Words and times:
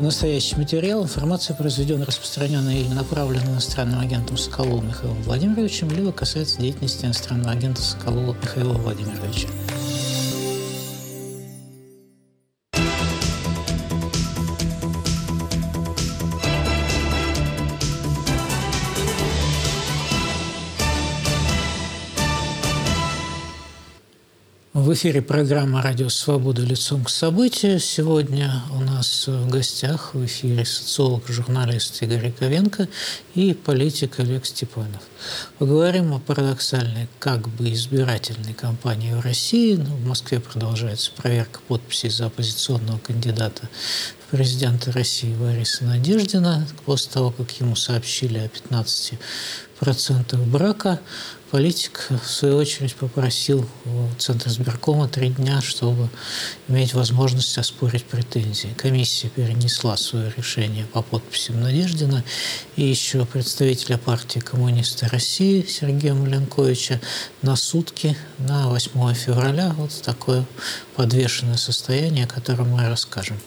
Настоящий 0.00 0.54
материал– 0.54 1.02
информация, 1.04 1.56
произведенная, 1.56 2.06
распространенная 2.06 2.76
или 2.76 2.88
направленная 2.94 3.54
иностранным 3.54 3.98
агентом 3.98 4.36
Соколовым 4.36 4.86
Михаилом 4.86 5.20
Владимировичем, 5.22 5.90
либо 5.90 6.12
касается 6.12 6.60
деятельности 6.60 7.04
иностранного 7.04 7.50
агента 7.50 7.82
Соколова 7.82 8.36
Михаила 8.40 8.74
Владимировича. 8.74 9.48
Эфире 24.98 25.22
программа 25.22 25.80
«Радио 25.80 26.08
Свобода. 26.08 26.60
Лицом 26.60 27.04
к 27.04 27.08
событию». 27.08 27.78
Сегодня 27.78 28.64
у 28.74 28.80
нас 28.80 29.28
в 29.28 29.48
гостях 29.48 30.12
в 30.12 30.26
эфире 30.26 30.64
социолог, 30.64 31.22
журналист 31.28 32.02
Игорь 32.02 32.26
Яковенко 32.26 32.88
и 33.36 33.54
политик 33.54 34.18
Олег 34.18 34.44
Степанов. 34.44 35.00
Поговорим 35.60 36.14
о 36.14 36.18
парадоксальной 36.18 37.06
как 37.20 37.48
бы 37.48 37.72
избирательной 37.72 38.54
кампании 38.54 39.12
в 39.12 39.20
России. 39.20 39.76
Ну, 39.76 39.94
в 39.94 40.04
Москве 40.04 40.40
продолжается 40.40 41.12
проверка 41.12 41.60
подписей 41.68 42.10
за 42.10 42.26
оппозиционного 42.26 42.98
кандидата 42.98 43.68
в 44.26 44.30
президенты 44.32 44.90
России 44.90 45.32
Бориса 45.32 45.84
Надеждина 45.84 46.66
после 46.84 47.12
того, 47.12 47.30
как 47.30 47.52
ему 47.60 47.76
сообщили 47.76 48.38
о 48.38 48.48
15 48.48 49.12
процентах 49.78 50.40
брака. 50.40 51.00
Политик, 51.50 52.08
в 52.10 52.28
свою 52.28 52.58
очередь, 52.58 52.94
попросил 52.94 53.66
у 53.86 54.14
Центра 54.18 54.50
сберкома 54.50 55.08
три 55.08 55.30
дня, 55.30 55.62
чтобы 55.62 56.10
иметь 56.68 56.92
возможность 56.92 57.56
оспорить 57.56 58.04
претензии. 58.04 58.74
Комиссия 58.76 59.30
перенесла 59.30 59.96
свое 59.96 60.30
решение 60.36 60.84
по 60.84 61.00
подписям 61.00 61.62
Надеждина 61.62 62.22
и 62.76 62.84
еще 62.84 63.24
представителя 63.24 63.96
партии 63.96 64.40
коммунисты 64.40 65.08
России 65.08 65.64
Сергея 65.66 66.12
Маленковича 66.12 67.00
на 67.40 67.56
сутки 67.56 68.14
на 68.38 68.68
8 68.68 69.14
февраля. 69.14 69.74
Вот 69.78 70.02
такое 70.02 70.44
подвешенное 70.96 71.56
состояние, 71.56 72.26
о 72.26 72.28
котором 72.28 72.72
мы 72.72 72.86
расскажем. 72.86 73.38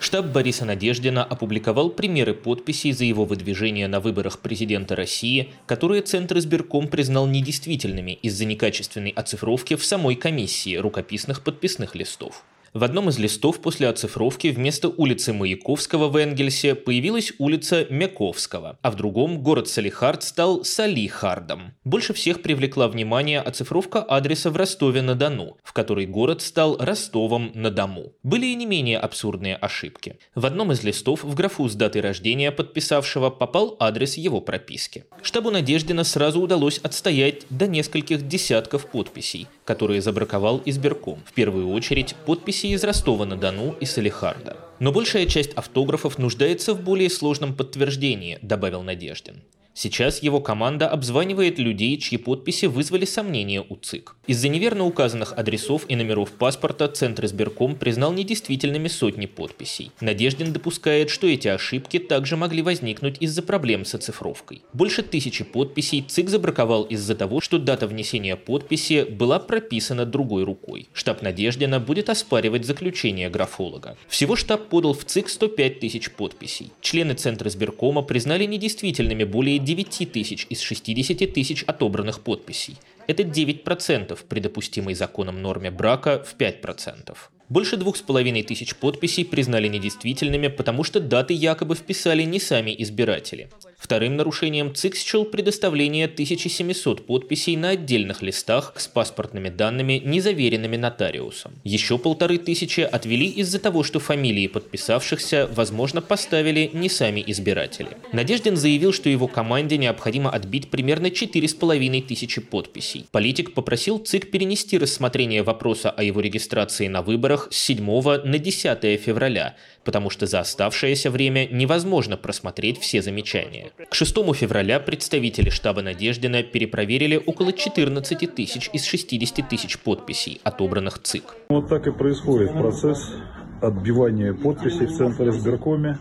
Штаб 0.00 0.26
Бориса 0.26 0.64
Надеждина 0.64 1.24
опубликовал 1.24 1.90
примеры 1.90 2.32
подписей 2.32 2.92
за 2.92 3.04
его 3.04 3.24
выдвижение 3.24 3.88
на 3.88 3.98
выборах 3.98 4.38
президента 4.38 4.94
России, 4.94 5.52
которые 5.66 6.02
Центр 6.02 6.38
избирком 6.38 6.86
признал 6.86 7.26
недействительными 7.26 8.12
из-за 8.22 8.44
некачественной 8.44 9.10
оцифровки 9.10 9.74
в 9.74 9.84
самой 9.84 10.14
комиссии 10.14 10.76
рукописных 10.76 11.42
подписных 11.42 11.96
листов. 11.96 12.44
В 12.74 12.84
одном 12.84 13.08
из 13.08 13.18
листов 13.18 13.60
после 13.60 13.88
оцифровки 13.88 14.48
вместо 14.48 14.88
улицы 14.88 15.32
Маяковского 15.32 16.08
в 16.08 16.16
Энгельсе 16.16 16.74
появилась 16.74 17.32
улица 17.38 17.86
Мяковского, 17.88 18.78
а 18.82 18.90
в 18.90 18.96
другом 18.96 19.42
город 19.42 19.68
Салихард 19.68 20.22
стал 20.22 20.64
Салихардом. 20.64 21.72
Больше 21.84 22.12
всех 22.12 22.42
привлекла 22.42 22.88
внимание 22.88 23.40
оцифровка 23.40 24.02
адреса 24.02 24.50
в 24.50 24.56
Ростове-на-Дону, 24.56 25.56
в 25.64 25.72
которой 25.72 26.06
город 26.06 26.42
стал 26.42 26.76
Ростовом-на-Дому. 26.78 28.12
Были 28.22 28.46
и 28.46 28.54
не 28.54 28.66
менее 28.66 28.98
абсурдные 28.98 29.56
ошибки. 29.56 30.18
В 30.34 30.44
одном 30.44 30.70
из 30.72 30.82
листов 30.84 31.24
в 31.24 31.34
графу 31.34 31.68
с 31.68 31.74
датой 31.74 32.02
рождения 32.02 32.52
подписавшего 32.52 33.30
попал 33.30 33.76
адрес 33.80 34.18
его 34.18 34.42
прописки. 34.42 35.06
Штабу 35.22 35.50
Надеждина 35.50 36.04
сразу 36.04 36.40
удалось 36.40 36.78
отстоять 36.78 37.46
до 37.48 37.66
нескольких 37.66 38.28
десятков 38.28 38.86
подписей, 38.90 39.46
которые 39.64 40.02
забраковал 40.02 40.60
избирком. 40.66 41.22
В 41.24 41.32
первую 41.32 41.70
очередь 41.70 42.14
подписи 42.26 42.67
из 42.72 42.84
Ростова-на-Дону 42.84 43.74
и 43.80 43.86
Салихарда. 43.86 44.67
Но 44.78 44.92
большая 44.92 45.26
часть 45.26 45.52
автографов 45.54 46.18
нуждается 46.18 46.74
в 46.74 46.82
более 46.82 47.10
сложном 47.10 47.54
подтверждении, 47.54 48.38
добавил 48.42 48.82
Надеждин. 48.82 49.42
Сейчас 49.80 50.24
его 50.24 50.40
команда 50.40 50.88
обзванивает 50.88 51.60
людей, 51.60 51.96
чьи 51.98 52.18
подписи 52.18 52.66
вызвали 52.66 53.04
сомнения 53.04 53.62
у 53.62 53.76
ЦИК. 53.76 54.16
Из-за 54.26 54.48
неверно 54.48 54.84
указанных 54.84 55.32
адресов 55.38 55.84
и 55.86 55.94
номеров 55.94 56.32
паспорта 56.32 56.88
Центр 56.88 57.26
избирком 57.26 57.76
признал 57.76 58.12
недействительными 58.12 58.88
сотни 58.88 59.26
подписей. 59.26 59.92
Надеждин 60.00 60.52
допускает, 60.52 61.10
что 61.10 61.28
эти 61.28 61.46
ошибки 61.46 62.00
также 62.00 62.36
могли 62.36 62.60
возникнуть 62.60 63.18
из-за 63.20 63.40
проблем 63.40 63.84
с 63.84 63.94
оцифровкой. 63.94 64.62
Больше 64.72 65.02
тысячи 65.02 65.44
подписей 65.44 66.02
ЦИК 66.02 66.28
забраковал 66.28 66.82
из-за 66.82 67.14
того, 67.14 67.40
что 67.40 67.60
дата 67.60 67.86
внесения 67.86 68.34
подписи 68.34 69.04
была 69.04 69.38
прописана 69.38 70.04
другой 70.04 70.42
рукой. 70.42 70.88
Штаб 70.92 71.22
Надеждина 71.22 71.78
будет 71.78 72.10
оспаривать 72.10 72.64
заключение 72.66 73.30
графолога. 73.30 73.96
Всего 74.08 74.34
штаб 74.34 74.67
подал 74.68 74.92
в 74.92 75.04
ЦИК 75.04 75.28
105 75.28 75.80
тысяч 75.80 76.10
подписей. 76.10 76.72
Члены 76.80 77.14
Центра 77.14 77.48
избиркома 77.48 78.02
признали 78.02 78.44
недействительными 78.44 79.24
более 79.24 79.58
9 79.58 80.12
тысяч 80.12 80.46
из 80.48 80.60
60 80.60 81.32
тысяч 81.32 81.62
отобранных 81.64 82.20
подписей. 82.20 82.76
Это 83.06 83.22
9% 83.22 84.18
при 84.28 84.40
допустимой 84.40 84.94
законом 84.94 85.40
норме 85.40 85.70
брака 85.70 86.22
в 86.24 86.36
5%. 86.36 87.16
Больше 87.48 87.78
двух 87.78 87.96
с 87.96 88.02
половиной 88.02 88.42
тысяч 88.42 88.76
подписей 88.76 89.24
признали 89.24 89.68
недействительными, 89.68 90.48
потому 90.48 90.84
что 90.84 91.00
даты 91.00 91.32
якобы 91.32 91.74
вписали 91.74 92.22
не 92.22 92.38
сами 92.38 92.74
избиратели. 92.78 93.48
Вторым 93.78 94.16
нарушением 94.16 94.74
ЦИК 94.74 94.96
счел 94.96 95.24
предоставление 95.24 96.06
1700 96.06 97.06
подписей 97.06 97.56
на 97.56 97.70
отдельных 97.70 98.22
листах 98.22 98.72
с 98.76 98.88
паспортными 98.88 99.50
данными, 99.50 100.02
не 100.04 100.20
заверенными 100.20 100.76
нотариусом. 100.76 101.52
Еще 101.62 101.96
полторы 101.96 102.38
тысячи 102.38 102.80
отвели 102.80 103.26
из-за 103.26 103.60
того, 103.60 103.84
что 103.84 104.00
фамилии 104.00 104.48
подписавшихся, 104.48 105.48
возможно, 105.54 106.02
поставили 106.02 106.68
не 106.72 106.88
сами 106.88 107.22
избиратели. 107.24 107.90
Надеждин 108.12 108.56
заявил, 108.56 108.92
что 108.92 109.08
его 109.08 109.28
команде 109.28 109.78
необходимо 109.78 110.30
отбить 110.30 110.70
примерно 110.70 111.06
4,5 111.06 112.02
тысячи 112.02 112.40
подписей. 112.40 113.06
Политик 113.12 113.54
попросил 113.54 114.00
ЦИК 114.00 114.32
перенести 114.32 114.76
рассмотрение 114.76 115.44
вопроса 115.44 115.90
о 115.90 116.02
его 116.02 116.20
регистрации 116.20 116.88
на 116.88 117.00
выборах 117.00 117.46
с 117.52 117.56
7 117.56 117.78
на 118.24 118.38
10 118.38 119.00
февраля, 119.00 119.54
потому 119.88 120.10
что 120.10 120.26
за 120.26 120.40
оставшееся 120.40 121.10
время 121.10 121.48
невозможно 121.50 122.18
просмотреть 122.18 122.78
все 122.78 123.00
замечания. 123.00 123.70
К 123.88 123.94
6 123.94 124.14
февраля 124.34 124.80
представители 124.80 125.48
штаба 125.48 125.80
Надеждина 125.80 126.42
перепроверили 126.42 127.16
около 127.16 127.54
14 127.54 128.34
тысяч 128.34 128.68
из 128.74 128.84
60 128.84 129.48
тысяч 129.48 129.78
подписей, 129.78 130.42
отобранных 130.44 130.98
ЦИК. 130.98 131.22
Вот 131.48 131.70
так 131.70 131.86
и 131.86 131.90
происходит 131.90 132.52
процесс 132.52 133.14
отбивания 133.62 134.34
подписей 134.34 134.84
в 134.84 134.94
Центре 134.94 135.30
избиркоме. 135.30 135.96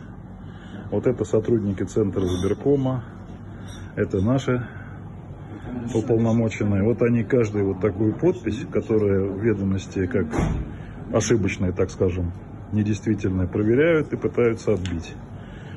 Вот 0.92 1.08
это 1.08 1.24
сотрудники 1.24 1.84
Центра 1.84 2.26
избиркома, 2.26 3.06
это 3.96 4.20
наши 4.20 4.68
уполномоченные. 5.96 6.84
Вот 6.84 7.02
они 7.04 7.24
каждую 7.24 7.68
вот 7.68 7.80
такую 7.80 8.14
подпись, 8.16 8.66
которая 8.70 9.22
в 9.22 9.40
ведомости 9.40 10.08
как 10.08 10.26
ошибочная, 11.14 11.72
так 11.72 11.90
скажем, 11.90 12.34
недействительное 12.72 13.48
проверяют 13.48 14.14
и 14.14 14.18
пытаются 14.18 14.74
отбить. 14.74 15.14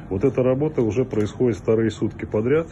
Вот 0.08 0.24
эта 0.24 0.42
работа 0.42 0.82
уже 0.82 1.04
происходит 1.04 1.58
вторые 1.58 1.90
сутки 1.90 2.24
подряд. 2.24 2.66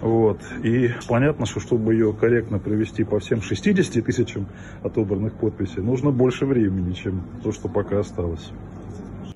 Вот. 0.00 0.40
И 0.64 0.90
понятно, 1.06 1.46
что 1.46 1.60
чтобы 1.60 1.92
ее 1.92 2.12
корректно 2.12 2.58
провести 2.58 3.04
по 3.04 3.20
всем 3.20 3.40
60 3.40 4.04
тысячам 4.04 4.46
отобранных 4.82 5.34
подписей, 5.34 5.82
нужно 5.82 6.10
больше 6.10 6.46
времени, 6.46 6.92
чем 6.92 7.22
то, 7.42 7.52
что 7.52 7.68
пока 7.68 8.00
осталось. 8.00 8.50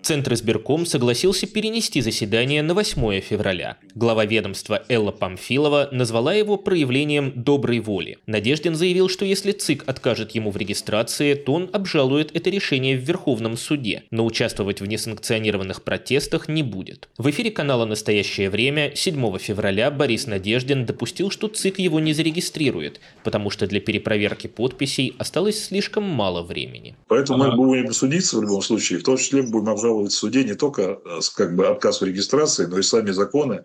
Центр 0.06 0.34
избирком 0.34 0.87
согласился 0.87 1.49
перенести 1.49 2.00
заседание 2.00 2.62
на 2.62 2.75
8 2.75 3.21
февраля. 3.22 3.77
Глава 3.97 4.25
ведомства 4.25 4.84
Элла 4.89 5.11
Памфилова 5.11 5.89
назвала 5.91 6.33
его 6.33 6.56
проявлением 6.59 7.33
доброй 7.34 7.81
воли. 7.81 8.19
Надеждин 8.27 8.77
заявил, 8.77 9.09
что 9.09 9.25
если 9.25 9.50
ЦИК 9.50 9.83
откажет 9.89 10.31
ему 10.37 10.53
в 10.53 10.56
регистрации, 10.56 11.34
то 11.34 11.55
он 11.55 11.71
обжалует 11.72 12.31
это 12.37 12.50
решение 12.50 12.97
в 12.97 13.00
Верховном 13.00 13.56
суде, 13.56 14.05
но 14.12 14.25
участвовать 14.25 14.80
в 14.80 14.86
несанкционированных 14.86 15.83
протестах 15.83 16.47
не 16.47 16.63
будет. 16.63 17.09
В 17.19 17.28
эфире 17.30 17.51
канала 17.51 17.84
«Настоящее 17.84 18.48
время» 18.48 18.92
7 18.95 19.39
февраля 19.39 19.91
Борис 19.91 20.28
Надеждин 20.28 20.86
допустил, 20.86 21.33
что 21.33 21.48
ЦИК 21.48 21.80
его 21.80 21.98
не 21.98 22.13
зарегистрирует, 22.13 23.01
потому 23.25 23.51
что 23.51 23.66
для 23.66 23.80
перепроверки 23.80 24.47
подписей 24.47 25.16
осталось 25.19 25.65
слишком 25.65 26.04
мало 26.04 26.45
времени. 26.45 26.95
Поэтому 27.09 27.42
мы 27.42 27.57
будем 27.57 27.92
судиться 27.92 28.39
в 28.39 28.42
любом 28.42 28.63
случае, 28.63 29.01
в 29.01 29.03
том 29.03 29.16
числе 29.16 29.42
будем 29.42 29.71
обжаловать 29.71 29.96
обжаловать 29.97 30.13
в 30.13 30.16
суде 30.16 30.45
не 30.45 30.54
только 30.54 30.83
э, 30.83 31.21
как 31.34 31.57
бы 31.57 31.66
отказ 31.66 32.01
в 32.01 32.04
регистрации, 32.04 32.66
но 32.66 32.78
и 32.78 32.83
сами 32.83 33.10
законы, 33.10 33.65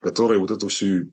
которые 0.00 0.38
вот 0.38 0.50
эту 0.50 0.68
всю 0.68 1.08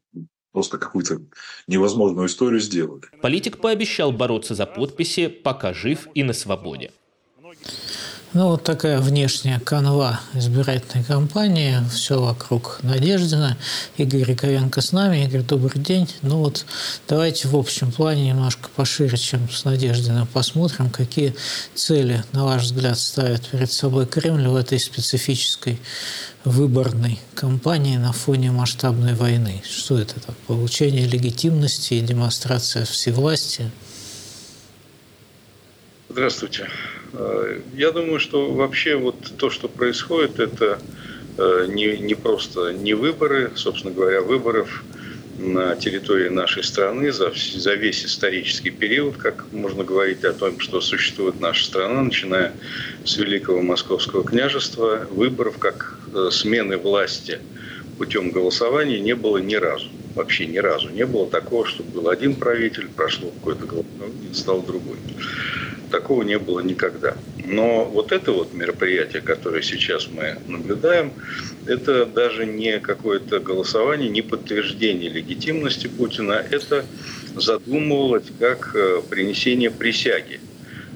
просто 0.51 0.77
какую-то 0.77 1.21
невозможную 1.67 2.27
историю 2.27 2.59
сделали. 2.59 3.03
Политик 3.21 3.57
пообещал 3.57 4.11
бороться 4.11 4.55
за 4.55 4.65
подписи, 4.65 5.27
пока 5.27 5.73
жив 5.73 6.07
и 6.15 6.23
на 6.23 6.33
свободе. 6.33 6.91
Ну, 8.31 8.49
вот 8.49 8.63
такая 8.63 8.99
внешняя 8.99 9.59
канва 9.59 10.19
избирательной 10.35 11.03
кампании. 11.03 11.77
Все 11.91 12.21
вокруг 12.21 12.77
Надеждина. 12.83 13.57
Игорь 13.97 14.29
Яковенко 14.29 14.81
с 14.81 14.91
нами. 14.91 15.25
Игорь, 15.25 15.41
добрый 15.41 15.81
день. 15.81 16.07
Ну 16.21 16.37
вот 16.37 16.63
давайте 17.07 17.47
в 17.47 17.55
общем 17.55 17.91
плане 17.91 18.27
немножко 18.27 18.69
пошире, 18.75 19.17
чем 19.17 19.49
с 19.49 19.65
Надеждиным, 19.65 20.27
посмотрим, 20.27 20.91
какие 20.91 21.33
цели, 21.73 22.23
на 22.31 22.45
ваш 22.45 22.65
взгляд, 22.65 22.99
ставит 22.99 23.47
перед 23.47 23.71
собой 23.71 24.05
Кремль 24.05 24.47
в 24.47 24.55
этой 24.55 24.79
специфической 24.79 25.81
выборной 26.45 27.19
кампании 27.33 27.97
на 27.97 28.13
фоне 28.13 28.51
масштабной 28.51 29.15
войны. 29.15 29.63
Что 29.67 29.97
это? 29.97 30.17
это 30.17 30.35
получение 30.45 31.07
легитимности 31.07 31.95
и 31.95 32.01
демонстрация 32.01 32.85
всевластия? 32.85 33.71
Здравствуйте. 36.11 36.67
Э, 37.13 37.59
я 37.75 37.91
думаю, 37.91 38.19
что 38.19 38.51
вообще 38.51 38.95
вот 38.95 39.15
то, 39.37 39.51
что 39.51 39.67
происходит, 39.67 40.39
это 40.39 40.79
э, 41.37 41.67
не, 41.69 41.97
не 41.99 42.15
просто 42.15 42.73
не 42.73 42.95
выборы, 42.95 43.51
собственно 43.53 43.93
говоря, 43.93 44.21
выборов 44.21 44.83
на 45.37 45.75
территории 45.75 46.29
нашей 46.29 46.63
страны 46.63 47.11
за, 47.11 47.31
за 47.35 47.75
весь 47.75 48.03
исторический 48.03 48.71
период, 48.71 49.17
как 49.17 49.45
можно 49.51 49.83
говорить 49.83 50.23
о 50.23 50.33
том, 50.33 50.59
что 50.59 50.81
существует 50.81 51.39
наша 51.39 51.63
страна, 51.63 52.01
начиная 52.01 52.53
с 53.05 53.15
Великого 53.17 53.61
Московского 53.61 54.23
княжества, 54.23 55.07
выборов 55.11 55.59
как 55.59 55.99
э, 56.11 56.29
смены 56.31 56.77
власти 56.77 57.37
путем 57.99 58.31
голосования 58.31 58.99
не 58.99 59.13
было 59.13 59.37
ни 59.37 59.55
разу. 59.55 59.85
Вообще 60.15 60.47
ни 60.47 60.57
разу 60.57 60.89
не 60.89 61.05
было 61.05 61.29
такого, 61.29 61.67
чтобы 61.67 61.91
был 61.91 62.09
один 62.09 62.33
правитель, 62.33 62.87
прошло 62.87 63.29
какое-то 63.29 63.67
голосование, 63.67 64.33
стал 64.33 64.63
другой. 64.63 64.97
Такого 65.91 66.23
не 66.23 66.37
было 66.37 66.59
никогда. 66.59 67.15
Но 67.45 67.85
вот 67.85 68.11
это 68.11 68.31
вот 68.31 68.53
мероприятие, 68.53 69.21
которое 69.21 69.61
сейчас 69.63 70.07
мы 70.07 70.37
наблюдаем, 70.47 71.13
это 71.65 72.05
даже 72.05 72.45
не 72.45 72.79
какое-то 72.79 73.39
голосование, 73.39 74.09
не 74.09 74.21
подтверждение 74.21 75.09
легитимности 75.09 75.87
Путина, 75.87 76.33
это 76.33 76.85
задумывалось 77.35 78.25
как 78.39 78.75
э, 78.75 79.01
принесение 79.09 79.71
присяги 79.71 80.39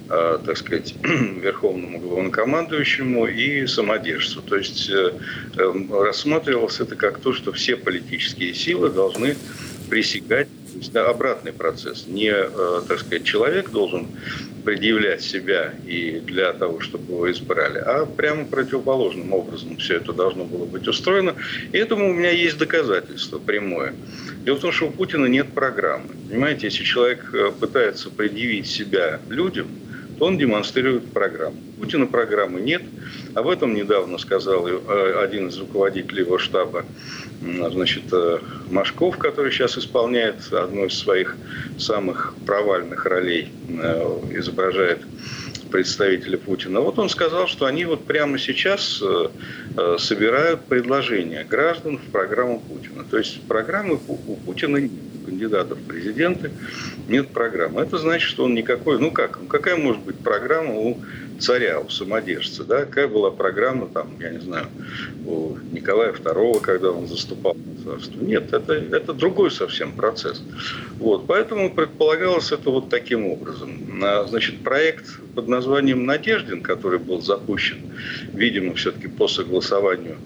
э, 0.09 0.39
так 0.45 0.57
сказать, 0.57 0.95
верховному 1.03 1.99
главнокомандующему 1.99 3.27
и 3.27 3.65
самодержцу. 3.67 4.41
То 4.41 4.57
есть 4.57 4.89
э, 4.89 5.11
рассматривалось 5.89 6.79
это 6.79 6.95
как 6.95 7.19
то, 7.19 7.33
что 7.33 7.51
все 7.51 7.75
политические 7.75 8.53
силы 8.53 8.89
должны 8.89 9.35
присягать 9.89 10.47
то 10.73 10.79
есть, 10.79 10.91
да, 10.91 11.07
обратный 11.07 11.53
процесс. 11.53 12.07
Не, 12.07 12.33
так 12.87 12.99
сказать, 12.99 13.23
человек 13.23 13.69
должен 13.69 14.07
предъявлять 14.65 15.21
себя 15.21 15.73
и 15.85 16.19
для 16.19 16.51
того, 16.53 16.79
чтобы 16.79 17.13
его 17.13 17.31
избрали, 17.31 17.77
а 17.77 18.05
прямо 18.05 18.45
противоположным 18.45 19.33
образом 19.33 19.77
все 19.77 19.97
это 19.97 20.13
должно 20.13 20.45
было 20.45 20.65
быть 20.65 20.87
устроено. 20.87 21.35
И 21.71 21.77
этому 21.77 22.09
у 22.09 22.13
меня 22.13 22.31
есть 22.31 22.57
доказательство 22.57 23.37
прямое. 23.37 23.93
Дело 24.45 24.55
в 24.55 24.61
том, 24.61 24.71
что 24.71 24.87
у 24.87 24.91
Путина 24.91 25.27
нет 25.27 25.53
программы. 25.53 26.09
Понимаете, 26.29 26.67
если 26.67 26.83
человек 26.83 27.29
э, 27.33 27.51
пытается 27.51 28.09
предъявить 28.09 28.67
себя 28.67 29.19
людям, 29.29 29.67
он 30.23 30.37
демонстрирует 30.37 31.11
программу. 31.11 31.57
Путина 31.79 32.05
программы 32.05 32.61
нет. 32.61 32.81
Об 33.35 33.47
этом 33.47 33.73
недавно 33.73 34.17
сказал 34.17 34.67
э, 34.67 35.23
один 35.23 35.49
из 35.49 35.57
руководителей 35.57 36.21
его 36.21 36.37
штаба 36.37 36.85
значит, 37.41 38.03
э, 38.11 38.39
Машков, 38.71 39.17
который 39.17 39.51
сейчас 39.51 39.77
исполняет 39.77 40.51
одну 40.53 40.85
из 40.85 40.97
своих 40.97 41.35
самых 41.77 42.35
провальных 42.45 43.05
ролей, 43.05 43.49
э, 43.67 44.19
изображает 44.37 44.99
представителя 45.71 46.37
Путина. 46.37 46.79
Вот 46.79 46.99
он 46.99 47.09
сказал, 47.09 47.47
что 47.47 47.65
они 47.65 47.85
вот 47.85 48.05
прямо 48.05 48.37
сейчас 48.37 49.01
собирают 49.97 50.61
предложения 50.65 51.43
граждан 51.49 51.97
в 51.97 52.11
программу 52.11 52.59
Путина. 52.59 53.03
То 53.09 53.17
есть 53.17 53.41
программы 53.47 53.99
у 54.07 54.35
Путина 54.35 54.77
нет 54.77 54.91
кандидатов 55.25 55.79
в 55.79 55.87
президенты 55.87 56.51
нет 57.07 57.29
программы. 57.29 57.81
Это 57.81 57.97
значит, 57.97 58.29
что 58.29 58.45
он 58.45 58.53
никакой... 58.53 58.99
Ну 58.99 59.11
как? 59.11 59.39
Какая 59.47 59.75
может 59.75 60.01
быть 60.03 60.17
программа 60.17 60.75
у 60.75 60.97
царя, 61.39 61.79
у 61.79 61.89
самодержца, 61.89 62.63
да, 62.63 62.85
какая 62.85 63.07
была 63.07 63.31
программа, 63.31 63.87
там, 63.87 64.07
я 64.19 64.29
не 64.29 64.39
знаю, 64.39 64.67
у 65.25 65.57
Николая 65.71 66.13
II, 66.13 66.61
когда 66.61 66.91
он 66.91 67.07
заступал 67.07 67.55
на 67.55 67.83
царство. 67.83 68.23
Нет, 68.23 68.53
это, 68.53 68.73
это 68.73 69.13
другой 69.13 69.51
совсем 69.51 69.91
процесс. 69.93 70.41
Вот, 70.99 71.25
поэтому 71.27 71.73
предполагалось 71.73 72.51
это 72.51 72.69
вот 72.69 72.89
таким 72.89 73.25
образом. 73.25 73.71
Значит, 74.27 74.59
проект 74.59 75.19
под 75.35 75.47
названием 75.47 76.05
«Надеждин», 76.05 76.61
который 76.61 76.99
был 76.99 77.21
запущен, 77.21 77.77
видимо, 78.33 78.75
все-таки 78.75 79.07
по 79.07 79.27
согласованию 79.27 80.17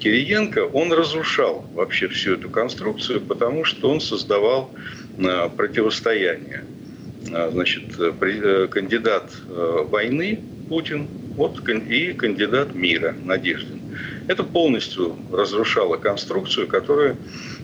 Кириенко, 0.00 0.64
он 0.64 0.92
разрушал 0.92 1.64
вообще 1.74 2.08
всю 2.08 2.34
эту 2.34 2.48
конструкцию, 2.48 3.20
потому 3.20 3.64
что 3.64 3.90
он 3.90 4.00
создавал 4.00 4.70
а, 5.22 5.48
противостояние 5.50 6.64
а, 7.32 7.50
значит, 7.50 7.84
э, 7.98 8.66
кандидат 8.70 9.30
э, 9.48 9.84
войны 9.88 10.40
Путин 10.68 11.06
вот, 11.36 11.68
и 11.68 12.12
кандидат 12.14 12.74
мира 12.74 13.14
Надеждин. 13.24 13.79
Это 14.30 14.44
полностью 14.44 15.16
разрушало 15.32 15.96
конструкцию, 15.96 16.68
которая, 16.68 17.16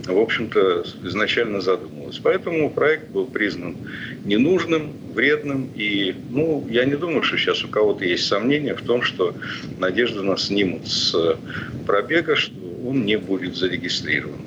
в 0.04 0.18
общем-то, 0.18 0.84
изначально 1.04 1.60
задумывалась. 1.60 2.18
Поэтому 2.18 2.70
проект 2.70 3.08
был 3.10 3.26
признан 3.26 3.76
ненужным, 4.24 4.90
вредным. 5.14 5.70
И 5.76 6.12
ну, 6.28 6.66
я 6.68 6.84
не 6.84 6.96
думаю, 6.96 7.22
что 7.22 7.36
сейчас 7.36 7.62
у 7.62 7.68
кого-то 7.68 8.04
есть 8.04 8.26
сомнения 8.26 8.74
в 8.74 8.82
том, 8.82 9.02
что 9.02 9.32
Надежда 9.78 10.24
нас 10.24 10.46
снимут 10.46 10.88
с 10.88 11.38
пробега, 11.86 12.34
что 12.34 12.58
он 12.84 13.04
не 13.04 13.14
будет 13.14 13.54
зарегистрирован 13.54 14.40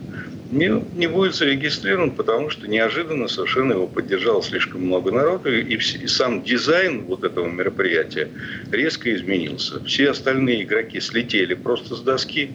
не, 0.51 0.83
не 0.95 1.07
будет 1.07 1.35
зарегистрирован, 1.35 2.11
потому 2.11 2.49
что 2.49 2.67
неожиданно 2.67 3.27
совершенно 3.27 3.73
его 3.73 3.87
поддержало 3.87 4.41
слишком 4.41 4.81
много 4.81 5.11
народу, 5.11 5.55
и, 5.55 5.75
и 5.75 6.07
сам 6.07 6.41
дизайн 6.41 7.05
вот 7.05 7.23
этого 7.23 7.47
мероприятия 7.47 8.29
резко 8.71 9.13
изменился. 9.15 9.83
Все 9.83 10.09
остальные 10.09 10.63
игроки 10.63 10.99
слетели 10.99 11.53
просто 11.53 11.95
с 11.95 12.01
доски. 12.01 12.51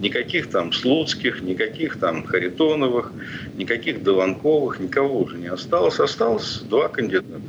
Никаких 0.00 0.50
там 0.50 0.72
Слуцких, 0.72 1.42
никаких 1.42 1.98
там 1.98 2.24
Харитоновых, 2.24 3.12
никаких 3.54 4.02
Дованковых, 4.02 4.80
никого 4.80 5.20
уже 5.20 5.36
не 5.36 5.48
осталось. 5.48 6.00
Осталось 6.00 6.62
два 6.68 6.88
кандидата. 6.88 7.40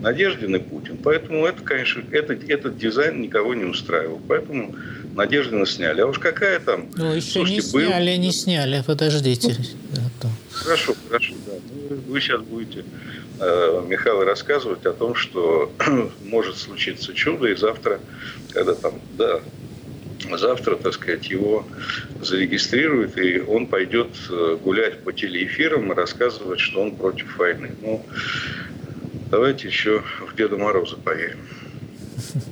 Надеждин 0.00 0.56
и 0.56 0.58
Путин. 0.58 0.98
Поэтому 0.98 1.46
это, 1.46 1.62
конечно, 1.62 2.02
этот, 2.12 2.48
этот 2.48 2.78
дизайн 2.78 3.20
никого 3.20 3.54
не 3.54 3.64
устраивал. 3.64 4.20
Поэтому 4.28 4.74
Надеждина 5.14 5.66
сняли. 5.66 6.00
А 6.00 6.06
уж 6.06 6.18
какая 6.18 6.60
там... 6.60 6.88
Ну, 6.96 7.12
еще 7.14 7.30
Слушайте, 7.30 7.66
не 7.66 7.72
был... 7.72 7.88
сняли, 7.88 8.16
не 8.16 8.32
сняли, 8.32 8.82
подождите. 8.86 9.56
Ну, 10.22 10.30
хорошо, 10.52 10.94
хорошо, 11.08 11.34
да. 11.46 11.52
Ну, 11.90 11.96
вы 12.08 12.20
сейчас 12.20 12.40
будете, 12.42 12.84
э, 13.40 13.84
Михаил, 13.88 14.22
рассказывать 14.24 14.84
о 14.86 14.92
том, 14.92 15.14
что 15.14 15.72
может 16.24 16.56
случиться 16.56 17.14
чудо, 17.14 17.48
и 17.48 17.54
завтра, 17.54 18.00
когда 18.52 18.74
там, 18.74 19.00
да, 19.16 19.40
завтра, 20.36 20.76
так 20.76 20.94
сказать, 20.94 21.28
его 21.30 21.66
зарегистрируют, 22.20 23.16
и 23.18 23.40
он 23.40 23.66
пойдет 23.66 24.08
э, 24.30 24.58
гулять 24.62 25.00
по 25.00 25.12
телеэфирам 25.12 25.92
и 25.92 25.94
рассказывать, 25.94 26.60
что 26.60 26.82
он 26.82 26.96
против 26.96 27.36
войны. 27.38 27.70
Ну, 27.82 28.04
давайте 29.30 29.68
еще 29.68 30.02
в 30.26 30.36
Деда 30.36 30.56
Мороза 30.56 30.96
поверим. 30.96 31.38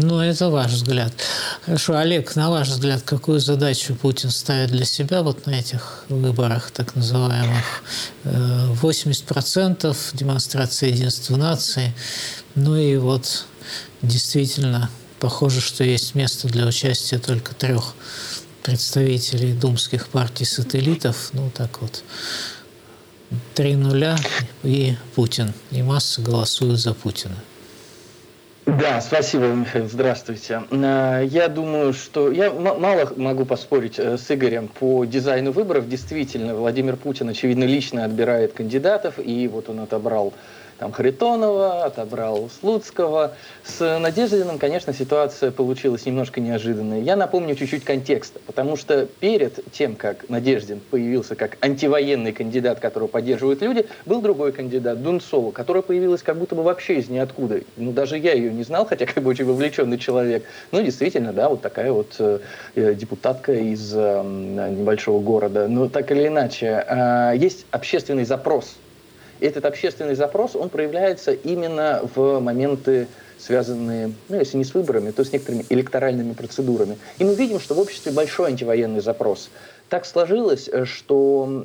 Ну, 0.00 0.20
это 0.20 0.48
ваш 0.48 0.70
взгляд. 0.70 1.12
Хорошо, 1.66 1.96
Олег, 1.96 2.36
на 2.36 2.50
ваш 2.50 2.68
взгляд, 2.68 3.02
какую 3.02 3.40
задачу 3.40 3.96
Путин 3.96 4.30
ставит 4.30 4.70
для 4.70 4.84
себя 4.84 5.24
вот 5.24 5.46
на 5.46 5.58
этих 5.58 6.04
выборах, 6.08 6.70
так 6.70 6.94
называемых? 6.94 7.82
80% 8.22 9.90
э, 9.90 10.16
демонстрация 10.16 10.90
единства 10.90 11.36
нации. 11.36 11.92
Ну 12.54 12.76
и 12.76 12.96
вот 12.96 13.46
действительно 14.00 14.88
похоже, 15.18 15.60
что 15.60 15.82
есть 15.82 16.14
место 16.14 16.46
для 16.46 16.66
участия 16.66 17.18
только 17.18 17.56
трех 17.56 17.94
представителей 18.62 19.52
думских 19.52 20.08
партий-сателлитов. 20.08 21.30
Ну, 21.32 21.50
так 21.50 21.80
вот, 21.80 22.04
три 23.54 23.76
нуля 23.76 24.16
и 24.62 24.94
Путин. 25.14 25.52
И 25.70 25.82
масса 25.82 26.20
голосуют 26.22 26.78
за 26.78 26.94
Путина. 26.94 27.36
Да, 28.66 29.00
спасибо, 29.00 29.46
Михаил. 29.46 29.88
Здравствуйте. 29.88 30.62
Э, 30.70 31.26
я 31.26 31.48
думаю, 31.48 31.94
что 31.94 32.30
я 32.30 32.52
мало 32.52 33.10
могу 33.16 33.46
поспорить 33.46 33.98
э, 33.98 34.18
с 34.18 34.30
Игорем 34.30 34.68
по 34.68 35.06
дизайну 35.06 35.52
выборов. 35.52 35.88
Действительно, 35.88 36.54
Владимир 36.54 36.96
Путин, 36.96 37.30
очевидно, 37.30 37.64
лично 37.64 38.04
отбирает 38.04 38.52
кандидатов, 38.52 39.14
и 39.18 39.48
вот 39.48 39.70
он 39.70 39.80
отобрал 39.80 40.34
там 40.78 40.92
Харитонова, 40.92 41.84
отобрал 41.84 42.48
Слуцкого. 42.60 43.32
С 43.64 43.98
Надеждиным, 43.98 44.58
конечно, 44.58 44.94
ситуация 44.94 45.50
получилась 45.50 46.06
немножко 46.06 46.40
неожиданной. 46.40 47.02
Я 47.02 47.16
напомню 47.16 47.54
чуть-чуть 47.56 47.84
контекста, 47.84 48.40
потому 48.46 48.76
что 48.76 49.06
перед 49.20 49.58
тем, 49.72 49.96
как 49.96 50.28
Надеждин 50.28 50.80
появился 50.90 51.34
как 51.34 51.58
антивоенный 51.60 52.32
кандидат, 52.32 52.78
которого 52.78 53.08
поддерживают 53.08 53.60
люди, 53.60 53.86
был 54.06 54.22
другой 54.22 54.52
кандидат, 54.52 55.02
Дунцова, 55.02 55.50
которая 55.50 55.82
появилась 55.82 56.22
как 56.22 56.38
будто 56.38 56.54
бы 56.54 56.62
вообще 56.62 56.98
из 56.98 57.08
ниоткуда. 57.08 57.60
Ну, 57.76 57.92
даже 57.92 58.16
я 58.16 58.32
ее 58.34 58.52
не 58.52 58.62
знал, 58.62 58.86
хотя 58.86 59.06
как 59.06 59.22
бы 59.22 59.30
очень 59.30 59.44
вовлеченный 59.44 59.98
человек. 59.98 60.44
Ну, 60.70 60.80
действительно, 60.82 61.32
да, 61.32 61.48
вот 61.48 61.60
такая 61.60 61.92
вот 61.92 62.14
э, 62.20 62.38
э 62.76 62.94
депутатка 62.94 63.52
из 63.52 63.92
э, 63.94 64.22
небольшого 64.22 65.20
города. 65.20 65.66
Но 65.68 65.88
так 65.88 66.10
или 66.12 66.28
иначе, 66.28 66.84
э, 66.86 67.32
есть 67.36 67.66
общественный 67.72 68.24
запрос. 68.24 68.76
Этот 69.40 69.64
общественный 69.64 70.14
запрос, 70.14 70.56
он 70.56 70.68
проявляется 70.68 71.32
именно 71.32 72.02
в 72.14 72.40
моменты 72.40 73.06
связанные, 73.38 74.12
ну, 74.28 74.36
если 74.36 74.56
не 74.58 74.64
с 74.64 74.74
выборами, 74.74 75.12
то 75.12 75.24
с 75.24 75.32
некоторыми 75.32 75.64
электоральными 75.68 76.32
процедурами. 76.32 76.98
И 77.18 77.24
мы 77.24 77.36
видим, 77.36 77.60
что 77.60 77.74
в 77.74 77.78
обществе 77.78 78.10
большой 78.10 78.48
антивоенный 78.48 79.00
запрос. 79.00 79.50
Так 79.88 80.06
сложилось, 80.06 80.68
что 80.84 81.64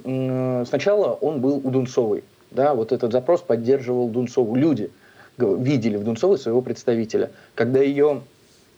сначала 0.69 1.13
он 1.13 1.41
был 1.41 1.61
у 1.63 1.71
Дунцовой. 1.71 2.23
Да, 2.51 2.75
вот 2.75 2.91
этот 2.91 3.11
запрос 3.11 3.41
поддерживал 3.41 4.07
Дунцову. 4.09 4.55
Люди 4.55 4.91
видели 5.37 5.97
в 5.97 6.03
Дунцовой 6.03 6.37
своего 6.37 6.61
представителя. 6.61 7.31
Когда 7.55 7.79
ее 7.79 8.21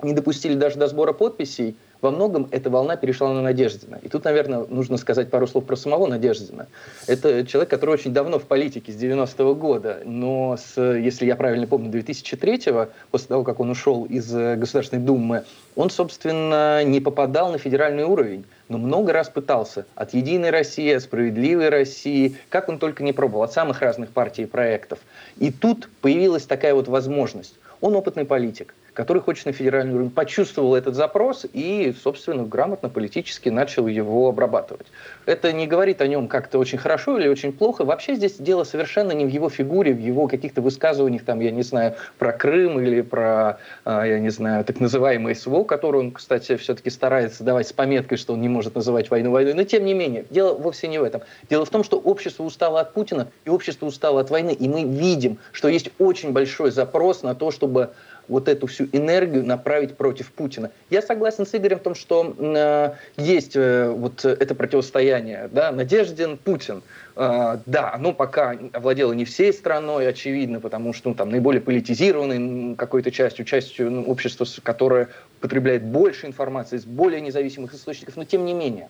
не 0.02 0.14
допустили 0.14 0.56
даже 0.56 0.78
до 0.78 0.88
сбора 0.88 1.12
подписей, 1.12 1.76
во 2.06 2.12
многом 2.12 2.48
эта 2.52 2.70
волна 2.70 2.98
перешла 2.98 3.34
на 3.34 3.42
Надеждина. 3.42 4.00
И 4.04 4.10
тут, 4.10 4.26
наверное, 4.26 4.66
нужно 4.70 4.98
сказать 4.98 5.32
пару 5.32 5.48
слов 5.48 5.66
про 5.66 5.76
самого 5.76 6.06
Надеждина. 6.06 6.68
Это 7.08 7.46
человек, 7.48 7.72
который 7.72 7.92
очень 7.92 8.14
давно 8.14 8.38
в 8.38 8.44
политике, 8.44 8.92
с 8.92 8.96
90-го 8.96 9.56
года, 9.56 10.02
но, 10.06 10.56
с, 10.56 10.80
если 10.80 11.26
я 11.26 11.36
правильно 11.36 11.66
помню, 11.66 11.92
2003-го, 11.92 12.90
после 13.10 13.28
того, 13.28 13.44
как 13.44 13.60
он 13.60 13.72
ушел 13.72 14.06
из 14.06 14.32
э, 14.36 14.56
Государственной 14.56 15.02
Думы, 15.02 15.46
он, 15.76 15.90
собственно, 15.90 16.84
не 16.84 17.00
попадал 17.00 17.52
на 17.52 17.58
федеральный 17.58 18.04
уровень, 18.04 18.46
но 18.70 18.78
много 18.78 19.12
раз 19.12 19.30
пытался. 19.30 19.88
От 19.96 20.14
«Единой 20.14 20.52
России», 20.52 20.94
от 20.94 21.02
«Справедливой 21.02 21.70
России», 21.70 22.38
как 22.50 22.70
он 22.70 22.78
только 22.78 23.04
не 23.04 23.14
пробовал, 23.14 23.44
от 23.44 23.54
самых 23.54 23.82
разных 23.82 24.12
партий 24.12 24.44
и 24.44 24.46
проектов. 24.46 25.00
И 25.38 25.52
тут 25.52 25.90
появилась 26.02 26.44
такая 26.44 26.76
вот 26.76 26.88
возможность. 26.88 27.56
Он 27.82 27.96
опытный 27.96 28.26
политик– 28.26 28.76
который 28.96 29.22
хочет 29.22 29.46
на 29.46 29.52
федеральный 29.52 29.94
уровень, 29.94 30.10
почувствовал 30.10 30.74
этот 30.74 30.96
запрос 30.96 31.46
и, 31.52 31.94
собственно, 32.02 32.44
грамотно 32.44 32.90
политически 32.90 33.50
начал 33.50 33.88
его 33.88 34.30
обрабатывать. 34.30 34.88
Это 35.26 35.52
не 35.52 35.68
говорит 35.68 36.02
о 36.02 36.08
нем 36.08 36.28
как-то 36.28 36.58
очень 36.58 36.78
хорошо 36.78 37.20
или 37.20 37.28
очень 37.28 37.52
плохо. 37.52 37.84
Вообще 37.84 38.16
здесь 38.16 38.38
дело 38.38 38.64
совершенно 38.64 39.12
не 39.12 39.26
в 39.26 39.30
его 39.30 39.50
фигуре, 39.50 39.94
в 39.94 40.00
его 40.00 40.28
каких-то 40.28 40.62
высказываниях, 40.62 41.24
там, 41.24 41.42
я 41.42 41.52
не 41.52 41.62
знаю, 41.62 41.96
про 42.18 42.32
Крым 42.32 42.80
или 42.80 43.02
про, 43.02 43.60
а, 43.84 44.06
я 44.06 44.20
не 44.20 44.30
знаю, 44.30 44.64
так 44.64 44.80
называемый 44.80 45.36
СВО, 45.36 45.66
который 45.66 46.00
он, 46.00 46.12
кстати, 46.12 46.56
все-таки 46.56 46.90
старается 46.90 47.44
давать 47.44 47.68
с 47.68 47.74
пометкой, 47.74 48.18
что 48.18 48.34
он 48.34 48.42
не 48.42 48.50
может 48.50 48.76
называть 48.76 49.10
войну 49.10 49.32
войной. 49.32 49.54
Но 49.54 49.64
тем 49.64 49.84
не 49.84 49.94
менее, 49.94 50.26
дело 50.30 50.54
вовсе 50.54 50.88
не 50.88 51.00
в 51.00 51.04
этом. 51.04 51.22
Дело 51.50 51.66
в 51.66 51.70
том, 51.70 51.84
что 51.84 51.98
общество 51.98 52.44
устало 52.44 52.80
от 52.80 52.94
Путина 52.94 53.28
и 53.44 53.50
общество 53.50 53.88
устало 53.88 54.22
от 54.22 54.30
войны. 54.30 54.52
И 54.52 54.70
мы 54.70 54.84
видим, 54.84 55.38
что 55.52 55.68
есть 55.68 55.90
очень 56.00 56.32
большой 56.32 56.72
запрос 56.72 57.24
на 57.24 57.36
то, 57.36 57.52
чтобы 57.52 57.90
вот 58.28 58.48
эту 58.48 58.68
всю 58.68 58.86
энергию 58.92 59.46
направить 59.46 59.96
против 59.96 60.32
Путина. 60.32 60.72
Я 60.90 61.02
согласен 61.02 61.46
с 61.46 61.56
Игорем 61.56 61.80
в 61.80 61.84
том, 61.84 61.96
что 61.96 62.36
э, 62.38 62.92
есть 63.18 63.56
э, 63.56 63.90
вот 63.90 64.26
это 64.26 64.56
противостояние, 64.56 65.50
да, 65.52 65.72
Надеждин, 65.72 66.38
Путин. 66.38 66.82
Э, 67.16 67.58
да, 67.66 67.94
оно 67.94 68.14
пока 68.14 68.56
овладело 68.74 69.14
не 69.14 69.26
всей 69.26 69.54
страной, 69.54 70.08
очевидно, 70.08 70.60
потому 70.60 70.94
что 70.94 71.10
ну, 71.10 71.16
там 71.16 71.30
наиболее 71.30 71.62
политизированной 71.62 72.76
какой-то 72.76 73.12
частью, 73.12 73.46
частью 73.46 73.92
ну, 73.92 74.04
общества, 74.04 74.46
которое 74.64 75.10
потребляет 75.40 75.84
больше 75.84 76.28
информации 76.28 76.78
из 76.78 76.86
более 76.86 77.22
независимых 77.22 77.74
источников, 77.74 78.16
но 78.16 78.26
тем 78.26 78.46
не 78.46 78.54
менее. 78.54 78.90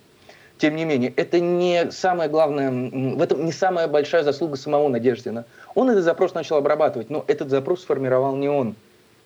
Тем 0.57 0.77
не 0.77 0.85
менее, 0.85 1.11
это 1.17 1.41
не 1.41 1.91
самое 1.91 2.29
главное, 2.29 2.71
в 2.71 3.21
этом 3.21 3.45
не 3.45 3.51
самая 3.51 3.89
большая 3.89 4.23
заслуга 4.23 4.55
самого 4.55 4.87
Надеждина. 4.87 5.43
Он 5.73 5.89
этот 5.89 6.05
запрос 6.05 6.33
начал 6.33 6.55
обрабатывать, 6.55 7.09
но 7.09 7.25
этот 7.27 7.49
запрос 7.49 7.81
сформировал 7.81 8.37
не 8.37 8.47
он. 8.47 8.75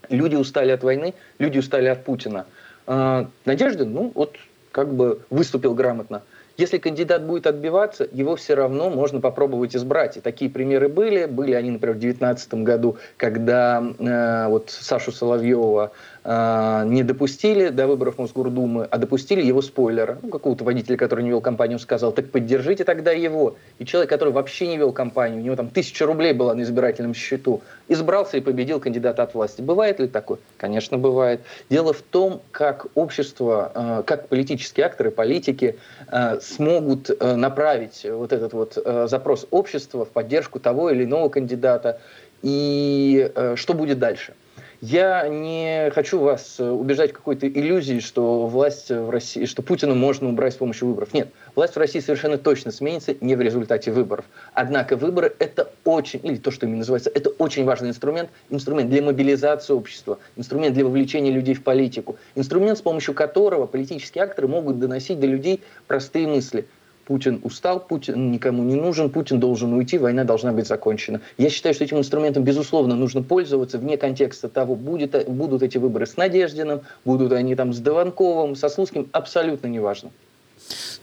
Люди 0.07 0.35
устали 0.35 0.71
от 0.71 0.83
войны, 0.83 1.13
люди 1.37 1.59
устали 1.59 1.87
от 1.87 2.03
Путина. 2.03 2.45
А, 2.87 3.27
Надеждин, 3.45 3.93
ну 3.93 4.11
вот, 4.15 4.37
как 4.71 4.93
бы 4.93 5.19
выступил 5.29 5.73
грамотно. 5.75 6.23
Если 6.59 6.77
кандидат 6.77 7.23
будет 7.23 7.47
отбиваться, 7.47 8.05
его 8.11 8.35
все 8.35 8.53
равно 8.53 8.89
можно 8.89 9.21
попробовать 9.21 9.77
избрать. 9.77 10.17
И 10.17 10.19
такие 10.19 10.51
примеры 10.51 10.89
были. 10.89 11.25
Были 11.25 11.53
они, 11.53 11.71
например, 11.71 11.95
в 11.95 11.99
2019 11.99 12.53
году, 12.65 12.97
когда 13.15 13.81
э, 13.97 14.47
вот 14.49 14.69
Сашу 14.69 15.13
Соловьева 15.13 15.93
э, 16.25 16.83
не 16.85 17.03
допустили 17.03 17.69
до 17.69 17.87
выборов 17.87 18.17
Мосгордумы, 18.17 18.89
а 18.91 18.97
допустили 18.97 19.41
его 19.41 19.61
спойлера. 19.61 20.17
Ну, 20.21 20.27
какого-то 20.27 20.65
водителя, 20.65 20.97
который 20.97 21.23
не 21.23 21.29
вел 21.29 21.39
компанию, 21.39 21.79
сказал, 21.79 22.11
так 22.11 22.29
поддержите 22.29 22.83
тогда 22.83 23.13
его. 23.13 23.55
И 23.77 23.85
человек, 23.85 24.09
который 24.09 24.33
вообще 24.33 24.67
не 24.67 24.75
вел 24.75 24.91
компанию, 24.91 25.39
у 25.39 25.45
него 25.45 25.55
там 25.55 25.69
тысяча 25.69 26.05
рублей 26.05 26.33
была 26.33 26.55
на 26.55 26.63
избирательном 26.63 27.13
счету, 27.13 27.61
избрался 27.89 28.37
и 28.37 28.41
победил 28.41 28.79
кандидата 28.79 29.23
от 29.23 29.33
власти. 29.33 29.61
Бывает 29.61 29.99
ли 29.99 30.07
такое? 30.07 30.39
Конечно, 30.57 30.97
бывает. 30.97 31.41
Дело 31.69 31.91
в 31.91 32.01
том, 32.01 32.41
как 32.51 32.87
общество, 32.95 33.71
э, 33.73 34.03
как 34.05 34.29
политические 34.29 34.85
акторы, 34.85 35.11
политики 35.11 35.77
э, 36.07 36.39
смогут 36.39 37.09
э, 37.09 37.35
направить 37.35 38.05
вот 38.09 38.31
этот 38.31 38.53
вот 38.53 38.77
запрос 39.09 39.47
общества 39.51 40.05
в 40.05 40.09
поддержку 40.09 40.59
того 40.59 40.91
или 40.91 41.03
иного 41.03 41.29
кандидата, 41.29 41.99
и 42.41 43.31
что 43.55 43.73
будет 43.73 43.99
дальше. 43.99 44.33
Я 44.81 45.27
не 45.27 45.91
хочу 45.93 46.19
вас 46.19 46.55
э, 46.57 46.69
убеждать 46.69 47.11
в 47.11 47.13
какой-то 47.13 47.49
иллюзии, 47.49 47.99
что 47.99 48.47
власть 48.47 48.89
в 48.89 49.09
России, 49.09 49.43
что 49.43 49.61
Путина 49.61 49.93
можно 49.93 50.29
убрать 50.29 50.53
с 50.53 50.55
помощью 50.55 50.87
выборов. 50.87 51.13
Нет, 51.13 51.27
власть 51.53 51.75
в 51.75 51.77
России 51.77 51.99
совершенно 51.99 52.37
точно 52.37 52.71
сменится 52.71 53.13
не 53.19 53.35
в 53.35 53.41
результате 53.41 53.91
выборов. 53.91 54.23
Однако 54.53 54.95
выборы 54.95 55.35
это 55.37 55.69
очень, 55.83 56.21
или 56.23 56.37
то, 56.37 56.49
что 56.49 56.65
ими 56.65 56.77
называется, 56.77 57.11
это 57.13 57.29
очень 57.29 57.65
важный 57.65 57.89
инструмент, 57.89 58.29
инструмент 58.49 58.89
для 58.89 59.01
мобилизации 59.01 59.73
общества, 59.73 60.17
инструмент 60.37 60.73
для 60.75 60.85
вовлечения 60.85 61.31
людей 61.31 61.55
в 61.55 61.63
политику, 61.63 62.15
инструмент, 62.35 62.77
с 62.77 62.81
помощью 62.81 63.13
которого 63.13 63.65
политические 63.65 64.23
акторы 64.23 64.47
могут 64.47 64.79
доносить 64.79 65.19
до 65.19 65.27
людей 65.27 65.61
простые 65.87 66.25
мысли– 66.25 66.65
Путин 67.09 67.41
устал, 67.43 67.79
Путин 67.79 68.31
никому 68.31 68.63
не 68.63 68.75
нужен, 68.75 69.09
Путин 69.09 69.39
должен 69.39 69.73
уйти, 69.73 69.97
война 69.97 70.25
должна 70.25 70.51
быть 70.51 70.67
закончена. 70.67 71.21
Я 71.39 71.49
считаю, 71.49 71.73
что 71.73 71.83
этим 71.83 71.97
инструментом, 71.97 72.43
безусловно, 72.43 72.95
нужно 72.95 73.23
пользоваться 73.23 73.79
вне 73.79 73.97
контекста 73.97 74.47
того, 74.47 74.75
будет, 74.75 75.27
будут 75.27 75.63
эти 75.63 75.79
выборы 75.79 76.05
с 76.05 76.17
Надеждиным, 76.17 76.81
будут 77.05 77.31
они 77.31 77.55
там 77.55 77.73
с 77.73 77.79
Дованковым, 77.79 78.55
со 78.55 78.69
Слуцким, 78.69 79.09
абсолютно 79.11 79.65
неважно. 79.65 80.11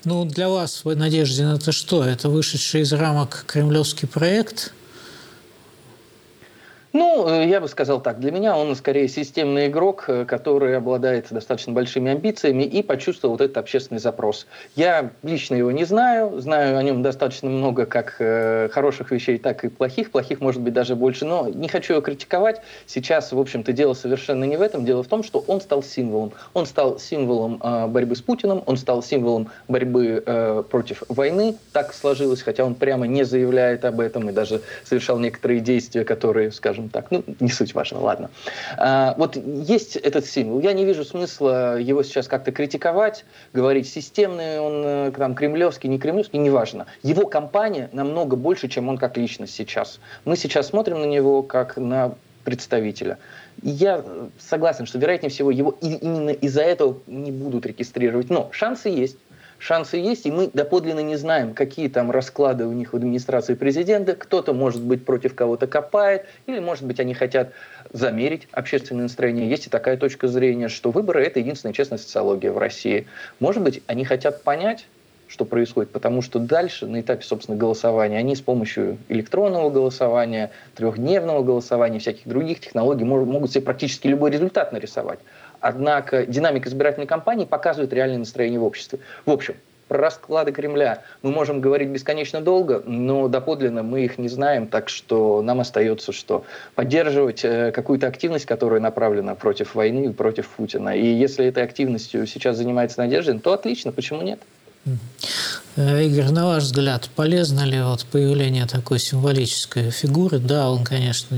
Ну, 0.05 0.25
для 0.25 0.49
вас, 0.49 0.85
Надеждин, 0.85 1.49
это 1.49 1.73
что? 1.73 2.05
Это 2.05 2.29
вышедший 2.29 2.83
из 2.83 2.93
рамок 2.93 3.43
кремлевский 3.49 4.07
проект– 4.07 4.73
ну, 6.97 7.29
э, 7.29 7.47
я 7.47 7.61
бы 7.61 7.69
сказал 7.69 8.01
так. 8.01 8.19
Для 8.21 8.33
меня 8.33 8.57
он 8.57 8.75
скорее 8.75 9.07
системный 9.09 9.69
игрок, 9.69 10.05
э, 10.09 10.25
который 10.25 10.77
обладает 10.77 11.27
достаточно 11.31 11.73
большими 11.73 12.11
амбициями 12.11 12.63
и 12.63 12.83
почувствовал 12.83 13.35
вот 13.35 13.43
этот 13.43 13.59
общественный 13.59 14.01
запрос. 14.01 14.47
Я 14.75 15.11
лично 15.23 15.55
его 15.57 15.71
не 15.71 15.85
знаю, 15.85 16.41
знаю 16.41 16.79
о 16.79 16.83
нем 16.83 17.03
достаточно 17.03 17.51
много 17.51 17.85
как 17.85 18.17
э, 18.19 18.71
хороших 18.73 19.11
вещей, 19.11 19.39
так 19.39 19.65
и 19.65 19.69
плохих. 19.69 20.11
Плохих 20.11 20.41
может 20.41 20.63
быть 20.63 20.73
даже 20.73 20.97
больше, 20.97 21.27
но 21.27 21.49
не 21.49 21.69
хочу 21.69 21.93
его 21.93 22.03
критиковать. 22.03 22.63
Сейчас, 22.87 23.33
в 23.33 23.39
общем-то, 23.39 23.73
дело 23.73 23.93
совершенно 23.93 24.45
не 24.45 24.57
в 24.57 24.63
этом. 24.63 24.85
Дело 24.87 25.03
в 25.03 25.09
том, 25.09 25.23
что 25.23 25.45
он 25.47 25.61
стал 25.61 25.83
символом. 25.83 26.33
Он 26.55 26.65
стал 26.65 26.99
символом 26.99 27.61
э, 27.63 27.87
борьбы 27.89 28.17
с 28.17 28.23
Путиным, 28.23 28.63
он 28.65 28.79
стал 28.79 29.03
символом 29.03 29.51
борьбы 29.69 30.23
э, 30.25 30.63
против 30.71 31.03
войны. 31.09 31.57
Так 31.73 31.93
сложилось, 31.93 32.41
хотя 32.41 32.65
он 32.65 32.75
прямо 32.75 33.07
не 33.07 33.25
заявляет 33.25 33.85
об 33.85 34.01
этом 34.01 34.31
и 34.31 34.33
даже 34.33 34.63
совершал 34.85 35.19
некоторые 35.19 35.61
действия, 35.61 36.05
которые, 36.05 36.51
скажем, 36.53 36.86
скажем 36.87 36.91
так. 36.91 37.11
Ну, 37.11 37.25
не 37.41 37.51
суть 37.51 37.75
важно, 37.75 38.01
ладно. 38.01 38.31
А, 38.77 39.15
вот 39.19 39.37
есть 39.37 39.97
этот 39.97 40.27
символ. 40.27 40.61
Я 40.61 40.73
не 40.73 40.85
вижу 40.85 41.05
смысла 41.05 41.79
его 41.79 42.03
сейчас 42.03 42.29
как-то 42.29 42.53
критиковать, 42.53 43.25
говорить 43.53 43.89
системный 43.89 44.61
он 44.61 44.83
э, 44.85 45.13
там 45.17 45.35
кремлевский, 45.35 45.89
не 45.89 45.99
кремлевский, 45.99 46.39
неважно. 46.39 46.87
Его 47.03 47.27
компания 47.27 47.89
намного 47.93 48.37
больше, 48.37 48.69
чем 48.69 48.89
он 48.89 48.99
как 48.99 49.17
личность 49.17 49.55
сейчас. 49.55 50.01
Мы 50.25 50.37
сейчас 50.37 50.69
смотрим 50.69 51.01
на 51.01 51.07
него 51.07 51.43
как 51.43 51.77
на 51.77 52.15
представителя. 52.45 53.19
Я 53.63 54.05
согласен, 54.39 54.87
что, 54.87 54.99
вероятнее 54.99 55.31
всего, 55.31 55.51
его 55.51 55.77
именно 55.81 56.31
из-за 56.31 56.63
этого 56.63 56.99
не 57.07 57.33
будут 57.33 57.67
регистрировать. 57.67 58.31
Но 58.31 58.49
шансы 58.53 58.89
есть 58.89 59.17
шансы 59.59 59.97
есть, 59.97 60.27
и 60.27 60.31
мы 60.31 60.51
доподлинно 60.53 61.01
не 61.01 61.17
знаем, 61.17 61.55
какие 61.55 61.89
там 61.89 62.11
расклады 62.11 62.67
у 62.67 62.73
них 62.73 62.93
в 62.93 62.97
администрации 62.97 63.55
президента. 63.55 64.15
Кто-то, 64.15 64.53
может 64.53 64.83
быть, 64.83 65.05
против 65.05 65.35
кого-то 65.35 65.67
копает, 65.67 66.27
или, 66.47 66.59
может 66.59 66.85
быть, 66.85 67.01
они 67.01 67.15
хотят 67.15 67.53
замерить 67.93 68.49
общественное 68.53 69.05
настроение. 69.05 69.49
Есть 69.49 69.67
и 69.67 69.71
такая 69.71 69.97
точка 69.97 70.29
зрения, 70.29 70.69
что 70.69 70.91
выборы– 70.91 71.23
это 71.25 71.41
единственная 71.41 71.73
честная 71.73 71.99
социология 71.99 72.53
в 72.53 72.59
России. 72.59 73.07
Может 73.41 73.63
быть, 73.63 73.83
они 73.87 74.05
хотят 74.05 74.43
понять, 74.43 74.87
что 75.29 75.45
происходит, 75.45 75.91
потому 75.91 76.23
что 76.23 76.39
дальше, 76.39 76.87
на 76.87 77.01
этапе, 77.01 77.25
собственно, 77.25 77.59
голосования, 77.59 78.19
они 78.19 78.37
с 78.37 78.41
помощью 78.41 78.97
электронного 79.09 79.71
голосования, 79.71 80.53
трехдневного 80.77 81.43
голосования, 81.43 81.99
всяких 81.99 82.29
других 82.29 82.61
технологий 82.61 83.05
могут 83.05 83.51
себе 83.51 83.63
практически 83.63 84.07
любой 84.07 84.31
результат 84.31 84.73
нарисовать. 84.73 85.19
Однако 85.67 86.27
динамика 86.27 86.69
избирательной 86.69 87.09
кампании 87.09 87.45
показывает 87.45 87.93
реальное 87.93 88.19
настроение 88.19 88.61
в 88.61 88.65
обществе. 88.65 89.01
В 89.25 89.33
общем, 89.33 89.57
про 89.89 89.99
расклады 89.99 90.53
Кремля 90.53 91.03
мы 91.23 91.33
можем 91.33 91.61
говорить 91.61 91.89
бесконечно 91.89 92.41
долго, 92.41 92.83
но 92.87 93.27
доподлинно 93.27 93.83
мы 93.83 94.05
их 94.05 94.17
не 94.17 94.29
знаем, 94.29 94.69
так 94.69 94.89
что 94.89 95.43
нам 95.43 95.59
остается 95.59 96.13
что? 96.13 96.45
Поддерживать 96.77 97.45
э, 97.45 97.73
какую-то 97.73 98.07
активность, 98.07 98.47
которая 98.47 98.81
направлена 98.81 99.35
против 99.35 99.75
войны 99.75 100.13
против 100.13 100.49
Путина. 100.51 100.97
И 100.97 101.05
если 101.05 101.47
этой 101.47 101.65
активностью 101.65 102.27
сейчас 102.29 102.57
занимается 102.57 103.01
Надеждин, 103.01 103.41
то 103.41 103.53
отлично, 103.53 103.91
почему 103.91 104.23
нет? 104.23 104.39
Э, 105.77 106.05
Игорь, 106.05 106.31
на 106.31 106.47
ваш 106.47 106.63
взгляд, 106.65 107.11
полезно 107.17 107.65
ли 107.65 107.83
вот 107.83 108.07
появление 108.07 108.67
такой 108.67 108.99
символической 109.01 109.91
фигуры? 109.91 110.39
Да, 110.39 110.71
он, 110.71 110.85
конечно, 110.85 111.37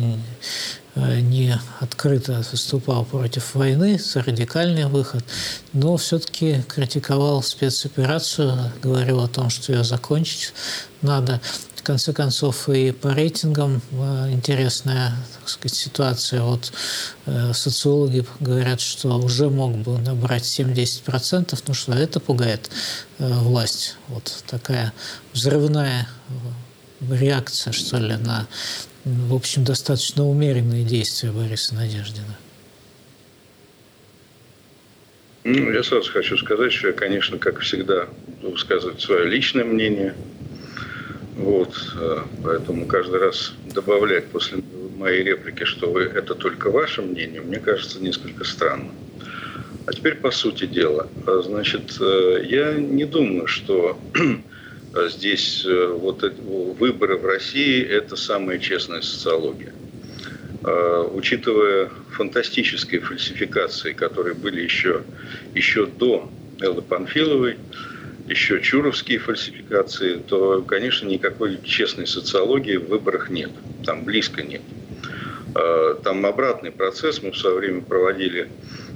не 0.96 1.58
открыто 1.80 2.42
выступал 2.50 3.04
против 3.04 3.54
войны, 3.54 3.98
за 3.98 4.22
радикальный 4.22 4.86
выход, 4.86 5.24
но 5.72 5.96
все-таки 5.96 6.62
критиковал 6.68 7.42
спецоперацию, 7.42 8.72
говорил 8.82 9.20
о 9.20 9.28
том, 9.28 9.50
что 9.50 9.72
ее 9.72 9.84
закончить 9.84 10.52
надо. 11.02 11.40
В 11.76 11.82
конце 11.82 12.12
концов, 12.12 12.68
и 12.68 12.90
по 12.90 13.14
рейтингам 13.14 13.80
э, 13.92 14.30
интересная 14.32 15.14
так 15.48 15.48
сказать, 15.48 15.78
ситуация. 15.78 16.42
Вот 16.42 16.72
э, 17.24 17.52
социологи 17.54 18.26
говорят, 18.40 18.80
что 18.80 19.16
уже 19.18 19.48
мог 19.48 19.74
бы 19.76 19.98
набрать 19.98 20.42
7-10%, 20.42 21.58
ну 21.66 21.74
что 21.74 21.92
это 21.92 22.20
пугает 22.20 22.70
власть. 23.18 23.96
Вот 24.08 24.44
такая 24.46 24.92
взрывная 25.32 26.06
реакция, 27.00 27.72
что 27.72 27.98
ли, 27.98 28.16
на 28.16 28.46
в 29.04 29.34
общем, 29.34 29.64
достаточно 29.64 30.26
умеренные 30.26 30.84
действия 30.84 31.30
Бориса 31.30 31.74
Надеждина. 31.74 32.36
Ну, 35.44 35.72
я 35.72 35.82
сразу 35.82 36.12
хочу 36.12 36.36
сказать, 36.36 36.72
что 36.72 36.88
я, 36.88 36.92
конечно, 36.92 37.38
как 37.38 37.60
всегда, 37.60 38.08
высказывать 38.42 39.00
свое 39.00 39.26
личное 39.26 39.64
мнение. 39.64 40.14
Вот, 41.36 41.74
э, 41.98 42.18
поэтому 42.44 42.84
каждый 42.86 43.20
раз 43.20 43.54
добавлять 43.72 44.26
после 44.26 44.58
моей 44.98 45.22
реплики, 45.22 45.64
что 45.64 45.90
вы, 45.90 46.02
это 46.02 46.34
только 46.34 46.70
ваше 46.70 47.00
мнение, 47.00 47.40
мне 47.40 47.60
кажется 47.60 48.00
несколько 48.00 48.44
странно. 48.44 48.90
А 49.86 49.92
теперь 49.92 50.16
по 50.16 50.30
сути 50.30 50.66
дела. 50.66 51.08
Значит, 51.26 51.96
э, 52.00 52.44
я 52.44 52.74
не 52.74 53.04
думаю, 53.04 53.46
что 53.46 53.98
здесь 54.94 55.64
э, 55.66 55.86
вот 55.86 56.22
выборы 56.22 57.18
в 57.18 57.26
России– 57.26 57.82
это 57.88 58.16
самая 58.16 58.58
честная 58.58 59.02
социология. 59.02 59.72
А, 60.64 61.02
учитывая 61.02 61.90
фантастические 62.12 63.00
фальсификации, 63.00 63.92
которые 63.92 64.34
были 64.34 64.60
еще, 64.60 65.02
еще 65.54 65.86
до 65.86 66.30
Эллы 66.60 66.82
Панфиловой, 66.82 67.56
еще 68.28 68.60
чуровские 68.60 69.18
фальсификации, 69.18 70.16
то, 70.16 70.62
конечно, 70.62 71.08
никакой 71.08 71.58
честной 71.62 72.06
социологии 72.06 72.76
в 72.76 72.88
выборах 72.88 73.30
нет. 73.30 73.50
Там 73.84 74.04
близко 74.04 74.42
нет. 74.42 74.62
А, 75.54 75.94
там 76.02 76.26
обратный 76.26 76.72
процесс. 76.72 77.22
Мы 77.22 77.30
в 77.30 77.38
свое 77.38 77.56
время 77.56 77.82
проводили 77.82 78.48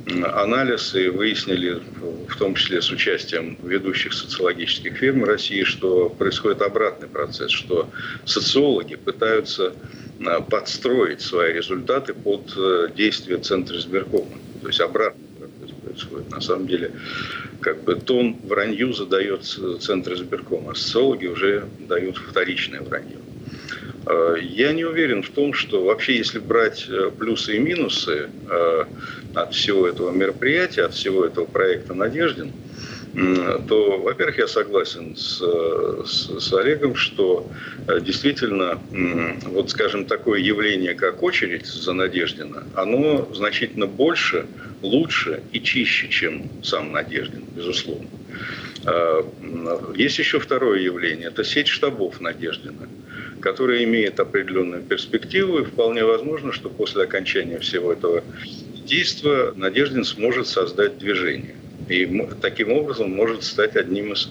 анализ 0.06 0.94
и 0.94 1.08
выяснили, 1.08 1.80
в 2.28 2.36
том 2.36 2.54
числе 2.54 2.82
с 2.82 2.90
участием 2.90 3.56
ведущих 3.62 4.12
социологических 4.12 4.96
фирм 4.96 5.24
России, 5.24 5.62
что 5.64 6.08
происходит 6.08 6.62
обратный 6.62 7.08
процесс, 7.08 7.50
что 7.50 7.88
социологи 8.24 8.96
пытаются 8.96 9.74
а, 10.24 10.40
подстроить 10.40 11.20
свои 11.20 11.52
результаты 11.52 12.14
под 12.14 12.52
э, 12.56 12.88
действия 12.96 13.38
Центра 13.38 13.76
избиркома. 13.76 14.38
То 14.60 14.68
есть 14.68 14.80
обратный 14.80 15.26
процесс 15.38 15.76
происходит. 15.84 16.30
На 16.30 16.40
самом 16.40 16.66
деле, 16.66 16.92
как 17.60 17.82
бы 17.84 17.94
тон 17.94 18.36
вранью 18.44 18.92
задает 18.92 19.44
Центр 19.44 20.14
избиркома, 20.14 20.74
социологи 20.74 21.26
уже 21.26 21.68
дают 21.80 22.16
вторичное 22.16 22.80
вранье. 22.80 23.18
Э, 24.06 24.36
я 24.40 24.72
не 24.72 24.84
уверен 24.84 25.22
в 25.22 25.30
том, 25.30 25.52
что 25.52 25.84
вообще, 25.84 26.16
если 26.16 26.38
брать 26.38 26.86
э, 26.88 27.10
плюсы 27.16 27.56
и 27.56 27.58
минусы 27.58 28.28
э, 28.48 28.84
от 29.34 29.54
всего 29.54 29.86
этого 29.86 30.10
мероприятия, 30.10 30.82
от 30.84 30.94
всего 30.94 31.24
этого 31.24 31.44
проекта 31.46 31.94
«Надеждин», 31.94 32.52
то, 33.68 33.98
во-первых, 33.98 34.38
я 34.38 34.48
согласен 34.48 35.16
с, 35.16 35.36
с, 35.38 36.40
с 36.40 36.52
Олегом, 36.54 36.94
что 36.94 37.46
действительно, 38.00 38.78
вот 39.44 39.68
скажем, 39.68 40.06
такое 40.06 40.40
явление, 40.40 40.94
как 40.94 41.22
очередь 41.22 41.66
за 41.66 41.92
Надеждина, 41.92 42.64
оно 42.74 43.28
значительно 43.34 43.86
больше, 43.86 44.46
лучше 44.80 45.42
и 45.52 45.60
чище, 45.60 46.08
чем 46.08 46.48
сам 46.62 46.90
Надеждин, 46.92 47.44
безусловно. 47.54 48.08
Есть 49.94 50.18
еще 50.18 50.40
второе 50.40 50.80
явление, 50.80 51.28
это 51.28 51.44
сеть 51.44 51.68
штабов 51.68 52.18
Надеждина 52.18 52.88
которая 53.42 53.84
имеет 53.84 54.20
определенную 54.20 54.82
перспективу, 54.82 55.58
и 55.58 55.64
вполне 55.64 56.04
возможно, 56.04 56.52
что 56.52 56.70
после 56.70 57.02
окончания 57.02 57.58
всего 57.58 57.92
этого 57.92 58.22
действия 58.86 59.52
Надеждин 59.56 60.04
сможет 60.04 60.46
создать 60.46 60.98
движение. 60.98 61.56
И 61.88 62.26
таким 62.40 62.72
образом 62.72 63.10
может 63.10 63.42
стать 63.42 63.76
одним 63.76 64.12
из 64.12 64.30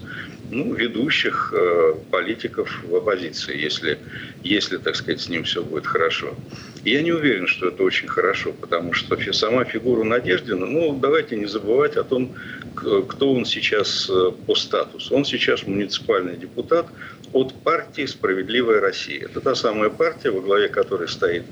ну, 0.50 0.74
ведущих 0.74 1.54
э, 1.56 1.95
политиков 2.10 2.69
в 2.84 2.95
оппозиции, 2.95 3.58
если, 3.58 4.00
если, 4.43 4.78
так 4.78 4.95
сказать, 4.95 5.21
с 5.21 5.30
ним 5.30 5.43
все 5.43 5.63
будет 5.63 5.86
хорошо. 5.86 6.36
я 6.84 7.02
не 7.02 7.12
уверен, 7.12 7.47
что 7.47 7.67
это 7.67 7.84
очень 7.84 8.08
хорошо, 8.08 8.52
потому 8.54 8.93
что 8.93 9.17
сама 9.34 9.63
фигура 9.63 10.04
Надеждина, 10.04 10.65
ну, 10.65 10.97
давайте 11.00 11.36
не 11.38 11.45
забывать 11.45 11.95
о 11.95 12.04
том, 12.04 12.34
кто 12.76 13.34
он 13.34 13.45
сейчас 13.45 14.10
э, 14.10 14.32
по 14.45 14.56
статусу. 14.56 15.15
Он 15.15 15.26
сейчас 15.26 15.67
муниципальный 15.67 16.36
депутат 16.36 16.88
от 17.34 17.54
партии 17.63 18.06
«Справедливая 18.06 18.82
Россия». 18.82 19.26
Это 19.26 19.41
та 19.41 19.56
самая 19.56 19.89
партия, 19.89 20.32
во 20.32 20.41
главе 20.41 20.67
которой 20.67 21.08
стоит 21.08 21.44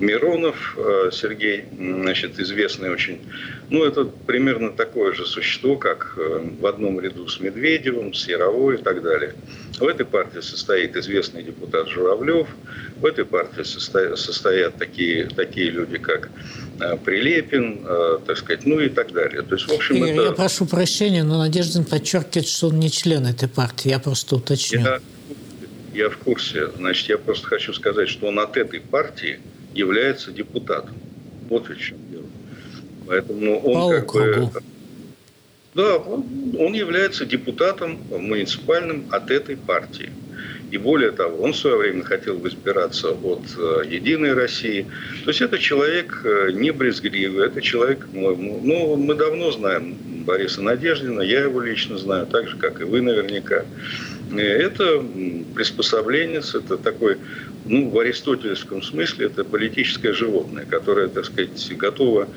Миронов 0.00 0.76
э, 0.76 1.10
Сергей, 1.12 1.64
значит, 1.76 2.38
известный 2.38 2.90
очень. 2.90 3.20
Ну, 3.70 3.84
это 3.84 4.04
примерно 4.04 4.70
такое 4.70 5.12
же 5.14 5.26
существо, 5.26 5.76
как 5.76 6.14
э, 6.16 6.48
в 6.60 6.66
одном 6.66 7.00
ряду 7.00 7.28
с 7.28 7.40
Медведевым, 7.40 8.14
с 8.14 8.28
Яровой 8.28 8.76
и 8.76 8.82
так 8.82 9.02
далее. 9.02 9.34
В 9.78 9.86
этой 9.86 10.06
партии 10.06 10.40
состоит 10.40 10.96
известный 10.96 11.42
депутат 11.42 11.88
Журавлев, 11.88 12.48
в 12.96 13.06
этой 13.06 13.24
партии 13.24 13.62
состоят 13.62 14.76
такие, 14.76 15.26
такие 15.26 15.70
люди, 15.70 15.98
как 15.98 16.30
Прилепин, 17.04 17.84
так 18.26 18.36
сказать, 18.38 18.64
ну 18.64 18.78
и 18.80 18.88
так 18.88 19.12
далее. 19.12 19.42
То 19.42 19.56
есть, 19.56 19.68
в 19.68 19.72
общем, 19.72 19.96
Игорь, 19.96 20.10
это... 20.10 20.22
я 20.22 20.32
прошу 20.32 20.66
прощения, 20.66 21.24
но 21.24 21.38
Надеждин 21.38 21.84
подчеркивает, 21.84 22.46
что 22.46 22.68
он 22.68 22.78
не 22.78 22.90
член 22.90 23.26
этой 23.26 23.48
партии. 23.48 23.88
Я 23.88 23.98
просто 23.98 24.36
уточню. 24.36 24.80
Я, 24.80 25.00
я 25.92 26.10
в 26.10 26.18
курсе. 26.18 26.68
Значит, 26.76 27.08
я 27.08 27.18
просто 27.18 27.46
хочу 27.46 27.72
сказать, 27.72 28.08
что 28.08 28.28
он 28.28 28.38
от 28.38 28.56
этой 28.56 28.80
партии 28.80 29.40
является 29.74 30.30
депутатом. 30.30 30.94
Вот 31.48 31.68
в 31.68 31.76
чем 31.78 31.96
дело. 32.10 32.26
Поэтому 33.06 33.58
он 33.60 33.74
По 33.74 33.90
как 33.96 34.14
округу. 34.14 34.46
бы... 34.46 34.62
Да, 35.74 35.96
он, 35.96 36.24
он 36.58 36.72
является 36.74 37.24
депутатом 37.24 37.98
муниципальным 38.10 39.06
от 39.10 39.30
этой 39.30 39.56
партии. 39.56 40.10
И 40.70 40.76
более 40.76 41.12
того, 41.12 41.42
он 41.42 41.52
в 41.52 41.56
свое 41.56 41.76
время 41.76 42.04
хотел 42.04 42.46
избираться 42.46 43.10
от 43.10 43.42
э, 43.56 43.82
«Единой 43.88 44.34
России». 44.34 44.86
То 45.24 45.30
есть 45.30 45.40
это 45.40 45.58
человек 45.58 46.20
э, 46.24 46.50
не 46.52 46.72
брезгливый, 46.72 47.46
это 47.46 47.62
человек, 47.62 48.06
ну, 48.12 48.96
мы 48.96 49.14
давно 49.14 49.50
знаем 49.50 49.96
Бориса 50.26 50.60
Надеждина, 50.60 51.22
я 51.22 51.40
его 51.40 51.60
лично 51.62 51.96
знаю, 51.96 52.26
так 52.26 52.48
же, 52.48 52.56
как 52.56 52.80
и 52.80 52.84
вы 52.84 53.00
наверняка. 53.00 53.64
Это 54.36 55.02
приспособленец, 55.54 56.54
это 56.54 56.76
такой, 56.76 57.16
ну, 57.64 57.88
в 57.88 57.98
аристотельском 57.98 58.82
смысле, 58.82 59.26
это 59.26 59.42
политическое 59.42 60.12
животное, 60.12 60.66
которое, 60.66 61.08
так 61.08 61.24
сказать, 61.24 61.72
готово 61.78 62.28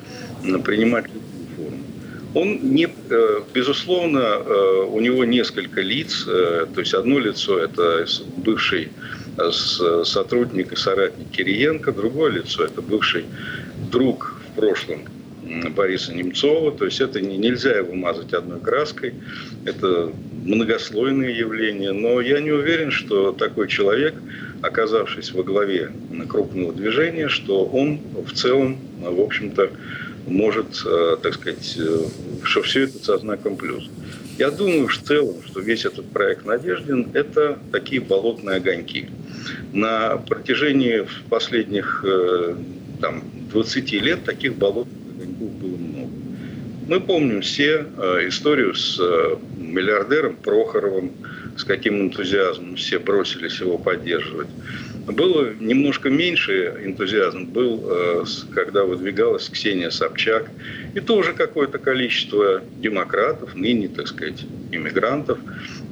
принимать 0.64 1.04
он 2.34 2.74
не, 2.74 2.88
э, 3.10 3.40
безусловно, 3.52 4.18
э, 4.18 4.86
у 4.88 5.00
него 5.00 5.24
несколько 5.24 5.82
лиц, 5.82 6.24
э, 6.26 6.66
то 6.72 6.80
есть 6.80 6.94
одно 6.94 7.18
лицо– 7.18 7.58
это 7.58 8.06
бывший 8.38 8.88
сотрудник 10.04 10.72
и 10.72 10.76
соратник 10.76 11.30
Кириенко, 11.30 11.92
другое 11.92 12.32
лицо– 12.32 12.64
это 12.66 12.82
бывший 12.82 13.24
друг 13.90 14.34
в 14.48 14.60
прошлом 14.60 15.04
Бориса 15.74 16.12
Немцова, 16.12 16.70
то 16.70 16.84
есть 16.84 17.00
это 17.00 17.18
не, 17.20 17.38
нельзя 17.38 17.72
его 17.72 17.94
мазать 17.94 18.34
одной 18.34 18.60
краской, 18.60 19.14
это 19.64 20.12
многослойное 20.44 21.30
явление, 21.30 21.92
но 21.92 22.20
я 22.20 22.40
не 22.40 22.50
уверен, 22.50 22.90
что 22.90 23.32
такой 23.32 23.68
человек, 23.68 24.14
оказавшись 24.60 25.32
во 25.32 25.42
главе 25.42 25.92
крупного 26.28 26.72
движения, 26.74 27.28
что 27.28 27.64
он 27.64 28.00
в 28.26 28.32
целом, 28.32 28.78
в 29.00 29.20
общем-то, 29.20 29.70
может, 30.26 30.82
э, 30.84 31.16
так 31.22 31.34
сказать, 31.34 31.76
э, 31.78 31.98
что 32.44 32.62
все 32.62 32.84
это 32.84 32.98
со 32.98 33.18
знаком 33.18 33.56
плюс. 33.56 33.88
Я 34.38 34.50
думаю 34.50 34.88
в 34.88 34.98
целом, 34.98 35.36
что 35.44 35.60
весь 35.60 35.84
этот 35.84 36.06
проект 36.10 36.44
«Надеждин»– 36.46 37.10
это 37.14 37.58
такие 37.70 38.00
болотные 38.00 38.56
огоньки. 38.56 39.08
На 39.72 40.16
протяжении 40.16 41.06
последних 41.28 42.04
э, 42.06 42.54
там, 43.00 43.22
20 43.52 43.92
лет 43.92 44.24
таких 44.24 44.54
болотных 44.56 44.96
огоньков 45.16 45.50
было 45.52 45.76
много. 45.76 46.12
Мы 46.88 47.00
помним 47.00 47.42
все 47.42 47.86
историю 48.26 48.74
с 48.74 49.00
миллиардером 49.56 50.34
Прохоровым, 50.36 51.12
с 51.56 51.64
каким 51.64 52.00
энтузиазмом 52.00 52.74
все 52.74 52.98
бросились 52.98 53.60
его 53.60 53.78
поддерживать. 53.78 54.48
Было 55.06 55.52
немножко 55.58 56.10
меньше 56.10 56.80
энтузиазм 56.84 57.46
был, 57.46 57.82
э, 57.84 58.24
когда 58.54 58.84
выдвигалась 58.84 59.48
Ксения 59.48 59.90
Собчак. 59.90 60.48
И 60.94 61.00
тоже 61.00 61.32
какое-то 61.32 61.78
количество 61.78 62.62
демократов, 62.78 63.56
ныне, 63.56 63.88
так 63.88 64.06
сказать, 64.06 64.44
иммигрантов, 64.70 65.38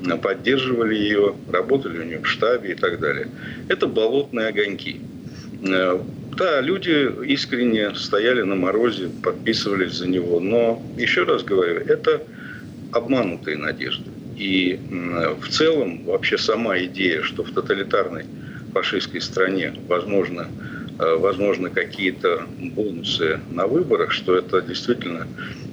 э, 0.07 0.17
поддерживали 0.17 0.95
ее, 0.95 1.35
работали 1.51 1.99
у 1.99 2.05
нее 2.05 2.21
в 2.21 2.29
штабе 2.29 2.73
и 2.73 2.75
так 2.75 3.01
далее. 3.01 3.29
Это 3.69 3.89
болотные 3.89 4.47
огоньки. 4.47 5.01
Э, 5.67 5.99
да, 6.37 6.61
люди 6.61 7.11
искренне 7.27 7.97
стояли 7.97 8.43
на 8.43 8.55
морозе, 8.55 9.09
подписывались 9.25 9.95
за 9.95 10.07
него. 10.07 10.39
Но, 10.39 10.81
еще 10.97 11.25
раз 11.25 11.43
говорю, 11.43 11.81
это 11.81 12.23
обманутые 12.93 13.57
надежды. 13.57 14.05
И 14.37 14.79
в 15.41 15.49
целом 15.49 16.05
вообще 16.05 16.39
сама 16.39 16.79
идея, 16.79 17.23
что 17.23 17.43
в 17.43 17.51
тоталитарной 17.51 18.25
фашистской 18.73 19.21
стране 19.21 19.75
возможно, 19.89 20.49
э, 20.99 21.17
возможно 21.17 21.71
какие-то 21.71 22.47
бонусы 22.59 23.41
на 23.51 23.67
выборах, 23.67 24.13
что 24.13 24.37
это 24.37 24.61
действительно, 24.61 25.27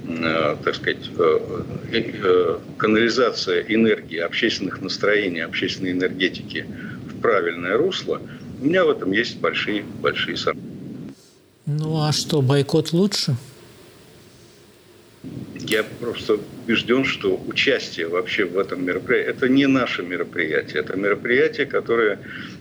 э, 0.06 0.56
так 0.64 0.74
сказать, 0.74 1.10
э, 1.18 2.58
канализация 2.76 3.62
энергии, 3.62 4.18
общественных 4.18 4.80
настроений, 4.80 5.40
общественной 5.40 5.92
энергетики 5.92 6.66
в 7.06 7.20
правильное 7.20 7.76
русло, 7.76 8.20
у 8.60 8.64
меня 8.64 8.84
в 8.84 8.90
этом 8.90 9.12
есть 9.12 9.38
большие, 9.38 9.84
большие 10.00 10.36
сомнения. 10.36 10.68
Ну 11.66 12.02
а 12.02 12.12
что, 12.12 12.40
бойкот 12.40 12.92
лучше? 12.92 13.36
Я 15.68 15.84
просто 15.84 16.38
убежден, 16.64 17.04
что 17.04 17.38
участие 17.46 18.08
вообще 18.08 18.46
в 18.46 18.56
этом 18.56 18.84
мероприятии– 18.84 19.30
это 19.36 19.48
не 19.48 19.66
наше 19.66 20.02
мероприятие. 20.02 20.80
Это 20.80 20.96
мероприятие, 20.96 21.66
которое 21.66 22.20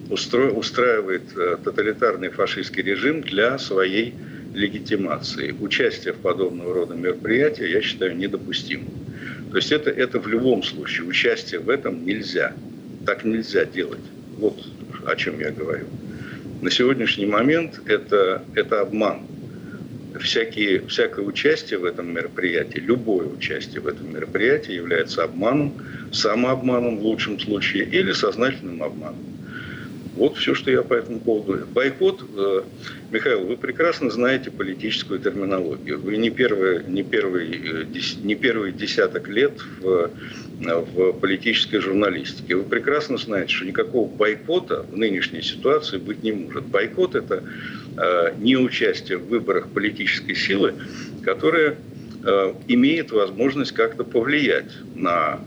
устраивает 0.10 1.24
э, 1.36 1.58
тоталитарный 1.64 2.30
фашистский 2.30 2.84
режим 2.84 3.22
для 3.22 3.58
своей 3.58 4.14
легитимации. 4.54 5.52
Участие 5.60 6.14
в 6.14 6.18
подобного 6.18 6.74
рода 6.74 6.96
мероприятии, 6.96 7.68
я 7.68 7.82
считаю, 7.82 8.16
недопустимым. 8.16 8.90
То 9.52 9.58
есть 9.58 9.72
это, 9.72 9.90
это 9.90 10.20
в 10.20 10.28
любом 10.28 10.64
случае. 10.64 11.08
Участие 11.08 11.60
в 11.60 11.70
этом 11.70 12.06
нельзя. 12.06 12.54
Так 13.06 13.24
нельзя 13.24 13.66
делать. 13.66 14.00
Вот 14.38 14.60
о 15.06 15.16
чем 15.16 15.40
я 15.40 15.52
говорю. 15.52 15.86
На 16.62 16.72
сегодняшний 16.72 17.26
момент 17.26 17.82
это, 17.86 18.44
это 18.56 18.82
обман 18.82 19.22
всякие, 20.20 20.86
всякое 20.88 21.26
участие 21.26 21.80
в 21.80 21.86
этом 21.86 22.14
мероприятии, 22.14 22.80
любое 22.80 23.28
участие 23.28 23.82
в 23.82 23.88
этом 23.88 24.14
мероприятии 24.14 24.74
является 24.74 25.24
обманом, 25.24 25.74
самообманом 26.12 26.98
в 26.98 27.04
лучшем 27.04 27.40
случае 27.40 27.86
или 27.86 28.12
сознательным 28.12 28.82
обманом. 28.84 29.37
Вот 30.18 30.36
все, 30.36 30.56
что 30.56 30.72
я 30.72 30.82
по 30.82 30.96
этому 30.96 31.20
поводу. 31.20 31.64
Бойкот, 31.68 32.24
э, 32.36 32.62
Михаил, 33.12 33.46
вы 33.46 33.56
прекрасно 33.56 34.10
знаете 34.10 34.50
политическую 34.50 35.20
терминологию. 35.20 36.00
Вы 36.00 36.18
не 36.18 36.32
первый, 36.32 36.84
не 36.88 37.04
первый, 37.04 37.52
э, 37.52 37.86
не 38.24 38.34
первый 38.34 38.72
десяток 38.72 39.28
лет 39.28 39.62
в, 39.80 40.10
в 40.60 41.14
политической 41.14 41.78
журналистике. 41.78 42.56
Вы 42.56 42.64
прекрасно 42.64 43.18
знаете, 43.18 43.54
что 43.54 43.66
никакого 43.66 44.10
бойкота 44.10 44.88
в 44.90 44.98
нынешней 44.98 45.44
ситуации 45.44 45.98
быть 45.98 46.24
не 46.24 46.32
может. 46.32 46.66
Бойкот– 46.66 47.14
это 47.16 47.44
э, 47.96 48.34
не 48.40 48.58
участие 48.58 49.20
в 49.20 49.28
выборах 49.28 49.70
политической 49.70 50.34
силы, 50.34 50.74
которая 51.24 51.78
имеет 52.68 53.12
возможность 53.12 53.72
как-то 53.72 54.04
повлиять 54.04 54.72
на, 54.96 55.40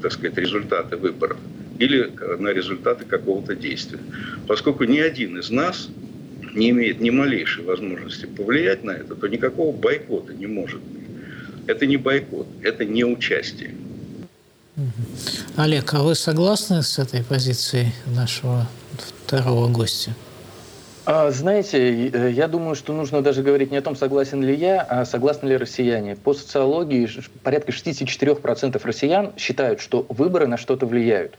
так 0.00 0.10
сказать, 0.10 0.38
результаты 0.38 0.96
выборов 0.96 1.36
или 1.78 2.10
на 2.38 2.48
результаты 2.48 3.04
какого-то 3.04 3.54
действия. 3.54 4.00
Поскольку 4.46 4.84
ни 4.84 4.98
один 4.98 5.38
из 5.38 5.50
нас 5.50 5.88
не 6.54 6.70
имеет 6.70 7.00
ни 7.00 7.10
малейшей 7.10 7.64
возможности 7.64 8.26
повлиять 8.26 8.84
на 8.84 8.92
это, 8.92 9.14
то 9.14 9.26
никакого 9.26 9.74
бойкота 9.74 10.32
не 10.32 10.46
может 10.46 10.80
быть. 10.80 11.02
Это 11.66 11.86
не 11.86 11.96
бойкот, 11.96 12.46
это 12.62 12.84
не 12.84 13.04
участие. 13.04 13.74
Олег, 15.56 15.94
а 15.94 16.02
вы 16.02 16.14
согласны 16.14 16.82
с 16.82 16.98
этой 16.98 17.22
позицией 17.22 17.92
нашего 18.06 18.68
второго 19.26 19.68
гостя? 19.68 20.14
А, 21.06 21.30
знаете, 21.30 22.08
э, 22.08 22.30
я 22.30 22.48
думаю, 22.48 22.74
что 22.74 22.94
нужно 22.94 23.20
даже 23.20 23.42
говорить 23.42 23.70
не 23.70 23.76
о 23.76 23.82
том, 23.82 23.94
согласен 23.94 24.42
ли 24.42 24.54
я, 24.54 24.80
а 24.80 25.04
согласны 25.04 25.48
ли 25.48 25.56
россияне. 25.56 26.16
По 26.16 26.32
социологии 26.32 27.08
порядка 27.42 27.72
64% 27.72 28.80
россиян 28.82 29.32
считают, 29.36 29.80
что 29.80 30.06
выборы 30.08 30.46
на 30.46 30.56
что-то 30.56 30.86
влияют. 30.86 31.36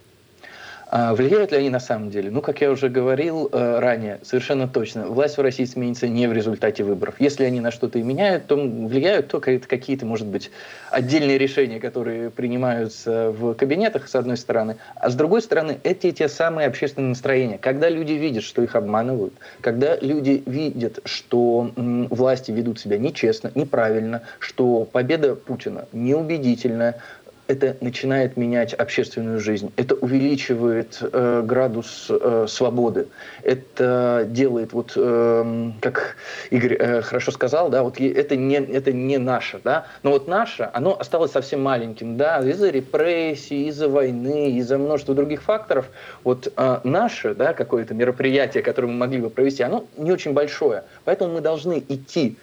А 0.97 1.13
влияют 1.13 1.51
ли 1.51 1.57
они 1.57 1.69
на 1.69 1.81
самом 1.81 2.09
деле? 2.09 2.31
Ну, 2.31 2.41
как 2.41 2.61
я 2.61 2.71
уже 2.71 2.87
говорил 2.87 3.49
э, 3.51 3.79
ранее, 3.79 4.21
совершенно 4.23 4.65
точно. 4.65 5.07
Власть 5.07 5.37
в 5.37 5.41
России 5.41 5.65
сменится 5.65 6.07
не 6.07 6.25
в 6.25 6.31
результате 6.31 6.85
выборов. 6.85 7.15
Если 7.19 7.43
они 7.43 7.59
на 7.59 7.71
что-то 7.71 7.99
и 7.99 8.01
меняют, 8.01 8.47
то 8.47 8.55
влияют 8.55 9.27
только 9.27 9.59
какие-то, 9.59 10.05
может 10.05 10.25
быть, 10.25 10.51
отдельные 10.91 11.37
решения, 11.37 11.81
которые 11.81 12.29
принимаются 12.29 13.31
в 13.37 13.55
кабинетах, 13.55 14.07
с 14.07 14.15
одной 14.15 14.37
стороны. 14.37 14.77
А 14.95 15.09
с 15.09 15.15
другой 15.15 15.41
стороны, 15.41 15.79
эти 15.83 16.13
те 16.13 16.29
самые 16.29 16.69
общественные 16.69 17.09
настроения. 17.09 17.57
Когда 17.57 17.89
люди 17.89 18.13
видят, 18.13 18.45
что 18.45 18.61
их 18.61 18.73
обманывают, 18.77 19.33
когда 19.59 19.97
люди 19.97 20.43
видят, 20.45 20.99
что 21.03 21.71
власти 21.75 22.51
ведут 22.51 22.79
себя 22.79 22.97
нечестно, 22.97 23.51
неправильно, 23.53 24.21
что 24.39 24.85
победа 24.85 25.35
Путина 25.35 25.89
неубедительная, 25.91 27.01
это 27.47 27.77
начинает 27.81 28.37
менять 28.37 28.73
общественную 28.73 29.39
жизнь, 29.39 29.71
это 29.75 29.95
увеличивает 29.95 30.99
э, 31.01 31.43
градус 31.45 32.07
э, 32.09 32.45
свободы, 32.47 33.07
это 33.43 34.25
делает, 34.29 34.73
вот, 34.73 34.93
э, 34.95 35.71
как 35.81 36.15
Игорь 36.49 36.75
э, 36.79 37.01
хорошо 37.01 37.31
сказал, 37.31 37.69
да, 37.69 37.83
вот 37.83 37.99
это 37.99 38.35
не, 38.35 38.55
это 38.55 38.91
не 38.91 39.17
наше, 39.17 39.59
да, 39.63 39.85
но 40.03 40.11
вот 40.11 40.27
наше, 40.27 40.69
оно 40.73 40.99
осталось 40.99 41.31
совсем 41.31 41.61
маленьким, 41.61 42.17
да, 42.17 42.39
из-за 42.39 42.69
репрессий, 42.69 43.67
из-за 43.67 43.89
войны, 43.89 44.51
из-за 44.57 44.77
множества 44.77 45.13
других 45.13 45.43
факторов, 45.43 45.87
вот 46.23 46.51
э, 46.55 46.79
наше, 46.83 47.35
да, 47.35 47.53
какое-то 47.53 47.93
мероприятие, 47.93 48.63
которое 48.63 48.87
мы 48.87 48.95
могли 48.95 49.21
бы 49.21 49.29
провести, 49.29 49.63
оно 49.63 49.85
не 49.97 50.11
очень 50.11 50.33
большое, 50.33 50.83
поэтому 51.03 51.35
мы 51.35 51.41
должны 51.41 51.83
идти 51.87 52.37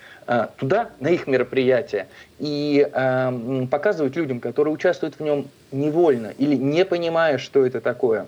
туда, 0.57 0.91
на 1.01 1.09
их 1.09 1.27
мероприятия, 1.27 2.07
и 2.39 2.89
э, 2.93 3.67
показывать 3.71 4.17
людям, 4.17 4.41
которые 4.41 4.75
участвуют 4.75 5.17
в 5.19 5.21
нем 5.21 5.49
невольно 5.71 6.33
или 6.39 6.57
не 6.57 6.85
понимая, 6.85 7.39
что 7.39 7.65
это 7.65 7.81
такое, 7.81 8.27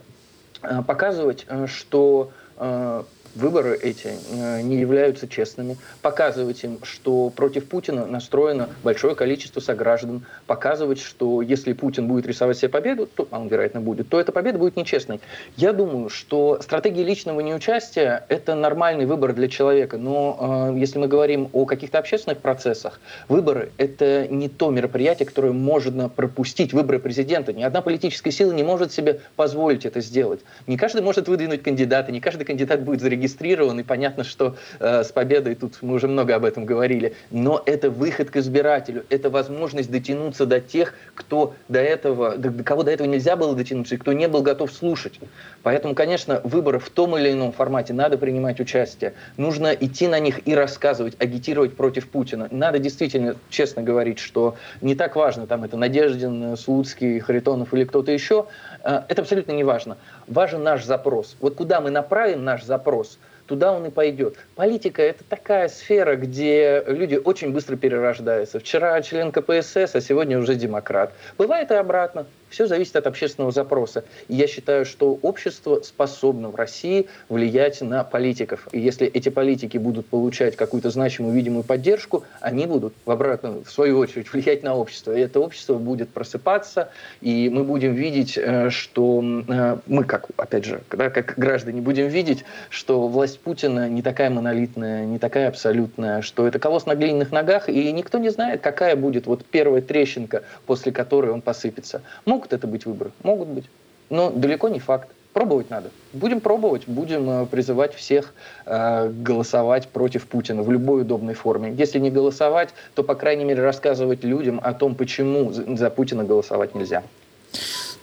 э, 0.63 0.83
показывать, 0.87 1.45
э, 1.49 1.67
что 1.67 2.31
э, 2.57 3.03
выборы 3.35 3.79
эти 3.81 4.13
э, 4.31 4.63
не 4.63 4.77
являются 4.77 5.29
честными, 5.29 5.77
показывать 6.03 6.63
им, 6.65 6.79
что 6.83 7.31
против 7.31 7.69
Путина 7.69 8.07
настроено 8.07 8.69
большое 8.83 9.15
количество 9.15 9.61
сограждан, 9.61 10.25
показывать, 10.47 11.01
что 11.01 11.43
если 11.43 11.73
Путин 11.73 12.07
будет 12.07 12.27
рисовать 12.27 12.59
себе 12.59 12.69
победу, 12.69 13.07
то 13.07 13.27
а 13.31 13.41
он, 13.41 13.49
вероятно, 13.49 13.81
будет, 13.81 14.09
то 14.09 14.21
эта 14.21 14.33
победа 14.33 14.59
будет 14.59 14.77
нечестной. 14.77 15.21
Я 15.57 15.73
думаю, 15.73 16.09
что 16.09 16.59
стратегия 16.63 17.03
личного 17.03 17.41
неучастия– 17.41 18.25
это 18.29 18.55
нормальный 18.55 19.07
выбор 19.07 19.33
для 19.33 19.49
человека, 19.49 19.99
но 19.99 20.71
э, 20.75 20.79
если 20.79 20.99
мы 20.99 21.09
говорим 21.09 21.49
о 21.53 21.65
каких-то 21.65 21.99
общественных 21.99 22.39
процессах, 22.39 23.01
выборы– 23.29 23.73
это 23.79 24.29
не 24.29 24.49
то 24.49 24.71
мероприятие, 24.71 25.27
которое 25.27 25.53
можно 25.53 26.09
пропустить, 26.09 26.73
выборы 26.73 26.99
президента. 26.99 27.53
Ни 27.53 27.63
одна 27.63 27.81
политическая 27.81 28.31
сила 28.31 28.53
не 28.53 28.63
может 28.63 28.93
себе 28.93 29.21
позволить 29.37 29.85
это 29.85 30.01
сделать. 30.01 30.41
Не 30.67 30.77
каждый 30.77 31.03
может 31.03 31.29
выдвинуть 31.29 31.63
кандидата, 31.63 32.13
не 32.13 32.21
каждый 32.21 32.45
кандидат 32.45 32.83
будет 32.83 33.01
зарегистрирован 33.01 33.24
зарегистрирован, 33.25 33.81
и 33.81 33.83
понятно, 33.83 34.25
что 34.25 34.57
э, 34.81 35.03
с 35.03 35.13
победой 35.13 35.55
тут 35.55 35.79
мы 35.83 35.95
уже 35.95 36.09
много 36.09 36.35
об 36.35 36.45
этом 36.45 36.65
говорили, 36.65 37.15
но 37.31 37.63
это 37.65 37.91
выход 37.91 38.31
к 38.31 38.37
избирателю, 38.37 39.05
это 39.11 39.31
возможность 39.31 39.91
дотянуться 39.91 40.47
до 40.47 40.61
тех, 40.61 40.95
кто 41.15 41.55
до 41.69 41.81
этого, 41.81 42.37
до, 42.37 42.51
до 42.51 42.65
кого 42.65 42.83
до 42.83 42.91
этого 42.91 43.07
нельзя 43.09 43.37
было 43.37 43.55
дотянуться, 43.55 43.95
и 43.95 43.99
кто 43.99 44.13
не 44.13 44.29
был 44.29 44.43
готов 44.43 44.73
слушать. 44.73 45.21
Поэтому, 45.63 45.95
конечно, 45.95 46.41
выборы 46.45 46.79
в 46.79 46.91
том 46.91 47.17
или 47.17 47.33
ином 47.33 47.53
формате 47.53 47.93
надо 47.93 48.19
принимать 48.19 48.61
участие. 48.61 49.15
Нужно 49.37 49.73
идти 49.73 50.09
на 50.09 50.21
них 50.21 50.47
и 50.47 50.55
рассказывать, 50.55 51.17
агитировать 51.19 51.77
против 51.77 52.09
Путина. 52.09 52.49
Надо 52.51 52.79
действительно 52.79 53.37
честно 53.49 53.83
говорить, 53.83 54.19
что 54.19 54.57
не 54.81 54.95
так 54.95 55.17
важно, 55.17 55.47
там 55.47 55.65
это 55.65 55.77
Надеждин, 55.77 56.57
Слуцкий, 56.57 57.19
Харитонов 57.21 57.73
или 57.73 57.85
кто-то 57.85 58.13
еще. 58.13 58.47
Э, 58.83 59.03
это 59.09 59.23
абсолютно 59.23 59.53
не 59.53 59.65
важно. 59.65 59.97
Важен 60.27 60.63
наш 60.63 60.85
запрос. 60.85 61.37
Вот 61.41 61.55
куда 61.55 61.81
мы 61.81 61.91
направим 61.91 62.45
наш 62.45 62.65
запрос, 62.65 63.14
туда 63.47 63.73
он 63.73 63.87
и 63.87 63.91
пойдет. 63.91 64.37
Политика– 64.55 65.03
это 65.03 65.25
такая 65.25 65.69
сфера, 65.69 66.17
где 66.17 66.83
люди 66.87 67.17
очень 67.17 67.53
быстро 67.53 67.77
перерождаются. 67.77 68.59
Вчера 68.59 69.01
член 69.03 69.33
КПСС, 69.33 69.95
а 69.95 70.01
сегодня 70.01 70.39
уже 70.39 70.55
демократ. 70.55 71.13
Бывает 71.39 71.71
и 71.71 71.75
обратно. 71.75 72.27
Все 72.49 72.67
зависит 72.67 72.97
от 72.97 73.07
общественного 73.07 73.53
запроса. 73.53 74.05
И 74.29 74.35
я 74.35 74.47
считаю, 74.47 74.85
что 74.85 75.19
общество 75.23 75.81
способно 75.83 76.51
в 76.51 76.57
России 76.57 77.09
влиять 77.29 77.81
на 77.81 78.05
политиков. 78.05 78.69
И 78.73 78.81
если 78.81 79.07
эти 79.07 79.29
политики 79.29 79.79
будут 79.79 80.07
получать 80.07 80.57
какую-то 80.57 80.91
значимую, 80.91 81.35
видимую 81.35 81.65
поддержку, 81.65 82.25
они 82.41 82.67
будут 82.67 82.95
в 83.05 83.11
обратную, 83.11 83.65
в 83.65 83.71
свою 83.71 83.99
очередь, 83.99 84.31
влиять 84.33 84.63
на 84.63 84.77
общество. 84.77 85.13
И 85.13 85.21
это 85.21 85.41
общество 85.41 85.75
будет 85.75 86.11
просыпаться, 86.11 86.91
и 87.21 87.49
мы 87.49 87.65
будем 87.65 87.95
видеть, 87.95 88.39
э, 88.39 88.71
что 88.71 89.23
э, 89.49 89.77
мы, 89.87 90.05
как, 90.05 90.29
опять 90.37 90.65
же, 90.65 90.83
да, 90.91 91.11
как 91.11 91.35
граждане, 91.37 91.81
будем 91.81 92.09
видеть, 92.09 92.45
что 92.71 93.09
власть 93.09 93.41
Путина 93.41 93.89
не 93.89 94.03
такая 94.03 94.31
монолитная, 94.31 95.05
не 95.07 95.19
такая 95.19 95.49
абсолютная, 95.49 96.23
что 96.23 96.47
это 96.47 96.59
колосс 96.59 96.87
на 96.87 96.95
глиняных 96.95 97.33
ногах, 97.33 97.69
и 97.69 97.93
никто 97.93 98.19
не 98.19 98.31
знает, 98.31 98.61
какая 98.61 98.97
будет 98.97 99.27
вот 99.27 99.45
первая 99.45 99.83
трещинка, 99.83 100.43
после 100.67 100.93
которой 100.93 101.33
он 101.33 101.43
посыпется. 101.43 102.03
Могут 102.35 102.53
это 102.53 102.67
быть 102.67 102.85
выборы? 102.85 103.13
Могут 103.23 103.47
быть. 103.47 103.67
Но 104.11 104.29
далеко 104.31 104.69
не 104.69 104.81
факт. 104.81 105.09
Пробовать 105.33 105.71
надо. 105.71 105.91
Будем 106.13 106.41
пробовать, 106.41 106.83
будем 106.89 107.31
э, 107.31 107.47
призывать 107.47 107.95
всех 107.95 108.35
э, 108.67 109.09
голосовать 109.09 109.87
против 109.87 110.27
Путина 110.27 110.65
в 110.65 110.71
любой 110.73 111.03
удобной 111.03 111.35
форме. 111.35 111.73
Если 111.79 112.01
не 112.01 112.11
голосовать, 112.11 112.71
то, 112.97 113.05
по 113.05 113.15
крайней 113.15 113.45
мере, 113.45 113.63
рассказывать 113.63 114.25
людям 114.25 114.61
о 114.65 114.73
том, 114.73 114.97
почему 114.97 115.53
за 115.53 115.91
Путина 115.91 116.25
голосовать 116.25 116.75
нельзя. 116.75 117.05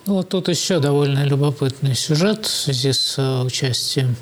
Ну, 0.05 0.13
вот 0.13 0.29
тут 0.29 0.47
еще 0.47 0.79
довольно 0.79 1.25
любопытный 1.25 1.93
сюжет 1.93 2.45
в 2.45 2.49
связи 2.49 2.93
с 2.93 3.17
э, 3.17 3.41
участием 3.43 4.15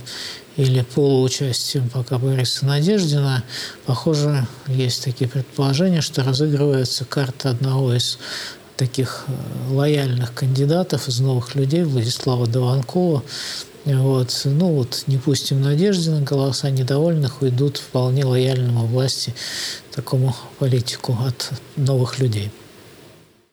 или 0.60 0.82
полуучастием 0.82 1.88
пока 1.89 2.17
Бориса 2.17 2.65
Надеждина. 2.65 3.43
Похоже, 3.86 4.45
есть 4.67 5.06
такие 5.06 5.30
предположения, 5.30 6.02
что 6.02 6.24
разыгрывается 6.24 7.06
карта 7.06 7.52
одного 7.52 7.93
из 7.93 8.19
таких 8.80 9.26
э, 9.28 9.74
лояльных 9.74 10.34
кандидатов 10.34 11.10
из 11.10 11.20
новых 11.20 11.54
людей, 11.54 11.84
Владислава 11.84 12.48
Дованкова. 12.48 13.22
Вот. 13.84 14.42
Ну 14.46 14.68
вот, 14.74 15.04
не 15.08 15.18
пустим 15.18 15.62
Надеждина, 15.62 16.22
голоса 16.22 16.70
недовольных 16.70 17.42
уйдут 17.42 17.78
вполне 17.78 18.24
лояльному 18.24 18.86
власти 18.88 19.34
такому 19.94 20.34
политику 20.60 21.18
от 21.28 21.52
новых 21.76 22.20
людей. 22.20 22.52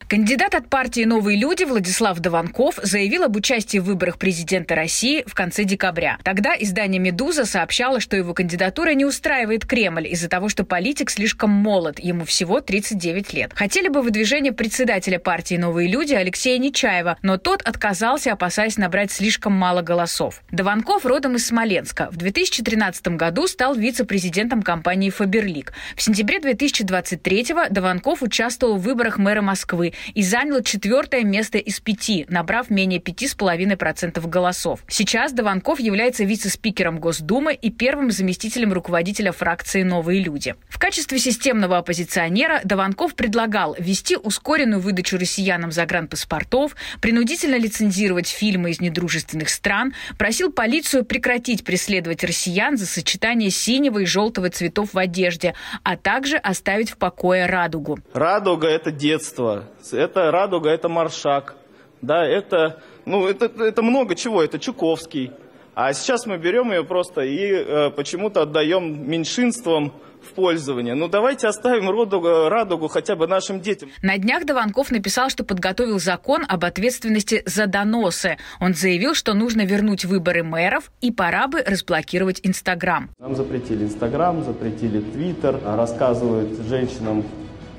Кандидат 0.08 0.54
от 0.54 0.68
партии 0.68 1.04
«Новые 1.04 1.36
люди» 1.36 1.64
Владислав 1.64 2.20
Дованков 2.20 2.78
заявил 2.80 3.24
об 3.24 3.34
участии 3.34 3.78
в 3.78 3.86
выборах 3.86 4.18
президента 4.18 4.76
России 4.76 5.24
в 5.26 5.34
конце 5.34 5.64
декабря. 5.64 6.18
Тогда 6.22 6.54
издание 6.56 7.00
«Медуза» 7.00 7.44
сообщало, 7.44 7.98
что 7.98 8.16
его 8.16 8.32
кандидатура 8.32 8.90
не 8.90 9.04
устраивает 9.04 9.66
Кремль 9.66 10.06
из-за 10.06 10.28
того, 10.28 10.48
что 10.48 10.62
политик 10.62 11.10
слишком 11.10 11.50
молод, 11.50 11.98
ему 11.98 12.24
всего 12.24 12.60
39 12.60 13.32
лет. 13.32 13.50
Хотели 13.52 13.88
бы 13.88 14.00
выдвижение 14.00 14.52
председателя 14.52 15.18
партии 15.18 15.56
«Новые 15.56 15.88
люди» 15.88 16.14
Алексея 16.14 16.58
Нечаева, 16.58 17.18
но 17.22 17.36
тот 17.36 17.62
отказался, 17.62 18.32
опасаясь 18.32 18.76
набрать 18.76 19.10
слишком 19.10 19.54
мало 19.54 19.82
голосов. 19.82 20.40
Дованков 20.52 21.04
родом 21.04 21.34
из 21.34 21.48
Смоленска. 21.48 22.10
В 22.12 22.16
2013 22.16 23.08
году 23.16 23.48
стал 23.48 23.74
вице-президентом 23.74 24.62
компании 24.62 25.10
«Фаберлик». 25.10 25.72
В 25.96 26.02
сентябре 26.02 26.38
2023 26.38 27.46
Дованков 27.70 28.22
участвовал 28.22 28.76
в 28.76 28.82
выборах 28.82 29.18
мэра 29.18 29.42
Москвы 29.42 29.94
и 30.14 30.22
занял 30.22 30.62
четвертое 30.62 31.24
место 31.24 31.58
из 31.58 31.80
пяти, 31.80 32.26
набрав 32.28 32.70
менее 32.70 33.00
5,5% 33.00 34.26
голосов. 34.28 34.80
Сейчас 34.88 35.32
Дованков 35.32 35.80
является 35.80 36.24
вице-спикером 36.24 36.98
Госдумы 36.98 37.54
и 37.54 37.70
первым 37.70 38.10
заместителем 38.10 38.72
руководителя 38.72 39.32
фракции 39.32 39.82
«Новые 39.82 40.22
люди». 40.22 40.54
В 40.68 40.78
качестве 40.78 41.18
системного 41.18 41.78
оппозиционера 41.78 42.60
Дованков 42.64 43.14
предлагал 43.14 43.76
ввести 43.78 44.16
ускоренную 44.16 44.80
выдачу 44.80 45.18
россиянам 45.18 45.72
загранпаспортов, 45.72 46.76
принудительно 47.00 47.56
лицензировать 47.56 48.28
фильмы 48.28 48.70
из 48.70 48.80
недружественных 48.80 49.48
стран, 49.48 49.94
просил 50.18 50.52
полицию 50.52 51.04
прекратить 51.04 51.64
преследовать 51.64 52.24
россиян 52.24 52.76
за 52.76 52.86
сочетание 52.86 53.50
синего 53.50 54.00
и 54.00 54.06
желтого 54.06 54.50
цветов 54.50 54.94
в 54.94 54.98
одежде, 54.98 55.54
а 55.82 55.96
также 55.96 56.36
оставить 56.36 56.90
в 56.90 56.96
покое 56.96 57.46
радугу. 57.46 57.98
Радуга– 58.12 58.68
это 58.68 58.90
детство 58.90 59.64
это 59.92 60.30
«Радуга», 60.30 60.70
это 60.70 60.88
«Маршак», 60.88 61.56
да, 62.02 62.24
это, 62.24 62.80
ну, 63.04 63.26
это, 63.26 63.46
это 63.62 63.82
много 63.82 64.14
чего, 64.14 64.42
это 64.42 64.58
Чуковский. 64.58 65.32
А 65.74 65.92
сейчас 65.92 66.24
мы 66.24 66.38
берем 66.38 66.70
ее 66.72 66.84
просто 66.84 67.20
и 67.20 67.52
э, 67.52 67.90
почему-то 67.90 68.42
отдаем 68.42 69.10
меньшинствам 69.10 69.92
в 70.22 70.32
пользование. 70.32 70.94
Ну 70.94 71.08
давайте 71.08 71.48
оставим 71.48 71.90
радугу, 71.90 72.48
радугу 72.48 72.88
хотя 72.88 73.14
бы 73.14 73.26
нашим 73.26 73.60
детям. 73.60 73.90
На 74.02 74.16
днях 74.16 74.44
Дованков 74.44 74.90
написал, 74.90 75.28
что 75.28 75.44
подготовил 75.44 75.98
закон 75.98 76.44
об 76.48 76.64
ответственности 76.64 77.42
за 77.44 77.66
доносы. 77.66 78.38
Он 78.58 78.74
заявил, 78.74 79.14
что 79.14 79.34
нужно 79.34 79.66
вернуть 79.66 80.04
выборы 80.04 80.42
мэров 80.42 80.90
и 81.02 81.12
пора 81.12 81.46
бы 81.46 81.62
разблокировать 81.62 82.40
Инстаграм. 82.42 83.10
Нам 83.18 83.36
запретили 83.36 83.84
Инстаграм, 83.84 84.42
запретили 84.44 85.00
Твиттер, 85.00 85.60
рассказывают 85.62 86.58
женщинам 86.66 87.24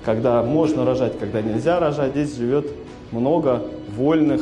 когда 0.08 0.42
можно 0.42 0.86
рожать, 0.86 1.20
когда 1.20 1.42
нельзя 1.42 1.82
рожать. 1.82 2.12
Здесь 2.12 2.38
живет 2.38 2.66
много 3.12 3.62
вольных 3.90 4.42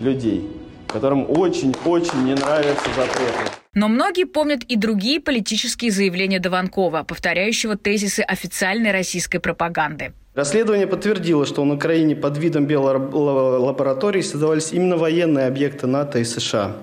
людей, 0.00 0.48
которым 0.86 1.26
очень-очень 1.28 2.22
не 2.22 2.34
нравятся 2.34 2.88
запреты. 2.96 3.50
Но 3.74 3.88
многие 3.88 4.26
помнят 4.26 4.62
и 4.62 4.76
другие 4.76 5.18
политические 5.18 5.90
заявления 5.90 6.38
Дованкова, 6.38 7.02
повторяющего 7.02 7.76
тезисы 7.76 8.20
официальной 8.20 8.92
российской 8.92 9.40
пропаганды. 9.40 10.12
Расследование 10.36 10.86
подтвердило, 10.86 11.46
что 11.46 11.64
на 11.64 11.74
Украине 11.74 12.14
под 12.14 12.38
видом 12.38 12.66
биолабораторий 12.66 14.22
создавались 14.22 14.72
именно 14.72 14.96
военные 14.96 15.48
объекты 15.48 15.88
НАТО 15.88 16.20
и 16.20 16.24
США. 16.24 16.76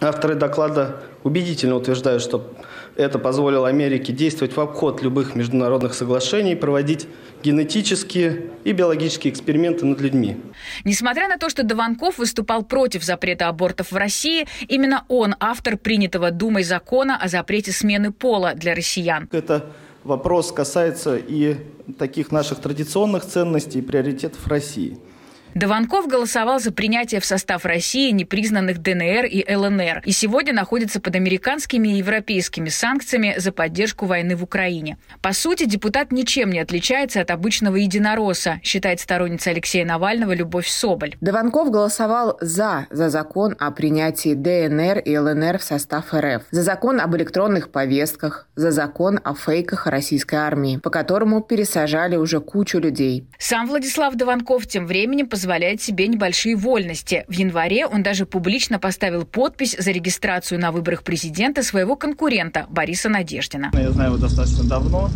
Авторы 0.00 0.36
доклада 0.36 1.02
убедительно 1.22 1.74
утверждают, 1.74 2.22
что 2.22 2.50
это 2.98 3.20
позволило 3.20 3.68
Америке 3.68 4.12
действовать 4.12 4.56
в 4.56 4.60
обход 4.60 5.02
любых 5.02 5.36
международных 5.36 5.94
соглашений, 5.94 6.56
проводить 6.56 7.06
генетические 7.44 8.50
и 8.64 8.72
биологические 8.72 9.32
эксперименты 9.32 9.86
над 9.86 10.00
людьми. 10.00 10.36
Несмотря 10.84 11.28
на 11.28 11.38
то, 11.38 11.48
что 11.48 11.62
Дованков 11.62 12.18
выступал 12.18 12.64
против 12.64 13.04
запрета 13.04 13.48
абортов 13.48 13.92
в 13.92 13.96
России, 13.96 14.48
именно 14.66 15.04
он 15.06 15.36
автор 15.38 15.78
принятого 15.78 16.32
Думой 16.32 16.64
закона 16.64 17.16
о 17.16 17.28
запрете 17.28 17.70
смены 17.70 18.10
пола 18.10 18.54
для 18.54 18.74
россиян. 18.74 19.28
Это 19.30 19.66
вопрос 20.02 20.50
касается 20.50 21.16
и 21.16 21.56
таких 21.98 22.32
наших 22.32 22.58
традиционных 22.58 23.24
ценностей 23.24 23.78
и 23.78 23.82
приоритетов 23.82 24.44
России– 24.48 24.98
Дованков 25.54 26.06
голосовал 26.06 26.60
за 26.60 26.72
принятие 26.72 27.20
в 27.20 27.24
состав 27.24 27.64
России 27.64 28.10
непризнанных 28.10 28.80
ДНР 28.80 29.24
и 29.24 29.44
ЛНР 29.54 30.02
и 30.04 30.12
сегодня 30.12 30.52
находится 30.52 31.00
под 31.00 31.16
американскими 31.16 31.88
и 31.88 31.98
европейскими 31.98 32.68
санкциями 32.68 33.34
за 33.38 33.50
поддержку 33.52 34.06
войны 34.06 34.36
в 34.36 34.44
Украине. 34.44 34.98
По 35.20 35.32
сути, 35.32 35.64
депутат 35.64 36.12
ничем 36.12 36.50
не 36.50 36.60
отличается 36.60 37.20
от 37.20 37.30
обычного 37.30 37.76
единоросса, 37.76 38.60
считает 38.62 39.00
сторонница 39.00 39.50
Алексея 39.50 39.84
Навального 39.84 40.32
Любовь 40.32 40.68
Соболь. 40.68 41.16
Дованков 41.20 41.70
голосовал 41.70 42.38
за, 42.40 42.86
за 42.90 43.08
закон 43.08 43.56
о 43.58 43.70
принятии 43.70 44.34
ДНР 44.34 44.98
и 44.98 45.16
ЛНР 45.16 45.58
в 45.58 45.64
состав 45.64 46.14
РФ, 46.14 46.42
за 46.50 46.62
закон 46.62 47.00
об 47.00 47.16
электронных 47.16 47.70
повестках, 47.70 48.46
за 48.54 48.70
закон 48.70 49.18
о 49.24 49.34
фейках 49.34 49.86
российской 49.86 50.36
армии, 50.36 50.76
по 50.76 50.90
которому 50.90 51.40
пересажали 51.40 52.16
уже 52.16 52.40
кучу 52.40 52.78
людей. 52.78 53.26
Сам 53.38 53.66
Владислав 53.66 54.14
Дованков 54.14 54.66
тем 54.66 54.86
временем 54.86 55.28
позволяет 55.38 55.80
себе 55.80 56.08
небольшие 56.08 56.56
вольности. 56.56 57.24
В 57.28 57.32
январе 57.32 57.86
он 57.86 58.02
даже 58.02 58.26
публично 58.26 58.80
поставил 58.80 59.24
подпись 59.24 59.76
за 59.78 59.92
регистрацию 59.92 60.58
на 60.58 60.72
выборах 60.72 61.04
президента 61.04 61.62
своего 61.62 61.94
конкурента 61.94 62.66
Бориса 62.68 63.08
Надеждина. 63.08 63.70
Я 63.72 63.92
знаю 63.92 64.14
его 64.14 64.20
достаточно 64.20 64.64
давно. 64.64 65.10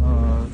А, 0.00 0.46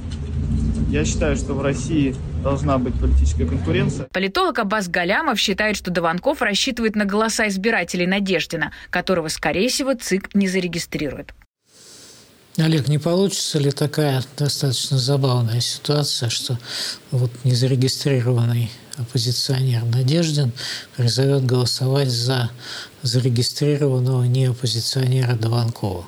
я 0.88 1.04
считаю, 1.04 1.36
что 1.36 1.52
в 1.52 1.60
России 1.60 2.16
должна 2.42 2.78
быть 2.78 2.98
политическая 2.98 3.44
конкуренция. 3.44 4.06
Политолог 4.10 4.58
Аббас 4.58 4.88
Галямов 4.88 5.38
считает, 5.38 5.76
что 5.76 5.90
Дованков 5.90 6.40
рассчитывает 6.40 6.96
на 6.96 7.04
голоса 7.04 7.48
избирателей 7.48 8.06
Надеждина, 8.06 8.72
которого, 8.88 9.28
скорее 9.28 9.68
всего, 9.68 9.92
ЦИК 9.92 10.34
не 10.34 10.48
зарегистрирует. 10.48 11.34
Олег, 12.58 12.88
не 12.88 12.98
получится 12.98 13.58
ли 13.58 13.70
такая 13.70 14.22
достаточно 14.36 14.98
забавная 14.98 15.60
ситуация, 15.60 16.28
что 16.28 16.58
вот 17.10 17.30
незарегистрированный 17.44 18.70
оппозиционер 18.98 19.84
Надеждин 19.86 20.52
призовет 20.94 21.46
голосовать 21.46 22.10
за 22.10 22.50
зарегистрированного 23.00 24.24
не 24.24 24.46
оппозиционера 24.46 25.34
Дованкова? 25.34 26.06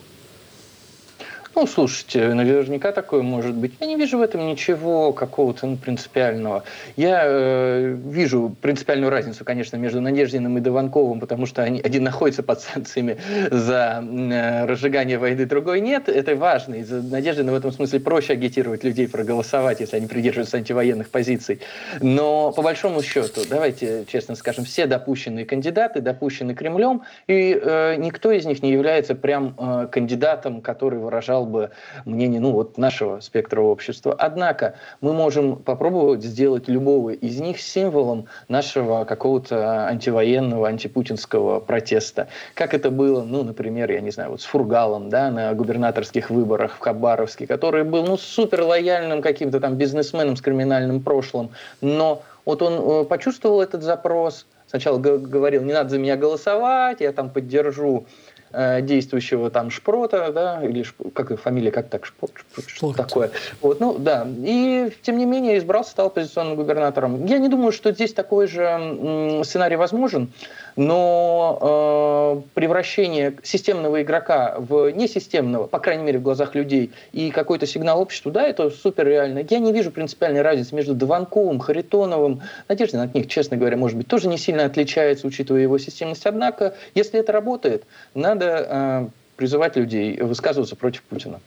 Ну, 1.56 1.68
слушайте, 1.68 2.34
наверняка 2.34 2.90
такое 2.90 3.22
может 3.22 3.54
быть. 3.54 3.74
Я 3.80 3.86
не 3.86 3.94
вижу 3.94 4.18
в 4.18 4.22
этом 4.22 4.46
ничего 4.48 5.12
какого-то 5.12 5.66
ну, 5.66 5.76
принципиального. 5.76 6.64
Я 6.96 7.22
э, 7.24 7.96
вижу 8.06 8.56
принципиальную 8.60 9.08
разницу, 9.08 9.44
конечно, 9.44 9.76
между 9.76 10.00
Надеждиным 10.00 10.58
и 10.58 10.60
Дованковым, 10.60 11.20
потому 11.20 11.46
что 11.46 11.62
они, 11.62 11.80
один 11.80 12.02
находится 12.02 12.42
под 12.42 12.60
санкциями 12.60 13.18
за 13.52 14.04
э, 14.04 14.66
разжигание 14.66 15.16
войны, 15.18 15.46
другой 15.46 15.80
нет. 15.80 16.08
Это 16.08 16.34
важно. 16.34 16.74
Из-за 16.76 17.02
Надеждина 17.02 17.52
в 17.52 17.54
этом 17.54 17.70
смысле 17.70 18.00
проще 18.00 18.32
агитировать 18.32 18.82
людей 18.82 19.06
проголосовать, 19.08 19.78
если 19.78 19.96
они 19.96 20.08
придерживаются 20.08 20.56
антивоенных 20.56 21.08
позиций. 21.08 21.60
Но 22.00 22.50
по 22.50 22.62
большому 22.62 23.00
счету, 23.00 23.42
давайте 23.48 24.04
честно 24.08 24.34
скажем, 24.34 24.64
все 24.64 24.86
допущенные 24.86 25.44
кандидаты 25.44 26.00
допущены 26.00 26.54
Кремлем, 26.54 27.02
и 27.28 27.56
э, 27.62 27.94
никто 27.96 28.32
из 28.32 28.44
них 28.44 28.60
не 28.62 28.72
является 28.72 29.14
прям 29.14 29.54
э, 29.56 29.86
кандидатом, 29.90 30.60
который 30.60 30.98
выражал 30.98 31.43
выражал 31.44 31.46
бы 31.46 31.70
мнение 32.04 32.40
ну, 32.40 32.52
вот 32.52 32.78
нашего 32.78 33.20
спектра 33.20 33.60
общества. 33.60 34.14
Однако 34.18 34.74
мы 35.00 35.12
можем 35.12 35.56
попробовать 35.56 36.22
сделать 36.22 36.68
любого 36.68 37.10
из 37.10 37.40
них 37.40 37.60
символом 37.60 38.26
нашего 38.48 39.04
какого-то 39.04 39.86
антивоенного, 39.86 40.68
антипутинского 40.68 41.60
протеста. 41.60 42.28
Как 42.54 42.74
это 42.74 42.90
было, 42.90 43.22
ну, 43.22 43.44
например, 43.44 43.90
я 43.90 44.00
не 44.00 44.10
знаю, 44.10 44.30
вот 44.30 44.40
с 44.40 44.44
Фургалом 44.44 45.08
да, 45.10 45.30
на 45.30 45.54
губернаторских 45.54 46.30
выборах 46.30 46.76
в 46.76 46.80
Хабаровске, 46.80 47.46
который 47.46 47.84
был 47.84 48.04
ну, 48.04 48.16
супер 48.16 48.62
лояльным 48.62 49.22
каким-то 49.22 49.60
там 49.60 49.76
бизнесменом 49.76 50.36
с 50.36 50.40
криминальным 50.40 51.00
прошлым, 51.00 51.50
но 51.80 52.22
вот 52.44 52.62
он 52.62 52.74
э, 52.74 53.04
почувствовал 53.04 53.62
этот 53.62 53.82
запрос, 53.82 54.46
сначала 54.66 54.98
говорил, 54.98 55.62
не 55.62 55.72
надо 55.72 55.90
за 55.90 55.98
меня 55.98 56.16
голосовать, 56.16 57.00
я 57.00 57.12
там 57.12 57.30
поддержу 57.30 58.06
Э, 58.56 58.80
действующего 58.82 59.50
там 59.50 59.68
Шпрота, 59.68 60.30
да, 60.32 60.62
или 60.62 60.84
как 61.12 61.32
их 61.32 61.40
фамилия, 61.40 61.72
как 61.72 61.88
так, 61.88 62.06
Шпрот, 62.06 62.30
Шпрот, 62.36 62.68
что 62.68 62.92
такое. 62.92 63.30
Вот, 63.60 63.80
ну, 63.80 63.98
да. 63.98 64.28
И, 64.28 64.92
тем 65.02 65.18
не 65.18 65.26
менее, 65.26 65.58
избрался, 65.58 65.90
стал 65.90 66.06
оппозиционным 66.06 66.54
губернатором. 66.54 67.26
Я 67.26 67.38
не 67.38 67.48
думаю, 67.48 67.72
что 67.72 67.90
здесь 67.90 68.12
такой 68.12 68.46
же 68.46 69.42
сценарий 69.44 69.74
возможен 69.74 70.32
но 70.76 72.42
э, 72.44 72.48
превращение 72.54 73.34
системного 73.42 74.02
игрока 74.02 74.56
в 74.58 74.90
несистемного, 74.90 75.66
по 75.66 75.78
крайней 75.78 76.04
мере, 76.04 76.18
в 76.18 76.22
глазах 76.22 76.54
людей, 76.54 76.90
и 77.12 77.30
какой-то 77.30 77.66
сигнал 77.66 78.00
обществу, 78.00 78.30
да, 78.30 78.42
это 78.42 78.70
супер 78.70 79.06
реально. 79.06 79.44
Я 79.48 79.58
не 79.58 79.72
вижу 79.72 79.90
принципиальной 79.90 80.42
разницы 80.42 80.74
между 80.74 80.94
Дованковым, 80.94 81.60
Харитоновым. 81.60 82.42
Надежда 82.68 83.02
от 83.02 83.14
них, 83.14 83.28
честно 83.28 83.56
говоря, 83.56 83.76
может 83.76 83.96
быть, 83.96 84.08
тоже 84.08 84.28
не 84.28 84.38
сильно 84.38 84.64
отличается, 84.64 85.26
учитывая 85.26 85.62
его 85.62 85.78
системность. 85.78 86.26
Однако, 86.26 86.74
если 86.94 87.20
это 87.20 87.32
работает, 87.32 87.84
надо 88.14 88.66
э, 88.68 89.08
призывать 89.36 89.76
людей 89.76 90.20
высказываться 90.20 90.76
против 90.76 91.02
Путина. 91.02 91.40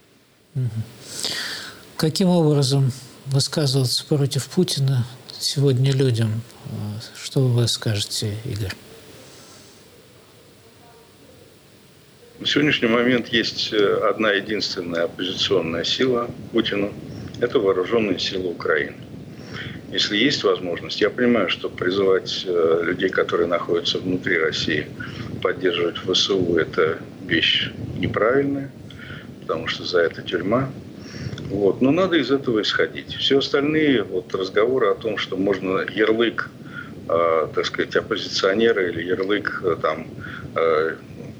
Каким 1.98 2.30
образом 2.30 2.92
высказываться 3.26 4.06
против 4.06 4.48
Путина 4.50 5.06
сегодня 5.38 5.92
людям? 5.92 6.42
Что 7.16 7.42
вы 7.42 7.68
скажете, 7.68 8.34
Игорь? 8.46 8.74
На 12.40 12.46
сегодняшний 12.46 12.88
момент 12.88 13.30
есть 13.30 13.74
э, 13.74 14.08
одна 14.08 14.32
единственная 14.32 15.06
оппозиционная 15.06 15.84
сила 15.84 16.30
Путину. 16.52 16.94
Это 17.42 17.58
вооруженные 17.58 18.20
силы 18.20 18.52
Украины. 18.52 18.94
Если 19.92 20.18
есть 20.18 20.44
возможность, 20.44 21.02
я 21.02 21.10
понимаю, 21.10 21.50
что 21.50 21.68
призывать 21.68 22.44
э, 22.46 22.82
людей, 22.84 23.10
которые 23.10 23.48
находятся 23.48 23.98
внутри 23.98 24.38
России, 24.38 24.86
поддерживать 25.42 25.98
ВСУ– 25.98 26.58
это 26.58 27.00
вещь 27.26 27.72
неправильная, 27.98 28.70
потому 29.42 29.66
что 29.66 29.84
за 29.84 30.02
это 30.02 30.22
тюрьма. 30.22 30.70
Вот. 31.50 31.82
Но 31.82 31.92
надо 31.92 32.18
из 32.18 32.30
этого 32.30 32.62
исходить. 32.62 33.16
Все 33.16 33.40
остальные 33.40 34.04
вот, 34.04 34.36
разговоры 34.36 34.90
о 34.90 34.96
том, 34.96 35.18
что 35.18 35.38
можно 35.38 35.84
ярлык, 35.90 36.52
э, 37.10 37.48
так 37.56 37.66
сказать, 37.66 37.96
оппозиционера 37.96 38.88
или 38.88 39.02
ярлык 39.02 39.62
э, 39.64 39.78
там, 39.82 40.06
э, 40.56 40.98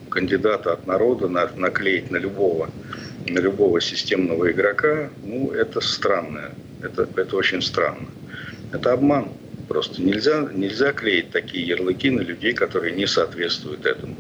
кандидата 0.10 0.74
от 0.74 0.88
народа 0.88 1.28
на, 1.28 1.50
наклеить 1.56 2.12
на 2.12 2.18
любого, 2.18 2.70
на 3.28 3.40
любого 3.40 3.82
системного 3.82 4.52
игрока, 4.52 5.10
ну, 5.24 5.52
это 5.52 5.82
странно. 5.82 6.52
Это, 6.82 7.08
это 7.16 7.36
очень 7.36 7.62
странно. 7.62 8.08
Это 8.72 8.94
обман. 8.94 9.30
Просто 9.68 10.02
нельзя, 10.02 10.48
нельзя 10.54 10.94
клеить 10.94 11.32
такие 11.32 11.68
ярлыки 11.68 12.10
на 12.10 12.22
людей, 12.22 12.54
которые 12.54 12.96
не 12.96 13.06
соответствуют 13.06 13.86
этому. 13.86 14.16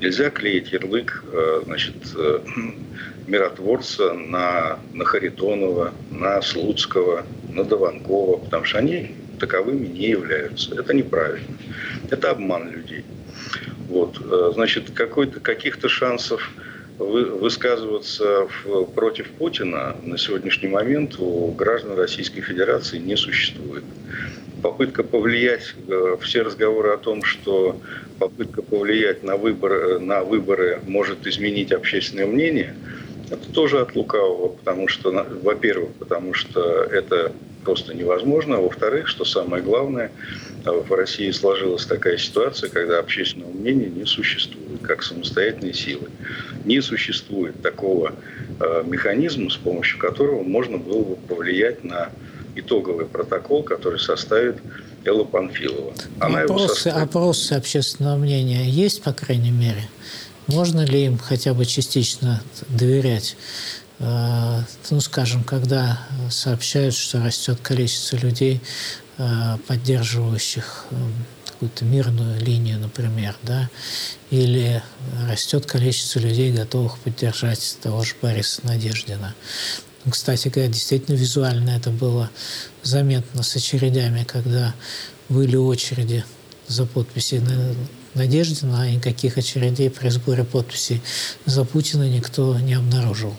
Нельзя 0.00 0.30
клеить 0.30 0.72
ярлык 0.72 1.24
э, 1.32 1.62
значит, 1.64 1.94
э, 2.14 2.40
миротворца 3.26 4.12
на, 4.12 4.78
на 4.92 5.04
Харитонова, 5.04 5.92
на 6.12 6.40
Слуцкого, 6.42 7.24
на 7.52 7.64
Дованкова, 7.64 8.36
потому 8.38 8.64
что 8.64 8.78
они 8.78 9.16
таковыми 9.40 9.86
не 9.86 10.08
являются. 10.08 10.78
Это 10.78 10.94
неправильно. 10.94 11.56
Это 12.10 12.30
обман 12.30 12.70
людей. 12.70 13.04
Вот, 13.88 14.20
э, 14.20 14.50
значит, 14.54 14.90
каких-то 14.90 15.88
шансов 15.88 16.50
вы, 16.98 17.26
высказываться 17.26 18.48
в, 18.64 18.84
против 18.86 19.30
Путина 19.30 19.96
на 20.02 20.18
сегодняшний 20.18 20.68
момент 20.68 21.16
у 21.18 21.52
граждан 21.52 21.96
Российской 21.96 22.40
Федерации 22.40 22.98
не 22.98 23.16
существует. 23.16 23.84
Попытка 24.62 25.04
повлиять, 25.04 25.74
э, 25.86 26.16
все 26.20 26.42
разговоры 26.42 26.90
о 26.90 26.96
том, 26.96 27.22
что 27.22 27.80
попытка 28.18 28.62
повлиять 28.62 29.22
на 29.22 29.36
выборы, 29.36 29.98
на 29.98 30.24
выборы 30.24 30.80
может 30.86 31.26
изменить 31.26 31.72
общественное 31.72 32.26
мнение, 32.26 32.74
это 33.30 33.48
тоже 33.52 33.80
от 33.80 33.94
лукавого, 33.94 34.48
потому 34.48 34.88
что, 34.88 35.10
во-первых, 35.42 35.92
потому 35.94 36.32
что 36.32 36.82
это 36.84 37.32
просто 37.64 37.94
невозможно. 37.94 38.56
А 38.56 38.60
во-вторых, 38.60 39.08
что 39.08 39.24
самое 39.24 39.62
главное, 39.62 40.12
в 40.72 40.92
России 40.92 41.30
сложилась 41.30 41.86
такая 41.86 42.18
ситуация, 42.18 42.68
когда 42.68 42.98
общественного 42.98 43.50
мнения 43.50 43.86
не 43.86 44.04
существует, 44.04 44.82
как 44.82 45.02
самостоятельной 45.02 45.74
силы. 45.74 46.08
Не 46.64 46.80
существует 46.80 47.62
такого 47.62 48.12
э, 48.60 48.82
механизма, 48.84 49.50
с 49.50 49.56
помощью 49.56 49.98
которого 49.98 50.42
можно 50.42 50.78
было 50.78 51.02
бы 51.02 51.16
повлиять 51.16 51.84
на 51.84 52.10
итоговый 52.56 53.06
протокол, 53.06 53.62
который 53.62 54.00
составит 54.00 54.56
Элла 55.04 55.24
Панфилова. 55.24 55.94
Она 56.18 56.42
опросы, 56.42 56.74
составит... 56.74 57.08
опросы 57.08 57.52
общественного 57.52 58.16
мнения 58.16 58.68
есть, 58.68 59.02
по 59.02 59.12
крайней 59.12 59.52
мере? 59.52 59.88
Можно 60.48 60.84
ли 60.84 61.04
им 61.04 61.18
хотя 61.18 61.54
бы 61.54 61.64
частично 61.64 62.42
доверять? 62.68 63.36
Э, 64.00 64.60
ну, 64.90 65.00
скажем, 65.00 65.44
когда 65.44 66.00
сообщают, 66.30 66.94
что 66.94 67.22
растет 67.22 67.58
количество 67.62 68.16
людей, 68.16 68.60
поддерживающих 69.66 70.86
э, 70.90 70.94
какую-то 71.46 71.84
мирную 71.84 72.40
линию, 72.40 72.78
например, 72.78 73.34
да, 73.42 73.70
или 74.30 74.82
растет 75.28 75.66
количество 75.66 76.18
людей, 76.20 76.52
готовых 76.52 76.98
поддержать 76.98 77.78
того 77.82 78.02
же 78.02 78.14
Бориса 78.20 78.60
Надеждина. 78.64 79.34
Ну, 80.04 80.12
кстати 80.12 80.48
говоря, 80.48 80.70
действительно 80.70 81.16
визуально 81.16 81.70
это 81.70 81.90
было 81.90 82.30
заметно 82.82 83.42
с 83.42 83.56
очередями, 83.56 84.24
когда 84.24 84.74
были 85.28 85.56
очереди 85.56 86.24
за 86.68 86.84
подписи 86.84 87.42
Надеждина, 88.14 88.82
а 88.82 88.90
никаких 88.90 89.38
очередей 89.38 89.90
при 89.90 90.08
сборе 90.10 90.44
подписей 90.44 91.02
за 91.44 91.64
Путина 91.64 92.08
никто 92.08 92.58
не 92.58 92.74
обнаружил 92.74 93.34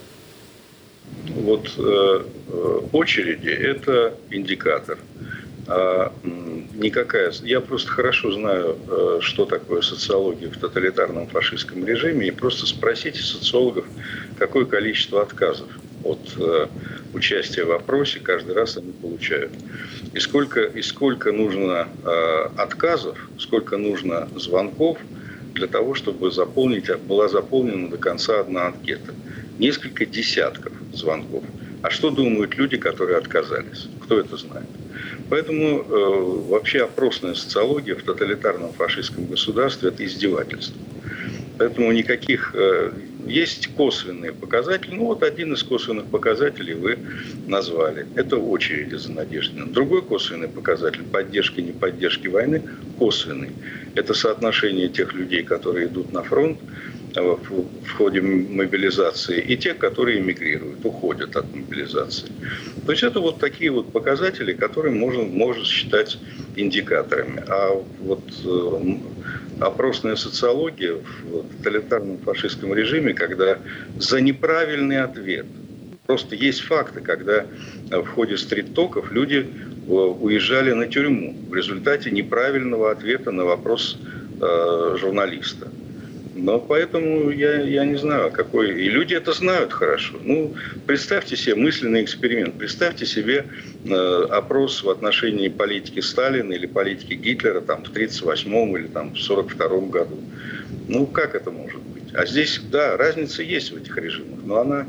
вот 1.29 1.73
э, 1.77 2.23
э, 2.47 2.79
очереди– 2.91 3.49
это 3.49 4.15
индикатор. 4.29 4.97
А 5.67 6.13
никакая... 6.73 7.34
Я 7.43 7.60
просто 7.60 7.91
хорошо 7.91 8.32
знаю, 8.32 8.77
э, 8.88 9.17
что 9.21 9.45
такое 9.45 9.82
социология 9.82 10.49
в 10.49 10.58
тоталитарном 10.58 11.27
фашистском 11.27 11.86
режиме, 11.86 12.27
и 12.27 12.32
просто 12.32 12.65
спросите 12.65 13.21
социологов, 13.21 13.86
какое 14.38 14.65
количество 14.65 15.21
отказов 15.21 15.67
от 16.03 16.19
э, 16.38 16.67
участия 17.13 17.65
в 17.65 17.71
опросе 17.71 18.19
каждый 18.19 18.56
раз 18.56 18.77
они 18.77 18.93
получают. 18.93 19.51
И 20.13 20.19
сколько, 20.19 20.62
и 20.62 20.82
сколько 20.82 21.32
нужно 21.32 21.88
э, 22.06 22.49
отказов, 22.58 23.17
сколько 23.38 23.77
нужно 23.77 24.30
звонков 24.36 24.99
для 25.53 25.67
того, 25.67 25.95
чтобы 25.95 26.32
заполнить, 26.32 26.89
была 27.01 27.27
заполнена 27.27 27.89
до 27.89 27.97
конца 27.97 28.39
одна 28.39 28.67
анкета 28.67 29.13
несколько 29.58 30.06
десятков 30.06 30.71
звонков. 30.93 31.43
А 31.88 31.89
что 31.89 32.10
думают 32.10 32.58
люди, 32.58 32.76
которые 32.76 33.17
отказались? 33.17 33.88
Кто 34.04 34.19
это 34.19 34.36
знает? 34.36 34.67
Поэтому 35.30 35.80
э, 35.80 36.50
вообще 36.50 36.84
опросная 36.84 37.34
социология 37.34 37.95
в 37.95 38.04
тоталитарном 38.04 38.73
фашистском 38.73 39.26
государстве– 39.26 39.88
это 39.91 40.06
издевательство. 40.06 40.82
Поэтому 41.58 41.93
никаких... 41.93 42.52
Э, 42.56 42.91
есть 43.26 43.67
косвенные 43.76 44.32
показатели. 44.32 44.95
Ну 44.95 45.06
вот 45.06 45.23
один 45.23 45.54
из 45.54 45.63
косвенных 45.63 46.06
показателей 46.06 46.73
вы 46.73 46.97
назвали. 47.45 48.06
Это 48.15 48.38
очереди 48.38 48.95
за 48.95 49.12
Надеждиным. 49.12 49.73
Другой 49.73 50.02
косвенный 50.02 50.47
показатель 50.47 51.04
поддержки, 51.04 51.62
не 51.62 51.71
поддержки 51.71 52.28
войны– 52.28 52.63
косвенный. 53.00 53.52
Это 53.95 54.13
соотношение 54.13 54.89
тех 54.89 55.13
людей, 55.13 55.43
которые 55.43 55.88
идут 55.88 56.13
на 56.13 56.23
фронт, 56.23 56.58
в 57.21 57.91
ходе 57.97 58.21
мобилизации, 58.21 59.39
и 59.41 59.58
те, 59.58 59.73
которые 59.73 60.19
эмигрируют, 60.19 60.84
уходят 60.84 61.36
от 61.36 61.53
мобилизации. 61.56 62.30
То 62.86 62.91
есть 62.91 63.03
это 63.03 63.19
вот 63.19 63.39
такие 63.39 63.71
вот 63.71 63.91
показатели, 63.91 64.53
которые 64.53 64.93
можно, 64.93 65.23
можно 65.23 65.65
считать 65.65 66.17
индикаторами. 66.56 67.43
А 67.47 67.84
вот 67.99 68.21
опросная 69.60 70.15
социология 70.15 70.93
в 70.93 71.58
тоталитарном 71.58 72.20
фашистском 72.20 72.74
режиме, 72.74 73.13
когда 73.13 73.57
за 73.97 74.22
неправильный 74.22 75.01
ответ, 75.01 75.45
просто 76.05 76.36
есть 76.36 76.61
факты, 76.61 77.01
когда 77.01 77.45
в 77.89 78.05
ходе 78.05 78.38
стрит-токов 78.38 79.11
люди 79.11 79.45
э, 79.45 79.91
уезжали 79.91 80.72
на 80.72 80.88
тюрьму 80.88 81.36
в 81.49 81.53
результате 81.53 82.11
неправильного 82.11 82.91
ответа 82.91 83.32
на 83.32 83.43
вопрос 83.43 83.97
э, 84.39 84.97
журналиста. 84.99 85.68
Но 86.38 86.59
поэтому 86.59 87.31
я, 87.31 87.61
я 87.61 87.83
не 87.83 87.97
знаю, 87.97 88.31
какой... 88.31 88.69
И 88.69 88.89
люди 88.89 89.15
это 89.15 89.33
знают 89.33 89.73
хорошо. 89.73 90.19
Ну, 90.23 90.53
представьте 90.85 91.35
себе 91.35 91.55
мысленный 91.55 92.03
эксперимент. 92.03 92.55
Представьте 92.55 93.07
себе 93.07 93.45
э, 93.85 94.27
опрос 94.29 94.83
в 94.83 94.89
отношении 94.89 95.47
политики 95.47 95.99
Сталина 95.99 96.53
или 96.53 96.67
политики 96.67 97.13
Гитлера 97.13 97.61
там, 97.61 97.83
в 97.83 97.89
1938 97.89 98.77
или 98.77 98.88
там, 98.88 99.07
в 99.15 99.19
1942 99.19 99.79
году. 99.89 100.19
Ну, 100.88 101.07
как 101.07 101.33
это 101.33 101.49
может 101.49 101.81
быть? 101.81 102.13
А 102.13 102.25
здесь, 102.27 102.61
да, 102.71 102.97
разница 102.97 103.41
есть 103.41 103.71
в 103.71 103.77
этих 103.77 103.97
режимах, 103.97 104.39
но 104.45 104.59
она, 104.59 104.85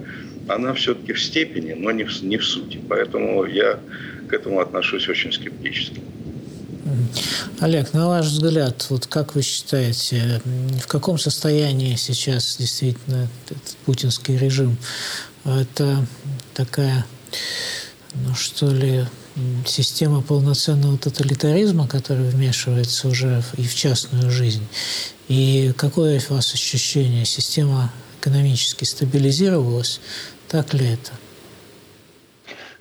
она 0.48 0.74
все-таки 0.74 1.14
в 1.14 1.20
степени, 1.20 1.72
но 1.72 1.90
не 1.92 2.04
в, 2.04 2.22
не 2.22 2.36
в 2.36 2.44
сути. 2.44 2.78
Поэтому 2.88 3.46
я 3.46 3.80
к 4.28 4.34
этому 4.34 4.60
отношусь 4.60 5.08
очень 5.08 5.32
скептически. 5.32 6.00
Олег, 7.60 7.92
на 7.92 8.08
ваш 8.08 8.26
взгляд, 8.26 8.86
вот 8.90 9.06
как 9.06 9.34
вы 9.34 9.42
считаете, 9.42 10.40
в 10.82 10.86
каком 10.86 11.18
состоянии 11.18 11.96
сейчас 11.96 12.56
действительно 12.58 13.28
этот 13.44 13.76
путинский 13.84 14.36
режим? 14.36 14.76
Это 15.44 16.06
такая, 16.54 17.04
ну 18.14 18.34
что 18.34 18.70
ли, 18.70 19.06
система 19.66 20.22
полноценного 20.22 20.98
тоталитаризма, 20.98 21.86
которая 21.86 22.30
вмешивается 22.30 23.08
уже 23.08 23.42
и 23.56 23.62
в 23.62 23.74
частную 23.74 24.30
жизнь. 24.30 24.66
И 25.28 25.72
какое 25.76 26.22
у 26.28 26.34
вас 26.34 26.54
ощущение? 26.54 27.24
Система 27.24 27.92
экономически 28.20 28.84
стабилизировалась? 28.84 30.00
Так 30.48 30.74
ли 30.74 30.86
это? 30.86 31.12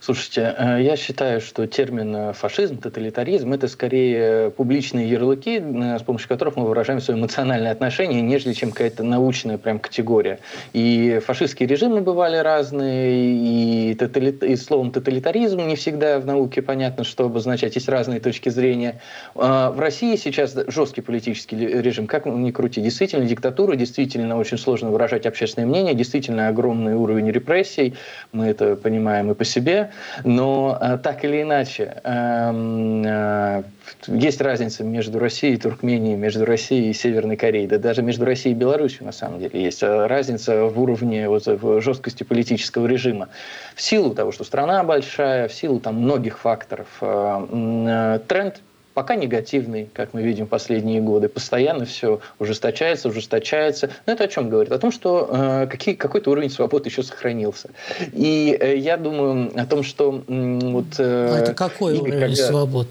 Слушайте, 0.07 0.55
э, 0.57 0.83
я 0.83 0.95
считаю, 0.95 1.41
что 1.41 1.67
термин 1.67 2.15
э, 2.15 2.31
фашизм, 2.31 2.77
тоталитаризм– 2.77 3.51
это 3.53 3.67
скорее 3.67 4.51
публичные 4.51 5.09
ярлыки, 5.09 5.59
э, 5.59 5.99
с 5.99 6.01
помощью 6.01 6.29
которых 6.29 6.55
мы 6.55 6.65
выражаем 6.65 7.01
свое 7.01 7.19
эмоциональное 7.19 7.73
отношение, 7.73 8.21
нежели 8.21 8.53
чем 8.53 8.71
какая-то 8.71 9.03
научная 9.03 9.57
прям 9.57 9.79
категория. 9.79 10.39
И 10.71 11.19
фашистские 11.25 11.67
режимы 11.67 11.99
бывали 11.99 12.37
разные, 12.37 13.91
и, 13.91 13.95
тоталит... 13.95 14.43
и 14.43 14.55
словом 14.55 14.91
тоталитаризм 14.91 15.67
не 15.67 15.75
всегда 15.75 16.21
в 16.21 16.25
науке 16.25 16.61
понятно, 16.61 17.03
что 17.03 17.25
обозначать. 17.25 17.75
Есть 17.75 17.89
разные 17.89 18.21
точки 18.21 18.47
зрения. 18.47 19.01
А, 19.35 19.71
в 19.71 19.79
России 19.81 20.15
сейчас 20.15 20.55
жесткий 20.67 21.01
политический 21.01 21.57
режим, 21.57 22.07
как 22.07 22.25
ни 22.25 22.51
крути, 22.51 22.79
действительно 22.79 23.25
диктатура, 23.25 23.75
действительно 23.75 24.37
очень 24.37 24.57
сложно 24.57 24.89
выражать 24.89 25.25
общественное 25.25 25.67
мнение, 25.67 25.93
действительно 25.93 26.47
огромный 26.47 26.95
уровень 26.95 27.29
репрессий, 27.29 27.95
мы 28.31 28.45
это 28.45 28.77
понимаем 28.77 29.31
и 29.31 29.33
по 29.33 29.43
себе. 29.43 29.91
Но 30.23 30.77
э, 30.79 30.97
так 30.97 31.23
или 31.23 31.41
иначе, 31.41 32.01
эм, 32.03 33.03
э, 33.05 33.63
есть 34.07 34.41
разница 34.41 34.83
между 34.83 35.19
Россией 35.19 35.55
и 35.55 35.57
Туркменией, 35.57 36.15
между 36.15 36.45
Россией 36.45 36.89
и 36.89 36.93
Северной 36.93 37.37
Кореей, 37.37 37.67
да 37.67 37.77
даже 37.77 38.01
между 38.01 38.25
Россией 38.25 38.55
и 38.55 38.57
Беларусью 38.57 39.05
на 39.05 39.11
самом 39.11 39.39
деле 39.39 39.61
есть 39.61 39.83
э, 39.83 40.07
разница 40.07 40.65
в 40.65 40.81
уровне 40.81 41.29
вот, 41.29 41.45
в 41.45 41.81
жесткости 41.81 42.23
политического 42.23 42.87
режима. 42.87 43.29
В 43.75 43.81
силу 43.81 44.13
того, 44.13 44.31
что 44.31 44.43
страна 44.43 44.83
большая, 44.83 45.47
в 45.47 45.53
силу 45.53 45.79
там 45.79 45.95
многих 45.95 46.39
факторов, 46.39 46.87
тренд 46.99 48.61
пока 48.97 49.13
негативный, 49.13 49.87
как 49.93 50.15
мы 50.15 50.23
видим 50.23 50.47
последние 50.47 51.01
годы. 51.01 51.29
Постоянно 51.29 51.85
все 51.85 52.19
ужесточается, 52.39 53.09
ужесточается. 53.09 53.91
Но 54.07 54.13
это 54.13 54.23
о 54.23 54.27
чем 54.27 54.49
говорит? 54.49 54.71
О 54.71 54.79
том, 54.79 54.91
что 54.91 55.29
э, 55.31 55.67
какие, 55.69 55.93
какой-то 55.93 56.31
уровень 56.31 56.49
свободы 56.49 56.89
еще 56.89 57.03
сохранился. 57.03 57.69
И 58.11 58.57
э, 58.59 58.75
я 58.75 58.97
думаю 58.97 59.51
о 59.55 59.67
том, 59.67 59.83
что... 59.83 60.23
Э, 60.27 60.59
вот, 60.63 60.85
э, 60.97 61.29
а 61.31 61.37
это 61.37 61.53
какой 61.53 61.93
уровень 61.95 62.21
когда... 62.21 62.47
свободы? 62.47 62.89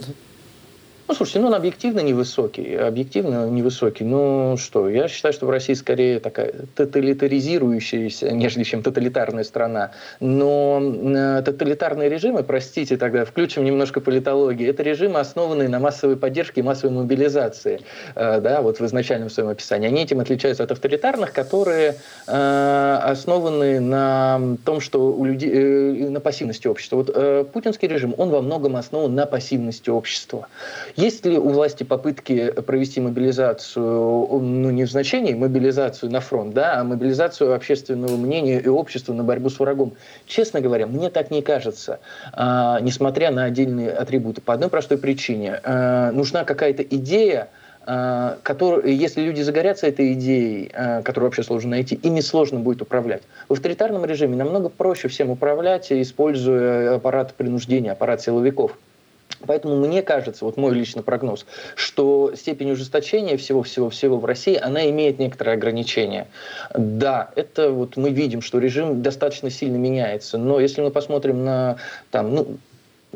Ну, 1.09 1.15
слушайте, 1.15 1.39
ну, 1.39 1.47
он 1.47 1.55
объективно 1.55 2.01
невысокий. 2.01 2.75
Объективно 2.75 3.49
невысокий. 3.49 4.05
Ну, 4.05 4.57
что, 4.57 4.89
я 4.89 5.07
считаю, 5.07 5.33
что 5.33 5.47
в 5.47 5.51
России 5.51 5.75
скорее 5.75 6.19
такая 6.19 6.53
тоталитаризирующаяся, 6.75 8.33
нежели 8.33 8.65
чем 8.65 8.83
тоталитарная 8.83 9.45
страна. 9.45 9.93
Но 10.19 10.81
э, 10.83 11.43
тоталитарные 11.45 12.09
режимы, 12.09 12.43
простите 12.43 12.97
тогда, 12.97 13.25
включим 13.25 13.65
немножко 13.65 14.01
политологии, 14.01 14.69
это 14.69 14.83
режимы, 14.83 15.21
основанные 15.21 15.69
на 15.69 15.79
массовой 15.79 16.17
поддержке 16.17 16.61
и 16.61 16.65
массовой 16.65 16.95
мобилизации. 16.95 17.83
Э, 18.17 18.41
да, 18.41 18.61
вот 18.61 18.81
в 18.81 18.85
изначальном 18.85 19.31
своем 19.31 19.51
описании. 19.51 19.87
Они 19.87 20.03
этим 20.03 20.19
отличаются 20.19 20.65
от 20.65 20.73
авторитарных, 20.73 21.33
которые 21.33 21.95
э, 22.27 22.99
основаны 23.05 23.79
на 23.79 24.41
том, 24.65 24.81
что 24.81 25.13
у 25.13 25.25
людей, 25.25 25.51
э, 25.53 26.11
на 26.11 26.19
пассивности 26.19 26.67
общества. 26.67 26.97
Вот 26.97 27.11
э, 27.15 27.45
путинский 27.45 27.87
режим, 27.87 28.13
он 28.19 28.31
во 28.31 28.43
многом 28.43 28.75
основан 28.75 29.15
на 29.15 29.25
пассивности 29.27 29.89
общества. 29.89 30.49
Есть 30.97 31.27
ли 31.27 31.37
у 31.37 31.51
власти 31.51 31.85
попытки 31.85 32.51
провести 32.63 33.03
мобилизацию, 33.03 33.85
ну 33.85 34.71
не 34.71 34.85
в 34.85 34.91
значении 34.91 35.35
мобилизацию 35.35 36.11
на 36.11 36.21
фронт, 36.21 36.55
да, 36.55 36.81
а 36.81 36.85
мобилизацию 36.85 37.55
общественного 37.55 38.17
мнения 38.17 38.61
и 38.61 38.69
общества 38.69 39.13
на 39.13 39.23
борьбу 39.23 39.51
с 39.51 39.61
врагом? 39.61 39.93
Честно 40.27 40.63
говоря, 40.63 40.87
мне 40.87 41.11
так 41.11 41.31
не 41.31 41.43
кажется, 41.43 42.01
а, 42.33 42.81
несмотря 42.81 43.31
на 43.31 43.45
отдельные 43.45 43.91
атрибуты. 43.91 44.41
По 44.41 44.55
одной 44.55 44.71
простой 44.71 44.97
причине. 44.97 45.61
А, 45.65 46.13
нужна 46.13 46.45
какая-то 46.45 46.83
идея, 46.83 47.49
а, 47.85 48.39
который, 48.43 48.95
если 48.95 49.21
люди 49.21 49.43
загорятся 49.43 49.87
этой 49.89 50.15
идеей, 50.15 50.71
а, 50.73 51.03
которую 51.03 51.29
вообще 51.29 51.43
сложно 51.43 51.73
найти, 51.73 51.95
ими 51.97 52.21
сложно 52.21 52.59
будет 52.61 52.81
управлять. 52.81 53.23
В 53.51 53.53
авторитарном 53.53 54.07
режиме 54.07 54.35
намного 54.35 54.71
проще 54.71 55.09
всем 55.09 55.29
управлять, 55.29 55.93
используя 55.93 56.95
аппарат 56.95 57.35
принуждения, 57.35 57.93
аппарат 57.93 58.23
силовиков. 58.23 58.79
Поэтому 59.47 59.77
мне 59.77 60.03
кажется, 60.03 60.45
вот 60.45 60.57
мой 60.57 60.75
личный 60.75 61.03
прогноз, 61.03 61.47
что 61.75 62.33
степень 62.35 62.71
ужесточения 62.73 63.37
всего-всего-всего 63.37 64.19
в 64.19 64.25
России, 64.25 64.57
она 64.57 64.89
имеет 64.91 65.19
некоторые 65.19 65.55
ограничения. 65.55 66.29
Да, 66.75 67.31
это 67.37 67.71
вот 67.71 67.97
мы 67.97 68.11
видим, 68.11 68.41
что 68.41 68.59
режим 68.59 69.03
достаточно 69.03 69.51
сильно 69.51 69.77
меняется, 69.77 70.39
но 70.39 70.59
если 70.61 70.81
мы 70.81 70.91
посмотрим 70.91 71.45
на 71.45 71.77
там, 72.11 72.35
ну, 72.35 72.59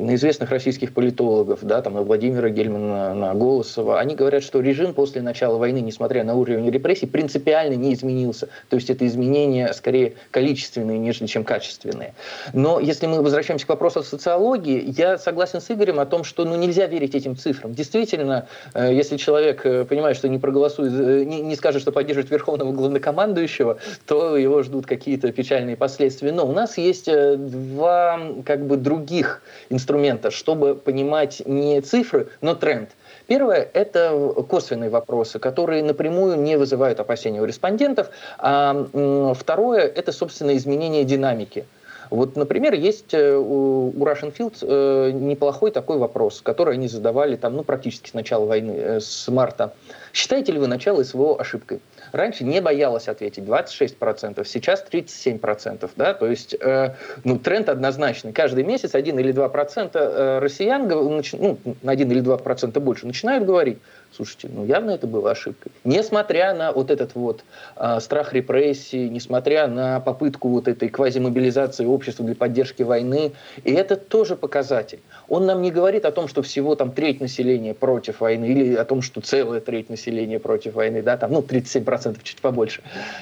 на 0.01 0.15
известных 0.15 0.49
российских 0.49 0.93
политологов, 0.93 1.59
да, 1.61 1.81
там, 1.81 1.93
на 1.93 2.01
Владимира 2.01 2.49
Гельмана, 2.49 3.13
на 3.13 3.33
Голосова, 3.33 3.99
они 3.99 4.15
говорят, 4.15 4.43
что 4.43 4.59
режим 4.59 4.93
после 4.93 5.21
начала 5.21 5.57
войны, 5.57 5.79
несмотря 5.79 6.23
на 6.23 6.35
уровень 6.35 6.69
репрессий, 6.69 7.05
принципиально 7.05 7.75
не 7.75 7.93
изменился. 7.93 8.49
То 8.69 8.75
есть 8.75 8.89
это 8.89 9.05
изменения 9.05 9.71
скорее 9.73 10.15
количественные, 10.31 10.97
нежели 10.97 11.27
чем 11.27 11.43
качественные. 11.43 12.13
Но 12.53 12.79
если 12.79 13.07
мы 13.07 13.21
возвращаемся 13.21 13.65
к 13.65 13.69
вопросу 13.69 13.99
о 13.99 14.03
социологии, 14.03 14.83
я 14.97 15.17
согласен 15.17 15.61
с 15.61 15.69
Игорем 15.69 15.99
о 15.99 16.05
том, 16.05 16.23
что 16.23 16.45
ну, 16.45 16.55
нельзя 16.55 16.87
верить 16.87 17.15
этим 17.15 17.37
цифрам. 17.37 17.73
Действительно, 17.73 18.47
э, 18.73 18.93
если 18.93 19.17
человек 19.17 19.65
э, 19.65 19.85
понимает, 19.85 20.17
что 20.17 20.27
не 20.27 20.39
проголосует, 20.39 20.93
э, 20.93 21.23
не, 21.25 21.41
не 21.41 21.55
скажет, 21.55 21.81
что 21.81 21.91
поддерживает 21.91 22.31
верховного 22.31 22.71
главнокомандующего, 22.71 23.77
то 24.07 24.35
его 24.35 24.63
ждут 24.63 24.87
какие-то 24.87 25.31
печальные 25.31 25.77
последствия. 25.77 26.31
Но 26.31 26.47
у 26.47 26.51
нас 26.51 26.77
есть 26.77 27.05
два 27.05 28.19
как 28.45 28.65
бы 28.65 28.77
других 28.77 29.41
инструмента 29.69 29.90
инструмента, 29.91 30.31
чтобы 30.31 30.75
понимать 30.75 31.41
не 31.45 31.81
цифры, 31.81 32.27
но 32.41 32.55
тренд. 32.55 32.89
Первое– 33.27 33.67
это 33.73 34.33
косвенные 34.49 34.89
вопросы, 34.89 35.39
которые 35.39 35.83
напрямую 35.83 36.37
не 36.37 36.57
вызывают 36.57 36.99
опасения 36.99 37.41
у 37.41 37.45
респондентов. 37.45 38.09
А 38.37 39.33
второе– 39.37 39.81
это, 39.95 40.11
собственно, 40.11 40.55
изменение 40.55 41.03
динамики. 41.03 41.65
Вот, 42.09 42.35
например, 42.35 42.73
есть 42.73 43.13
э, 43.13 43.37
у 43.37 43.91
Russian 43.91 44.35
Field 44.37 44.55
э, 44.61 45.11
неплохой 45.11 45.71
такой 45.71 45.97
вопрос, 45.97 46.41
который 46.41 46.73
они 46.73 46.89
задавали 46.89 47.37
там, 47.37 47.55
ну, 47.55 47.63
практически 47.63 48.09
с 48.09 48.13
начала 48.13 48.45
войны, 48.45 48.73
э, 48.77 48.99
с 48.99 49.29
марта. 49.29 49.73
Считаете 50.11 50.51
ли 50.51 50.59
вы 50.59 50.67
начало 50.67 51.03
СВО 51.03 51.39
ошибкой? 51.39 51.79
Раньше 52.11 52.43
не 52.43 52.61
боялась 52.61 53.07
ответить 53.07 53.43
26%, 53.43 54.45
сейчас 54.45 54.85
37%. 54.89 55.89
Да? 55.95 56.13
То 56.13 56.27
есть 56.27 56.55
э, 56.59 56.95
ну, 57.23 57.39
тренд 57.39 57.69
однозначный. 57.69 58.33
Каждый 58.33 58.63
месяц 58.63 58.95
1 58.95 59.19
или 59.19 59.33
2% 59.33 59.91
э, 59.93 60.39
россиян, 60.39 60.87
ну, 60.87 61.57
на 61.81 61.91
1 61.91 62.11
или 62.11 62.21
2% 62.21 62.79
больше, 62.79 63.07
начинают 63.07 63.45
говорить, 63.45 63.79
Слушайте, 64.13 64.49
ну 64.53 64.65
явно 64.65 64.91
это 64.91 65.07
было 65.07 65.31
ошибкой. 65.31 65.71
Несмотря 65.85 66.53
на 66.53 66.73
вот 66.73 66.91
этот 66.91 67.15
вот 67.15 67.45
э, 67.77 67.99
страх 68.01 68.33
репрессий, 68.33 69.09
несмотря 69.09 69.67
на 69.67 70.01
попытку 70.01 70.49
вот 70.49 70.67
этой 70.67 70.89
квазимобилизации 70.89 71.85
общества 71.85 72.25
для 72.25 72.35
поддержки 72.35 72.83
войны, 72.83 73.31
и 73.63 73.71
это 73.71 73.95
тоже 73.95 74.35
показатель. 74.35 74.99
Он 75.29 75.45
нам 75.45 75.61
не 75.61 75.71
говорит 75.71 76.03
о 76.03 76.11
том, 76.11 76.27
что 76.27 76.41
всего 76.41 76.75
там 76.75 76.91
треть 76.91 77.21
населения 77.21 77.73
против 77.73 78.19
войны, 78.19 78.45
или 78.45 78.75
о 78.75 78.83
том, 78.83 79.01
что 79.01 79.21
целая 79.21 79.61
треть 79.61 79.89
населения 79.89 80.39
против 80.39 80.73
войны, 80.73 81.01
да, 81.01 81.15
там, 81.15 81.31
ну, 81.31 81.39
37%, 81.39 82.19
чуть 82.21 82.41
побольше. 82.41 82.81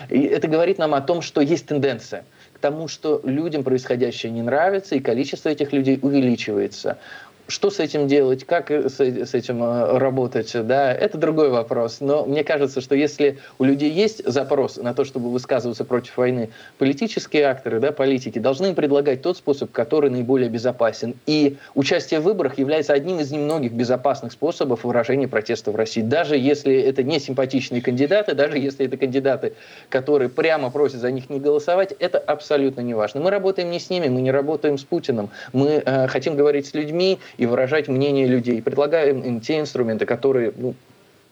И 0.10 0.24
это 0.24 0.48
говорит 0.48 0.80
нам 0.80 0.96
о 0.96 1.02
том, 1.02 1.22
что 1.22 1.40
есть 1.40 1.68
тенденция 1.68 2.26
к 2.54 2.62
тому, 2.62 2.88
что 2.88 3.22
людям 3.24 3.64
происходящее 3.64 4.32
не 4.32 4.42
нравится, 4.42 4.96
и 4.96 5.00
количество 5.00 5.50
этих 5.50 5.72
людей 5.72 5.98
увеличивается. 6.02 6.98
Что 7.50 7.72
с 7.72 7.80
этим 7.80 8.08
делать, 8.08 8.46
как 8.46 8.70
с 8.70 9.00
этим 9.00 9.64
э, 9.64 9.98
работать, 9.98 10.52
да, 10.68 10.94
это 10.94 11.18
другой 11.18 11.50
вопрос. 11.50 11.98
Но 12.00 12.24
мне 12.24 12.44
кажется, 12.44 12.80
что 12.80 12.94
если 12.94 13.40
у 13.58 13.64
людей 13.64 13.90
есть 13.90 14.24
запрос 14.24 14.78
на 14.78 14.94
то, 14.94 15.04
чтобы 15.04 15.32
высказываться 15.32 15.84
против 15.84 16.16
войны, 16.18 16.50
политические 16.78 17.48
акторы, 17.48 17.80
да, 17.80 17.92
политики 17.92 18.38
должны 18.38 18.68
им 18.68 18.76
предлагать 18.76 19.24
тот 19.24 19.36
способ, 19.38 19.72
который 19.72 20.12
наиболее 20.12 20.48
безопасен. 20.48 21.16
И 21.26 21.58
участие 21.74 22.20
в 22.20 22.24
выборах 22.24 22.60
является 22.60 22.94
одним 22.94 23.20
из 23.20 23.32
немногих 23.32 23.72
безопасных 23.72 24.32
способов 24.32 24.84
выражения 24.84 25.28
протеста 25.28 25.72
в 25.72 25.76
России. 25.76 26.02
Даже 26.02 26.38
если 26.38 26.80
это 26.80 27.02
не 27.02 27.20
симпатичные 27.20 27.82
кандидаты, 27.82 28.36
даже 28.36 28.60
если 28.60 28.86
это 28.86 28.96
кандидаты, 28.98 29.54
которые 29.90 30.30
прямо 30.30 30.70
просят 30.70 31.00
за 31.02 31.10
них 31.10 31.32
не 31.32 31.40
голосовать, 31.40 31.96
это 31.98 32.20
абсолютно 32.20 32.82
не 32.82 32.94
важно. 32.94 33.22
Мы 33.22 33.32
работаем 33.32 33.72
не 33.72 33.80
с 33.80 33.90
ними, 33.90 34.08
мы 34.08 34.22
не 34.22 34.30
работаем 34.30 34.78
с 34.78 34.84
Путиным. 34.84 35.32
Мы 35.52 35.82
э, 35.84 36.08
хотим 36.10 36.36
говорить 36.36 36.68
с 36.68 36.76
людьми, 36.76 37.18
и 37.40 37.46
выражать 37.46 37.88
мнение 37.88 38.28
людей. 38.28 38.62
Предлагаем 38.62 39.22
им 39.22 39.40
те 39.40 39.60
инструменты, 39.60 40.06
которые 40.06 40.52
ну, 40.56 40.76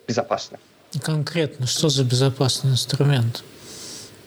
безопасны. 0.08 0.58
Конкретно, 1.04 1.68
что 1.68 1.90
за 1.90 2.06
безопасный 2.06 2.72
инструмент? 2.72 3.44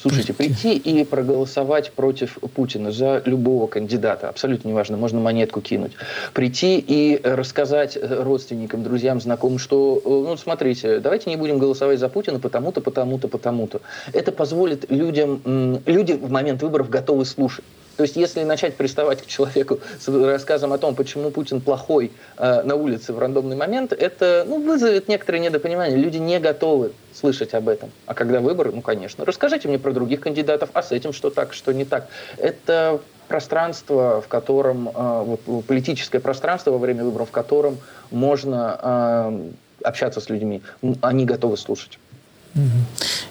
Слушайте, 0.00 0.32
прийти 0.32 0.76
и 0.76 1.04
проголосовать 1.04 1.92
против 1.92 2.38
Путина 2.54 2.90
за 2.90 3.22
любого 3.26 3.66
кандидата, 3.66 4.30
абсолютно 4.30 4.68
неважно, 4.68 4.96
можно 4.96 5.20
монетку 5.20 5.60
кинуть. 5.60 5.92
Прийти 6.32 6.78
и 6.78 7.20
рассказать 7.22 7.98
родственникам, 8.00 8.82
друзьям, 8.82 9.20
знакомым, 9.20 9.58
что, 9.58 10.00
ну, 10.04 10.36
смотрите, 10.38 11.00
давайте 11.00 11.28
не 11.28 11.36
будем 11.36 11.58
голосовать 11.58 11.98
за 11.98 12.08
Путина 12.08 12.38
потому-то, 12.40 12.80
потому-то, 12.80 13.28
потому-то. 13.28 13.82
Это 14.14 14.32
позволит 14.32 14.90
людям, 14.90 15.42
люди 15.84 16.12
в 16.12 16.30
момент 16.30 16.62
выборов 16.62 16.88
готовы 16.88 17.26
слушать. 17.26 17.64
То 18.00 18.04
есть, 18.04 18.16
если 18.16 18.44
начать 18.44 18.76
приставать 18.76 19.20
к 19.20 19.26
человеку 19.26 19.80
с 20.00 20.08
рассказом 20.08 20.72
о 20.72 20.78
том, 20.78 20.94
почему 20.94 21.30
Путин 21.30 21.60
плохой 21.60 22.12
э, 22.38 22.62
на 22.62 22.74
улице 22.74 23.12
в 23.12 23.18
рандомный 23.18 23.56
момент, 23.56 23.92
это 23.92 24.46
ну, 24.48 24.58
вызовет 24.58 25.06
некоторое 25.06 25.40
недопонимание. 25.40 25.98
Люди 25.98 26.16
не 26.16 26.40
готовы 26.40 26.92
слышать 27.12 27.52
об 27.52 27.68
этом. 27.68 27.90
А 28.06 28.14
когда 28.14 28.40
выборы, 28.40 28.72
ну, 28.72 28.80
конечно. 28.80 29.26
Расскажите 29.26 29.68
мне 29.68 29.78
про 29.78 29.92
других 29.92 30.20
кандидатов, 30.20 30.70
а 30.72 30.82
с 30.82 30.92
этим 30.92 31.12
что 31.12 31.28
так, 31.28 31.52
что 31.52 31.74
не 31.74 31.84
так. 31.84 32.08
Это 32.38 33.02
пространство, 33.28 34.22
в 34.22 34.28
котором, 34.28 34.88
э, 34.88 34.92
вот, 34.94 35.66
политическое 35.66 36.20
пространство 36.20 36.70
во 36.70 36.78
время 36.78 37.04
выборов, 37.04 37.28
в 37.28 37.32
котором 37.32 37.76
можно 38.10 38.80
э, 38.82 39.50
общаться 39.84 40.22
с 40.22 40.30
людьми. 40.30 40.62
Они 41.02 41.26
готовы 41.26 41.58
слушать. 41.58 41.98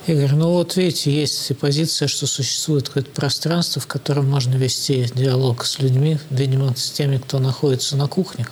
Игорь, 0.07 0.33
ну 0.33 0.53
вот 0.53 0.77
видите, 0.77 1.11
есть 1.11 1.51
позиция, 1.59 2.07
что 2.07 2.25
существует 2.25 2.87
какое-то 2.87 3.11
пространство, 3.11 3.81
в 3.81 3.87
котором 3.87 4.29
можно 4.29 4.55
вести 4.55 5.09
диалог 5.13 5.65
с 5.65 5.79
людьми, 5.79 6.17
видимо, 6.29 6.73
с 6.75 6.89
теми, 6.91 7.17
кто 7.17 7.39
находится 7.39 7.97
на 7.97 8.07
кухнях. 8.07 8.49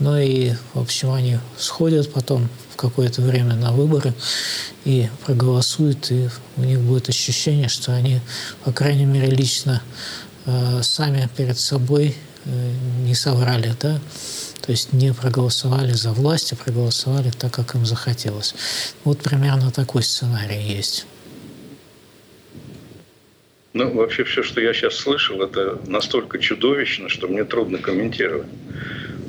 Ну 0.00 0.18
и, 0.18 0.54
в 0.74 0.80
общем, 0.80 1.12
они 1.12 1.38
сходят 1.56 2.12
потом 2.12 2.48
в 2.72 2.76
какое-то 2.76 3.22
время 3.22 3.54
на 3.54 3.72
выборы 3.72 4.12
и 4.84 5.08
проголосуют, 5.24 6.10
и 6.10 6.28
у 6.56 6.62
них 6.62 6.80
будет 6.80 7.08
ощущение, 7.08 7.68
что 7.68 7.94
они, 7.94 8.20
по 8.64 8.72
крайней 8.72 9.06
мере, 9.06 9.28
лично 9.28 9.82
э, 10.46 10.80
сами 10.82 11.28
перед 11.36 11.58
собой 11.58 12.16
э, 12.44 12.72
не 13.04 13.14
соврали, 13.14 13.74
да, 13.80 14.00
то 14.62 14.70
есть 14.70 14.92
не 14.92 15.12
проголосовали 15.12 15.92
за 15.92 16.12
власть, 16.12 16.52
а 16.52 16.56
проголосовали 16.56 17.30
так, 17.30 17.52
как 17.52 17.74
им 17.74 17.84
захотелось. 17.84 18.54
Вот 19.04 19.18
примерно 19.18 19.72
такой 19.72 20.02
сценарий 20.02 20.60
есть. 20.60 21.06
Ну, 23.72 23.92
вообще 23.92 24.22
все, 24.24 24.42
что 24.42 24.60
я 24.60 24.72
сейчас 24.72 24.94
слышал, 24.94 25.42
это 25.42 25.78
настолько 25.86 26.38
чудовищно, 26.38 27.08
что 27.08 27.26
мне 27.26 27.44
трудно 27.44 27.78
комментировать. 27.78 28.46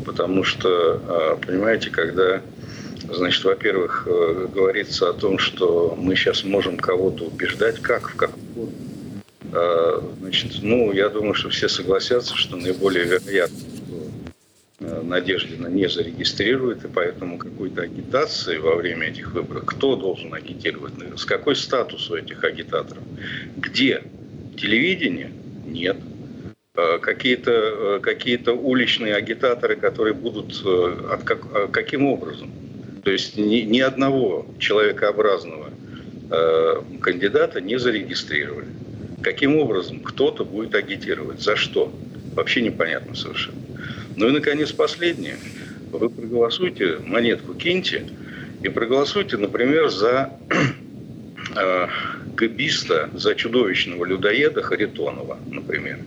Потому 0.05 0.43
что, 0.43 1.01
а, 1.07 1.36
понимаете, 1.38 1.89
когда, 1.89 2.41
значит, 3.09 3.43
во-первых, 3.45 4.03
э, 4.05 4.47
говорится 4.53 5.09
о 5.09 5.13
том, 5.13 5.39
что 5.39 5.95
мы 5.97 6.15
сейчас 6.17 6.43
можем 6.43 6.77
кого-то 6.77 7.23
убеждать, 7.23 7.79
как, 7.81 8.09
в 8.09 8.15
каком 8.15 8.41
а, 9.53 10.03
Значит, 10.19 10.61
ну, 10.61 10.91
я 10.91 11.09
думаю, 11.09 11.36
что 11.36 11.49
все 11.49 11.69
согласятся, 11.69 12.36
что 12.36 12.57
наиболее 12.57 13.05
вероятно 13.05 13.72
Надеждина 15.14 15.68
не 15.68 15.88
зарегистрирует, 15.88 16.86
и 16.86 16.88
поэтому 16.88 17.38
какой-то 17.38 17.84
агитации 17.84 18.57
во 18.57 18.76
время 18.76 19.09
этих 19.09 19.32
выборов, 19.34 19.64
кто 19.68 19.95
должен 19.95 20.34
агитировать, 20.34 20.93
с 21.16 21.24
какой 21.24 21.55
статус 21.55 22.09
у 22.09 22.16
этих 22.16 22.43
агитаторов, 22.43 23.03
где 23.55 24.01
телевидение? 24.57 25.32
Нет. 25.68 25.97
Э, 26.76 26.97
какие-то 26.99 27.51
э, 27.51 27.99
какие 28.01 28.39
уличные 28.49 29.14
агитаторы, 29.14 29.76
которые 29.76 30.16
будут 30.16 30.66
от 30.66 31.24
как, 31.24 31.72
каким 31.72 32.07
образом? 32.07 32.49
То 33.03 33.11
есть 33.11 33.38
ни, 33.38 33.57
ни 33.57 33.82
одного 33.82 34.47
человекообразного 34.57 35.70
кандидата 37.01 37.61
не 37.61 37.78
зарегистрировали. 37.78 38.66
Каким 39.22 39.57
образом 39.57 39.99
кто-то 39.99 40.43
будет 40.43 40.74
агитировать? 40.74 41.41
За 41.41 41.55
что? 41.55 41.93
Вообще 42.34 42.61
непонятно 42.61 43.14
совершенно. 43.14 43.62
Ну 44.16 44.30
и, 44.30 44.32
наконец, 44.32 44.72
последнее. 44.72 45.38
Вы 45.91 46.09
проголосуйте, 46.09 46.97
монетку 47.05 47.53
киньте, 47.53 48.03
и 48.64 48.70
проголосуйте, 48.70 49.38
например, 49.38 49.89
за 49.89 50.32
э, 51.55 51.88
за 53.14 53.36
чудовищного 53.36 54.05
людоеда 54.05 54.61
Харитонова, 54.61 55.38
например. 55.51 55.99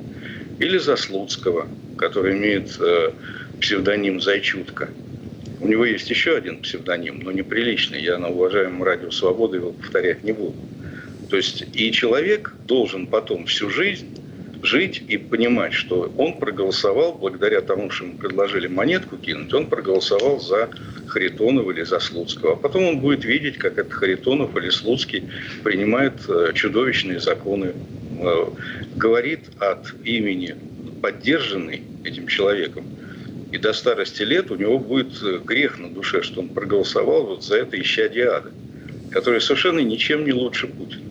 Или 0.58 0.78
за 0.78 0.96
Слуцкого, 0.96 1.66
который 1.96 2.36
имеет 2.36 2.76
э, 2.80 3.10
псевдоним 3.60 4.20
Зайчутка. 4.20 4.88
У 5.60 5.68
него 5.68 5.84
есть 5.84 6.10
еще 6.10 6.36
один 6.36 6.60
псевдоним, 6.60 7.20
но 7.20 7.32
неприличный. 7.32 8.02
Я 8.02 8.18
на 8.18 8.28
уважаемом 8.28 8.82
радио 8.82 9.10
«Свобода» 9.10 9.56
его 9.56 9.72
повторять 9.72 10.24
не 10.24 10.32
буду. 10.32 10.56
То 11.30 11.36
есть 11.36 11.64
и 11.74 11.92
человек 11.92 12.52
должен 12.66 13.06
потом 13.06 13.46
всю 13.46 13.70
жизнь 13.70 14.08
жить 14.62 15.02
и 15.08 15.16
понимать, 15.16 15.72
что 15.72 16.12
он 16.16 16.38
проголосовал, 16.38 17.14
благодаря 17.14 17.60
тому, 17.60 17.90
что 17.90 18.04
ему 18.04 18.18
предложили 18.18 18.66
монетку 18.66 19.16
кинуть, 19.16 19.52
он 19.52 19.66
проголосовал 19.66 20.40
за 20.40 20.70
Харитонова 21.06 21.70
или 21.70 21.82
за 21.82 21.98
Слуцкого. 22.00 22.54
А 22.54 22.56
потом 22.56 22.84
он 22.84 23.00
будет 23.00 23.24
видеть, 23.24 23.58
как 23.58 23.78
этот 23.78 23.92
Харитонов 23.92 24.56
или 24.56 24.70
Слуцкий 24.70 25.24
принимает 25.62 26.14
э, 26.28 26.52
чудовищные 26.54 27.20
законы, 27.20 27.72
э, 28.20 28.46
говорит 28.96 29.40
от 29.58 29.94
имени 30.04 30.56
поддержанный 31.02 31.82
этим 32.04 32.26
человеком. 32.26 32.84
И 33.52 33.58
до 33.58 33.72
старости 33.72 34.22
лет 34.22 34.50
у 34.50 34.56
него 34.56 34.78
будет 34.78 35.22
э, 35.22 35.38
грех 35.44 35.78
на 35.78 35.88
душе, 35.88 36.22
что 36.22 36.40
он 36.40 36.48
проголосовал 36.48 37.26
вот 37.26 37.44
за 37.44 37.56
это 37.58 37.80
исчадие 37.80 38.28
ада, 38.28 38.50
которое 39.10 39.40
совершенно 39.40 39.80
ничем 39.80 40.24
не 40.24 40.32
лучше 40.32 40.66
Путина. 40.66 41.05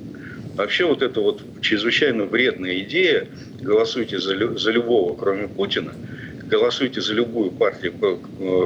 Вообще 0.55 0.85
вот 0.85 1.01
эта 1.01 1.19
вот 1.19 1.41
чрезвычайно 1.61 2.25
вредная 2.25 2.79
идея 2.79 3.27
«голосуйте 3.61 4.19
за, 4.19 4.57
за 4.57 4.71
любого, 4.71 5.15
кроме 5.17 5.47
Путина», 5.47 5.93
голосуйте 6.49 7.01
за 7.01 7.13
любую 7.13 7.51
партию, 7.51 7.93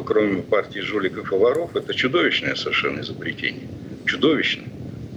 кроме 0.06 0.42
партии 0.44 0.80
жуликов 0.80 1.32
и 1.32 1.36
воров, 1.36 1.76
это 1.76 1.94
чудовищное 1.94 2.56
совершенно 2.56 3.02
изобретение. 3.02 3.68
Чудовищное. 4.06 4.68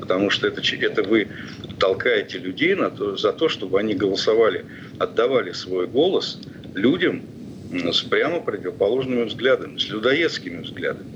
Потому 0.01 0.31
что 0.31 0.49
это, 0.49 0.63
это 0.81 1.03
вы 1.03 1.29
толкаете 1.79 2.39
людей 2.39 2.75
на 2.75 2.91
то, 2.91 3.17
за 3.17 3.33
то, 3.33 3.49
чтобы 3.49 3.79
они 3.79 3.95
голосовали, 3.95 4.65
отдавали 4.99 5.53
свой 5.53 5.87
голос 5.87 6.41
людям 6.75 7.23
с 7.73 8.03
прямо 8.03 8.41
противоположными 8.41 9.25
взглядами, 9.25 9.79
с 9.79 9.89
людоедскими 9.89 10.63
взглядами. 10.63 11.09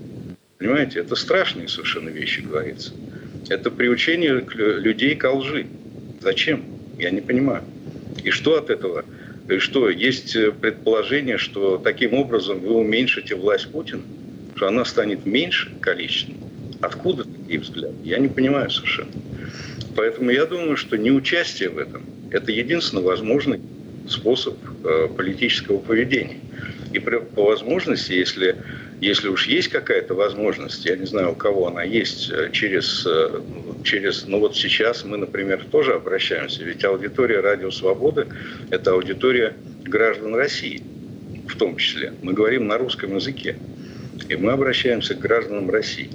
Понимаете, 0.58 1.00
это 1.00 1.16
страшные 1.16 1.68
совершенно 1.68 2.08
вещи 2.08 2.40
говорится. 2.40 2.92
Это 3.48 3.70
приучение 3.70 4.44
людей 4.54 5.14
к 5.14 5.30
лжи. 5.30 5.66
Зачем? 6.20 6.64
Я 6.98 7.10
не 7.10 7.20
понимаю. 7.20 7.62
И 8.24 8.30
что 8.30 8.56
от 8.56 8.70
этого? 8.70 9.04
И 9.48 9.58
что, 9.58 9.88
есть 9.88 10.34
э, 10.34 10.50
предположение, 10.50 11.38
что 11.38 11.78
таким 11.78 12.14
образом 12.14 12.58
вы 12.60 12.74
уменьшите 12.74 13.36
власть 13.36 13.70
Путина? 13.70 14.02
Что 14.56 14.68
она 14.68 14.84
станет 14.84 15.26
меньше 15.26 15.72
количественно? 15.80 16.38
Откуда 16.80 17.24
такие 17.24 17.60
взгляды? 17.60 17.94
Я 18.02 18.18
не 18.18 18.28
понимаю 18.28 18.70
совершенно. 18.70 19.12
Поэтому 19.94 20.30
я 20.30 20.46
думаю, 20.46 20.76
что 20.76 20.96
неучастие 20.96 21.68
в 21.68 21.78
этом– 21.78 22.02
это 22.32 22.50
единственно 22.50 23.02
возможный 23.02 23.60
способ 24.08 24.56
э, 24.84 25.08
политического 25.16 25.78
поведения. 25.78 26.38
И 26.92 26.98
по 26.98 27.44
возможности, 27.44 28.12
если 28.12 28.56
если 29.00 29.28
уж 29.28 29.46
есть 29.46 29.68
какая-то 29.68 30.14
возможность, 30.14 30.84
я 30.84 30.96
не 30.96 31.06
знаю, 31.06 31.32
у 31.32 31.34
кого 31.34 31.68
она 31.68 31.82
есть, 31.82 32.30
э, 32.30 32.50
через, 32.52 33.06
э, 33.06 33.40
через, 33.84 34.26
ну 34.26 34.40
вот 34.40 34.56
сейчас 34.56 35.04
мы, 35.04 35.18
например, 35.18 35.64
тоже 35.70 35.94
обращаемся, 35.94 36.64
ведь 36.64 36.84
аудитория 36.84 37.40
Радио 37.40 37.70
Свободы– 37.70 38.26
это 38.70 38.92
аудитория 38.92 39.54
граждан 39.84 40.34
России 40.34 40.82
в 41.46 41.56
том 41.56 41.76
числе. 41.76 42.12
Мы 42.22 42.32
говорим 42.32 42.66
на 42.66 42.78
русском 42.78 43.14
языке, 43.14 43.56
и 44.28 44.36
мы 44.36 44.52
обращаемся 44.52 45.14
к 45.14 45.18
гражданам 45.20 45.70
России. 45.70 46.10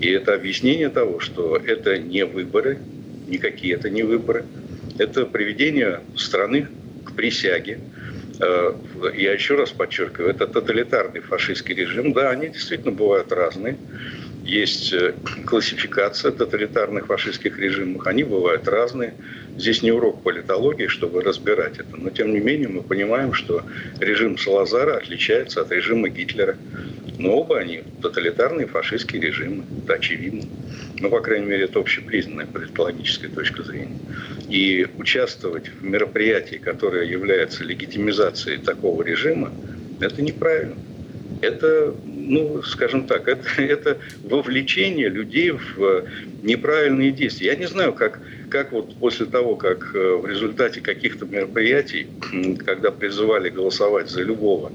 И 0.00 0.08
это 0.08 0.34
объяснение 0.34 0.90
того, 0.90 1.20
что 1.20 1.56
это 1.56 1.98
не 1.98 2.24
выборы, 2.24 2.78
никакие 3.26 3.74
это 3.74 3.90
не 3.90 4.02
выборы, 4.02 4.44
это 4.98 5.26
приведение 5.26 6.00
страны 6.16 6.68
к 7.04 7.14
присяге, 7.14 7.78
я 8.40 9.32
еще 9.32 9.56
раз 9.56 9.72
подчеркиваю, 9.72 10.30
это 10.30 10.46
тоталитарный 10.46 11.20
фашистский 11.20 11.74
режим. 11.74 12.12
Да, 12.12 12.30
они 12.30 12.48
действительно 12.48 12.92
бывают 12.94 13.32
разные. 13.32 13.80
Есть 14.44 14.92
э, 14.92 15.16
классификация 15.44 16.30
тоталитарных 16.30 17.06
фашистских 17.06 17.58
режимов. 17.58 18.06
Они 18.06 18.22
бывают 18.22 18.68
разные. 18.68 19.16
Здесь 19.58 19.82
не 19.82 19.90
урок 19.90 20.22
политологии, 20.22 20.86
чтобы 20.86 21.20
разбирать 21.20 21.78
это. 21.78 21.96
Но, 21.96 22.10
тем 22.10 22.32
не 22.32 22.38
менее, 22.38 22.68
мы 22.68 22.82
понимаем, 22.82 23.34
что 23.34 23.64
режим 23.98 24.38
Салазара 24.38 24.96
отличается 24.96 25.62
от 25.62 25.72
режима 25.72 26.08
Гитлера. 26.08 26.56
Но 27.18 27.36
оба 27.36 27.58
они 27.58 27.82
тоталитарные 28.00 28.68
фашистские 28.68 29.20
режимы. 29.20 29.64
Это 29.82 29.94
очевидно. 29.94 30.44
Ну, 31.00 31.10
по 31.10 31.20
крайней 31.20 31.46
мере, 31.46 31.64
это 31.64 31.80
общепризнанная 31.80 32.46
политологическая 32.46 33.28
точка 33.28 33.64
зрения. 33.64 33.98
И 34.48 34.86
участвовать 34.96 35.68
в 35.68 35.82
мероприятии, 35.84 36.56
которое 36.56 37.04
является 37.04 37.64
легитимизацией 37.64 38.58
такого 38.58 39.02
режима, 39.02 39.52
это 40.00 40.22
неправильно. 40.22 40.76
Это, 41.42 41.94
ну, 42.28 42.62
скажем 42.62 43.06
так, 43.06 43.26
это, 43.26 43.48
это 43.62 43.98
вовлечение 44.22 45.08
людей 45.08 45.50
в 45.50 46.04
неправильные 46.42 47.10
действия. 47.10 47.48
Я 47.48 47.56
не 47.56 47.66
знаю, 47.66 47.92
как, 47.92 48.20
как 48.50 48.72
вот 48.72 48.94
после 48.96 49.26
того, 49.26 49.56
как 49.56 49.94
э, 49.94 50.14
в 50.16 50.26
результате 50.26 50.80
каких-то 50.80 51.24
мероприятий, 51.26 52.06
когда 52.64 52.90
призывали 52.90 53.48
голосовать 53.48 54.10
за 54.10 54.22
любого, 54.22 54.72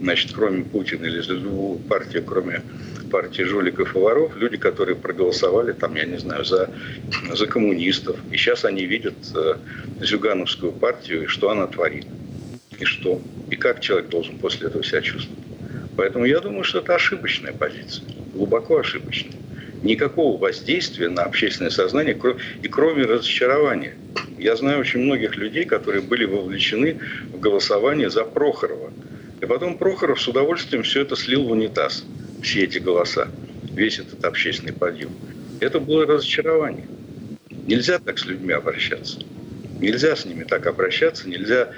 значит, 0.00 0.32
кроме 0.32 0.64
Путина 0.64 1.06
или 1.06 1.20
за 1.20 1.34
любую 1.34 1.78
партию, 1.80 2.22
кроме 2.24 2.62
партии 3.10 3.42
жуликов 3.42 3.94
и 3.94 3.98
воров, 3.98 4.32
люди, 4.36 4.56
которые 4.56 4.96
проголосовали, 4.96 5.72
там, 5.72 5.96
я 5.96 6.06
не 6.06 6.18
знаю, 6.18 6.44
за, 6.44 6.70
за 7.34 7.46
коммунистов. 7.46 8.16
И 8.30 8.36
сейчас 8.36 8.64
они 8.64 8.86
видят 8.86 9.14
э, 9.34 9.56
Зюгановскую 10.00 10.72
партию, 10.72 11.24
и 11.24 11.26
что 11.26 11.50
она 11.50 11.66
творит. 11.66 12.06
И 12.78 12.84
что. 12.84 13.20
И 13.50 13.56
как 13.56 13.80
человек 13.80 14.08
должен 14.08 14.38
после 14.38 14.68
этого 14.68 14.82
себя 14.82 15.02
чувствовать. 15.02 15.51
Поэтому 15.96 16.24
я 16.24 16.40
думаю, 16.40 16.64
что 16.64 16.78
это 16.78 16.94
ошибочная 16.94 17.52
позиция. 17.52 18.04
Глубоко 18.34 18.78
ошибочная. 18.78 19.36
Никакого 19.82 20.38
воздействия 20.38 21.08
на 21.08 21.22
общественное 21.22 21.70
сознание, 21.70 22.18
и 22.62 22.68
кроме 22.68 23.04
разочарования. 23.04 23.94
Я 24.38 24.56
знаю 24.56 24.80
очень 24.80 25.00
многих 25.00 25.36
людей, 25.36 25.64
которые 25.64 26.02
были 26.02 26.24
вовлечены 26.24 26.98
в 27.32 27.40
голосование 27.40 28.10
за 28.10 28.24
Прохорова. 28.24 28.92
И 29.40 29.46
потом 29.46 29.76
Прохоров 29.76 30.20
с 30.20 30.28
удовольствием 30.28 30.82
все 30.82 31.02
это 31.02 31.16
слил 31.16 31.44
в 31.44 31.50
унитаз 31.50 32.04
все 32.42 32.64
эти 32.64 32.78
голоса, 32.78 33.28
весь 33.72 33.98
этот 33.98 34.24
общественный 34.24 34.72
подъем. 34.72 35.10
Это 35.60 35.80
было 35.80 36.04
разочарование. 36.06 36.86
Нельзя 37.66 37.98
так 37.98 38.18
с 38.18 38.26
людьми 38.26 38.52
обращаться. 38.52 39.20
Нельзя 39.80 40.16
с 40.16 40.24
ними 40.24 40.44
так 40.44 40.66
обращаться, 40.66 41.28
нельзя 41.28 41.70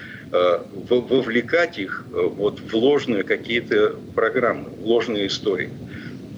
вовлекать 0.89 1.79
их 1.79 2.05
э, 2.13 2.21
вот 2.37 2.61
в 2.61 2.75
ложные 2.75 3.23
какие-то 3.23 3.97
программы, 4.15 4.71
в 4.71 4.85
ложные 4.87 5.27
истории. 5.27 5.71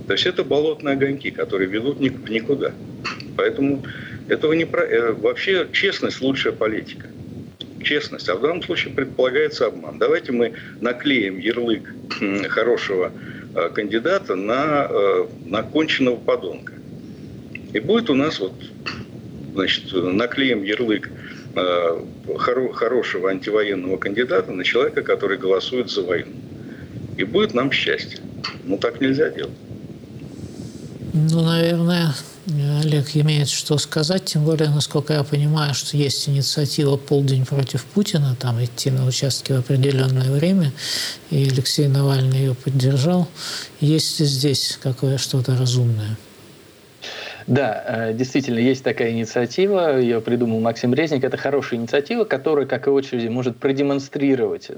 То 0.07 0.13
есть 0.13 0.27
это 0.27 0.45
болотные 0.45 0.95
огоньки, 0.95 1.31
которые 1.31 1.69
ведут 1.69 1.99
в 1.99 2.31
никуда. 2.31 2.73
Поэтому 3.37 3.85
этого 4.29 4.53
не 4.53 4.65
про... 4.65 4.83
э, 4.85 5.13
вообще 5.13 5.69
честность 5.73 6.21
лучшая 6.21 6.53
политика. 6.53 7.07
Честность. 7.83 8.29
А 8.29 8.35
в 8.35 8.41
данном 8.41 8.63
случае 8.63 8.95
предполагается 8.95 9.67
обман. 9.67 9.99
Давайте 9.99 10.33
мы 10.33 10.55
наклеим 10.81 11.39
ярлык 11.39 11.93
хорошего 12.49 13.13
Э, 13.57 13.71
кандидата 13.71 14.35
на, 14.35 14.87
э, 14.91 15.27
на 15.47 15.63
конченного 15.63 16.17
подонка. 16.17 16.75
И 17.73 17.81
будет 17.81 18.11
у 18.11 18.15
нас 18.15 18.39
вот, 18.39 18.53
значит, 19.55 19.85
наклеим 19.95 20.63
ярлык 20.63 21.09
э, 21.09 21.11
хорошего 22.39 23.31
антивоенного 23.31 23.97
кандидата 23.97 24.53
на 24.53 24.65
человека, 24.65 25.03
который 25.03 25.39
голосует 25.39 25.91
за 25.91 26.03
войну. 26.03 26.33
И 27.17 27.25
будет 27.25 27.55
нам 27.55 27.73
счастье. 27.73 28.19
Ну, 28.65 28.77
так 28.77 29.01
нельзя 29.01 29.31
делать. 29.31 29.55
Ну, 31.15 31.41
наверное, 31.41 32.15
Олег 32.83 33.17
имеет 33.17 33.49
что 33.49 33.79
сказать, 33.79 34.27
тем 34.27 34.45
более, 34.45 34.69
насколько 34.69 35.15
я 35.15 35.25
понимаю, 35.25 35.75
что 35.75 35.97
есть 35.97 36.29
инициатива 36.29 36.97
«Полдень 36.97 37.47
против 37.47 37.85
Путина», 37.87 38.37
там 38.39 38.63
идти 38.63 38.91
на 38.91 39.07
участки 39.07 39.53
в 39.53 39.59
определенное 39.61 40.31
время, 40.31 40.73
и 41.31 41.49
Алексей 41.51 41.89
Навальный 41.89 42.39
ее 42.39 42.55
поддержал. 42.55 43.29
Есть 43.81 44.21
ли 44.21 44.27
здесь 44.27 44.79
какое 44.83 45.17
что-то 45.17 45.57
разумное? 45.57 46.19
Да, 47.47 47.85
э, 47.87 48.13
действительно, 48.13 48.59
есть 48.59 48.83
такая 48.83 49.11
инициатива, 49.11 49.99
ее 49.99 50.21
придумал 50.21 50.59
Максим 50.61 50.93
Резник. 50.95 51.23
Это 51.23 51.37
хорошая 51.37 51.79
инициатива, 51.79 52.25
которая, 52.25 52.67
как 52.67 52.89
и 52.89 52.91
очереди, 52.91 53.29
может 53.29 53.57
продемонстрировать 53.57 54.71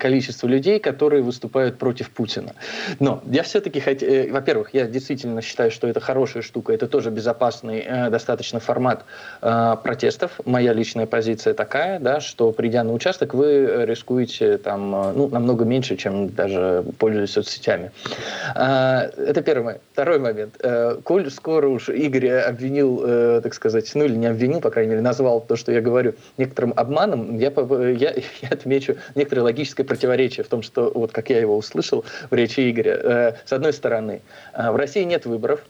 количество 0.00 0.48
людей, 0.48 0.80
которые 0.80 1.22
выступают 1.22 1.78
против 1.78 2.10
Путина. 2.10 2.54
Но 2.98 3.22
я 3.30 3.42
все-таки 3.44 3.78
хотел... 3.78 4.08
Э, 4.10 4.30
во-первых, 4.32 4.70
я 4.74 4.86
действительно 4.86 5.40
считаю, 5.40 5.70
что 5.70 5.86
это 5.86 6.00
хорошая 6.00 6.42
штука, 6.42 6.72
это 6.72 6.88
тоже 6.88 7.10
безопасный 7.10 7.84
э, 7.86 8.10
достаточно 8.10 8.60
формат 8.60 9.04
протестов. 9.40 10.40
Моя 10.44 10.72
личная 10.72 11.06
позиция 11.06 11.54
такая, 11.54 12.00
да, 12.00 12.20
что 12.20 12.50
придя 12.52 12.82
на 12.82 12.92
участок, 12.92 13.34
вы 13.34 13.84
рискуете 13.86 14.58
там, 14.58 14.90
ну, 14.90 15.28
намного 15.28 15.64
меньше, 15.64 15.96
чем 15.96 16.28
даже 16.28 16.84
пользуясь 16.98 17.32
соцсетями. 17.32 17.92
Это 18.54 19.42
первый. 19.44 19.76
Второй 19.92 20.18
момент. 20.18 20.60
Коль 21.04 21.30
скоро 21.30 21.68
уж 21.68 21.88
Игорь 21.88 22.15
Игорь 22.16 22.30
обвинил, 22.30 23.02
э, 23.04 23.40
так 23.42 23.54
сказать, 23.54 23.90
ну 23.94 24.04
или 24.04 24.16
не 24.16 24.26
обвинил, 24.26 24.60
по 24.60 24.70
крайней 24.70 24.90
мере, 24.90 25.02
назвал 25.02 25.40
то, 25.40 25.56
что 25.56 25.72
я 25.72 25.80
говорю, 25.80 26.14
некоторым 26.38 26.72
обманом, 26.76 27.38
я, 27.38 27.52
я, 27.68 28.14
я 28.42 28.48
отмечу 28.50 28.96
некоторое 29.14 29.42
логическое 29.42 29.84
противоречие 29.84 30.44
в 30.44 30.48
том, 30.48 30.62
что, 30.62 30.90
вот 30.94 31.12
как 31.12 31.30
я 31.30 31.38
его 31.38 31.56
услышал 31.56 32.04
в 32.30 32.34
речи 32.34 32.70
Игоря. 32.70 33.00
Э, 33.02 33.32
с 33.44 33.52
одной 33.52 33.72
стороны, 33.72 34.22
э, 34.54 34.70
в 34.70 34.76
России 34.76 35.04
нет 35.04 35.26
выборов, 35.26 35.64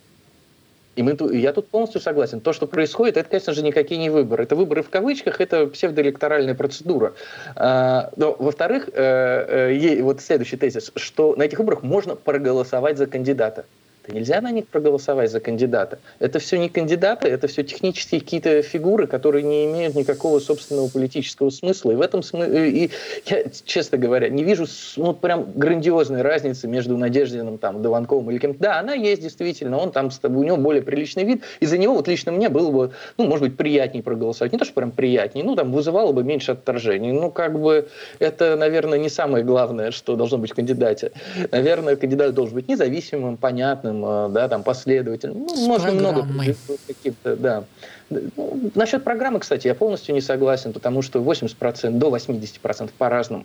и 0.95 1.03
мы, 1.03 1.15
я 1.37 1.53
тут 1.53 1.69
полностью 1.69 2.01
согласен. 2.01 2.41
То, 2.41 2.55
что 2.55 2.67
происходит, 2.67 3.19
это, 3.19 3.29
конечно 3.29 3.53
же, 3.53 3.63
никакие 3.63 4.01
не 4.01 4.09
выборы. 4.09 4.45
Это 4.45 4.57
выборы 4.57 4.83
в 4.83 4.89
кавычках, 4.89 5.43
это 5.43 5.67
псевдоэлекторальная 5.67 6.55
процедура. 6.55 7.13
А, 7.55 8.11
но, 8.17 8.35
во-вторых, 8.39 8.87
вот 8.87 10.21
следующий 10.23 10.57
тезис, 10.57 10.93
что 10.97 11.37
на 11.37 11.43
этих 11.43 11.59
выборах 11.59 11.83
можно 11.83 12.17
проголосовать 12.17 12.97
за 12.97 13.07
кандидата. 13.07 13.67
Да 14.07 14.15
нельзя 14.15 14.41
на 14.41 14.51
них 14.51 14.69
проголосовать 14.69 15.31
за 15.31 15.41
кандидата. 15.41 15.99
Это 16.19 16.39
все 16.39 16.59
не 16.59 16.69
кандидаты, 16.69 17.29
это 17.29 17.49
все 17.49 17.63
технические 17.63 18.21
какие-то 18.21 18.63
фигуры, 18.63 19.07
которые 19.07 19.43
не 19.43 19.67
имеют 19.67 19.95
никакого 19.95 20.39
собственного 20.39 20.89
политического 20.89 21.51
смысла. 21.51 21.93
И 21.93 21.95
в 21.95 22.01
этом 22.01 22.23
смысле, 22.23 22.71
и 22.71 22.91
я, 23.27 23.45
честно 23.65 23.99
говоря, 23.99 24.29
не 24.29 24.45
вижу 24.45 24.67
ну, 24.97 25.13
прям 25.13 25.53
грандиозной 25.55 26.23
разницы 26.23 26.69
между 26.69 26.97
Надеждиным, 26.97 27.59
там, 27.59 27.83
Дованковым 27.83 28.31
или 28.31 28.39
кем-то. 28.39 28.61
Да, 28.61 28.79
она 28.79 28.95
есть 28.95 29.23
действительно, 29.23 29.79
он 29.79 29.91
там, 29.91 30.11
у 30.23 30.43
него 30.43 30.57
более 30.57 30.83
приличный 30.83 31.25
вид, 31.25 31.43
и 31.61 31.67
за 31.67 31.79
него 31.79 31.95
вот 31.95 32.09
лично 32.09 32.33
мне 32.33 32.49
было 32.49 32.71
бы, 32.71 32.93
ну, 33.19 33.27
может 33.27 33.49
быть, 33.49 33.57
приятнее 33.57 34.03
проголосовать. 34.03 34.53
Не 34.53 34.59
то, 34.59 34.65
что 34.65 34.75
прям 34.75 34.91
приятнее, 34.91 35.45
ну, 35.45 35.57
там, 35.57 35.73
вызывало 35.73 36.13
бы 36.13 36.23
меньше 36.23 36.53
отторжений. 36.53 37.13
Ну, 37.13 37.31
как 37.31 37.59
бы, 37.59 37.89
это, 38.19 38.57
наверное, 38.57 38.99
не 38.99 39.09
самое 39.09 39.45
главное, 39.45 39.91
что 39.91 40.17
должно 40.17 40.39
быть 40.39 40.53
в 40.53 40.55
кандидате. 40.55 41.13
Наверное, 41.51 41.97
кандидат 41.97 42.35
должен 42.35 42.55
быть 42.55 42.69
независимым, 42.69 43.37
понятным, 43.37 43.96
Э, 44.05 44.29
да, 44.31 44.49
там 44.49 44.63
последовательным. 44.63 45.47
Ну, 45.47 45.67
можно 45.67 45.93
много 45.93 46.27
каких-то, 46.87 47.37
да. 47.37 47.65
Ну, 48.11 48.71
насчет 48.75 49.05
программы, 49.05 49.41
кстати, 49.41 49.67
я 49.67 49.75
полностью 49.75 50.15
не 50.15 50.21
согласен, 50.21 50.73
потому 50.73 51.03
что 51.03 51.21
80% 51.21 51.91
до 51.91 52.09
80% 52.09 52.91
по-разному 52.97 53.45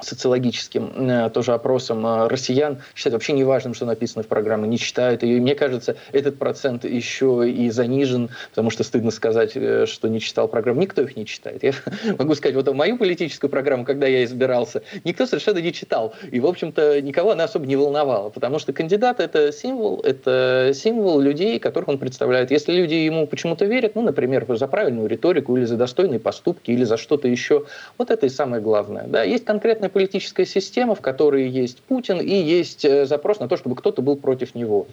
социологическим 0.00 1.10
э, 1.10 1.30
тоже 1.30 1.52
опросом 1.52 2.06
э, 2.06 2.28
россиян 2.28 2.78
считают 2.94 3.14
вообще 3.14 3.32
неважным, 3.32 3.74
что 3.74 3.86
написано 3.86 4.22
в 4.22 4.26
программе, 4.26 4.68
не 4.68 4.78
читают 4.78 5.22
ее. 5.22 5.38
И 5.38 5.40
мне 5.40 5.54
кажется, 5.54 5.96
этот 6.12 6.38
процент 6.38 6.84
еще 6.84 7.48
и 7.48 7.70
занижен, 7.70 8.30
потому 8.50 8.70
что 8.70 8.84
стыдно 8.84 9.10
сказать, 9.10 9.52
э, 9.54 9.86
что 9.86 10.08
не 10.08 10.20
читал 10.20 10.48
программу. 10.48 10.80
Никто 10.80 11.02
их 11.02 11.16
не 11.16 11.26
читает. 11.26 11.62
Я 11.62 11.72
могу 12.18 12.34
сказать, 12.34 12.54
вот 12.54 12.72
мою 12.74 12.96
политическую 12.98 13.50
программу, 13.50 13.84
когда 13.84 14.06
я 14.06 14.24
избирался, 14.24 14.82
никто 15.04 15.26
совершенно 15.26 15.58
не 15.58 15.72
читал. 15.72 16.14
И, 16.30 16.40
в 16.40 16.46
общем-то, 16.46 17.00
никого 17.02 17.32
она 17.32 17.44
особо 17.44 17.66
не 17.66 17.76
волновала, 17.76 18.30
потому 18.30 18.58
что 18.58 18.72
кандидат— 18.72 19.20
это 19.20 19.52
символ, 19.52 20.00
это 20.04 20.72
символ 20.74 21.20
людей, 21.20 21.58
которых 21.58 21.88
он 21.88 21.98
представляет. 21.98 22.50
Если 22.50 22.72
люди 22.72 22.94
ему 22.94 23.26
почему-то 23.26 23.64
верят, 23.64 23.94
ну, 23.94 24.02
например, 24.02 24.46
за 24.56 24.66
правильную 24.68 25.08
риторику 25.08 25.56
или 25.56 25.64
за 25.64 25.76
достойные 25.76 26.20
поступки, 26.20 26.70
или 26.70 26.84
за 26.84 26.96
что-то 26.96 27.28
еще, 27.28 27.66
вот 27.96 28.10
это 28.10 28.26
и 28.26 28.28
самое 28.28 28.62
главное. 28.62 29.04
Да? 29.06 29.22
Есть 29.22 29.44
конкретная 29.44 29.87
конкретная 29.88 30.08
политическая 30.08 30.46
система, 30.46 30.94
в 30.94 31.00
которой 31.00 31.48
есть 31.48 31.82
Путин 31.82 32.20
и 32.20 32.34
есть 32.34 32.84
э, 32.84 33.06
запрос 33.06 33.40
на 33.40 33.48
то, 33.48 33.56
чтобы 33.56 33.76
кто-то 33.76 34.02
был 34.02 34.16
против 34.16 34.54
него. 34.54 34.86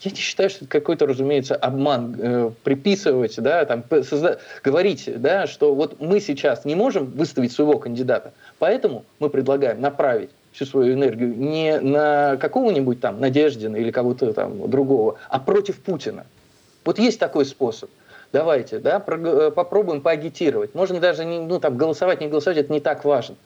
Я 0.00 0.10
не 0.10 0.16
считаю, 0.16 0.50
что 0.50 0.64
это 0.64 0.68
какой-то, 0.68 1.06
разумеется, 1.06 1.56
обман 1.56 2.16
э, 2.18 2.50
приписывать, 2.62 3.36
да, 3.40 3.64
там, 3.64 3.84
созда- 3.90 4.38
говорить, 4.62 5.10
да, 5.20 5.46
что 5.46 5.74
вот 5.74 6.00
мы 6.00 6.20
сейчас 6.20 6.64
не 6.64 6.74
можем 6.74 7.06
выставить 7.06 7.52
своего 7.52 7.78
кандидата, 7.78 8.32
поэтому 8.58 9.04
мы 9.18 9.30
предлагаем 9.30 9.80
направить 9.80 10.30
всю 10.52 10.66
свою 10.66 10.94
энергию 10.94 11.36
не 11.36 11.78
на 11.80 12.36
какого-нибудь 12.36 13.00
там 13.00 13.20
Надеждина 13.20 13.76
или 13.76 13.90
кого-то 13.90 14.32
там 14.32 14.68
другого, 14.68 15.16
а 15.28 15.38
против 15.38 15.78
Путина. 15.78 16.26
Вот 16.84 16.98
есть 16.98 17.20
такой 17.20 17.44
способ 17.44 17.90
давайте, 18.32 18.78
да, 18.78 19.02
э, 19.06 19.50
попробуем 19.54 20.00
поагитировать. 20.00 20.74
Можно 20.74 21.00
даже 21.00 21.24
не, 21.24 21.40
ну, 21.40 21.58
там, 21.58 21.76
голосовать, 21.76 22.20
не 22.20 22.28
голосовать, 22.28 22.58
это 22.58 22.72
не 22.72 22.80
так 22.80 23.04
важно. 23.04 23.36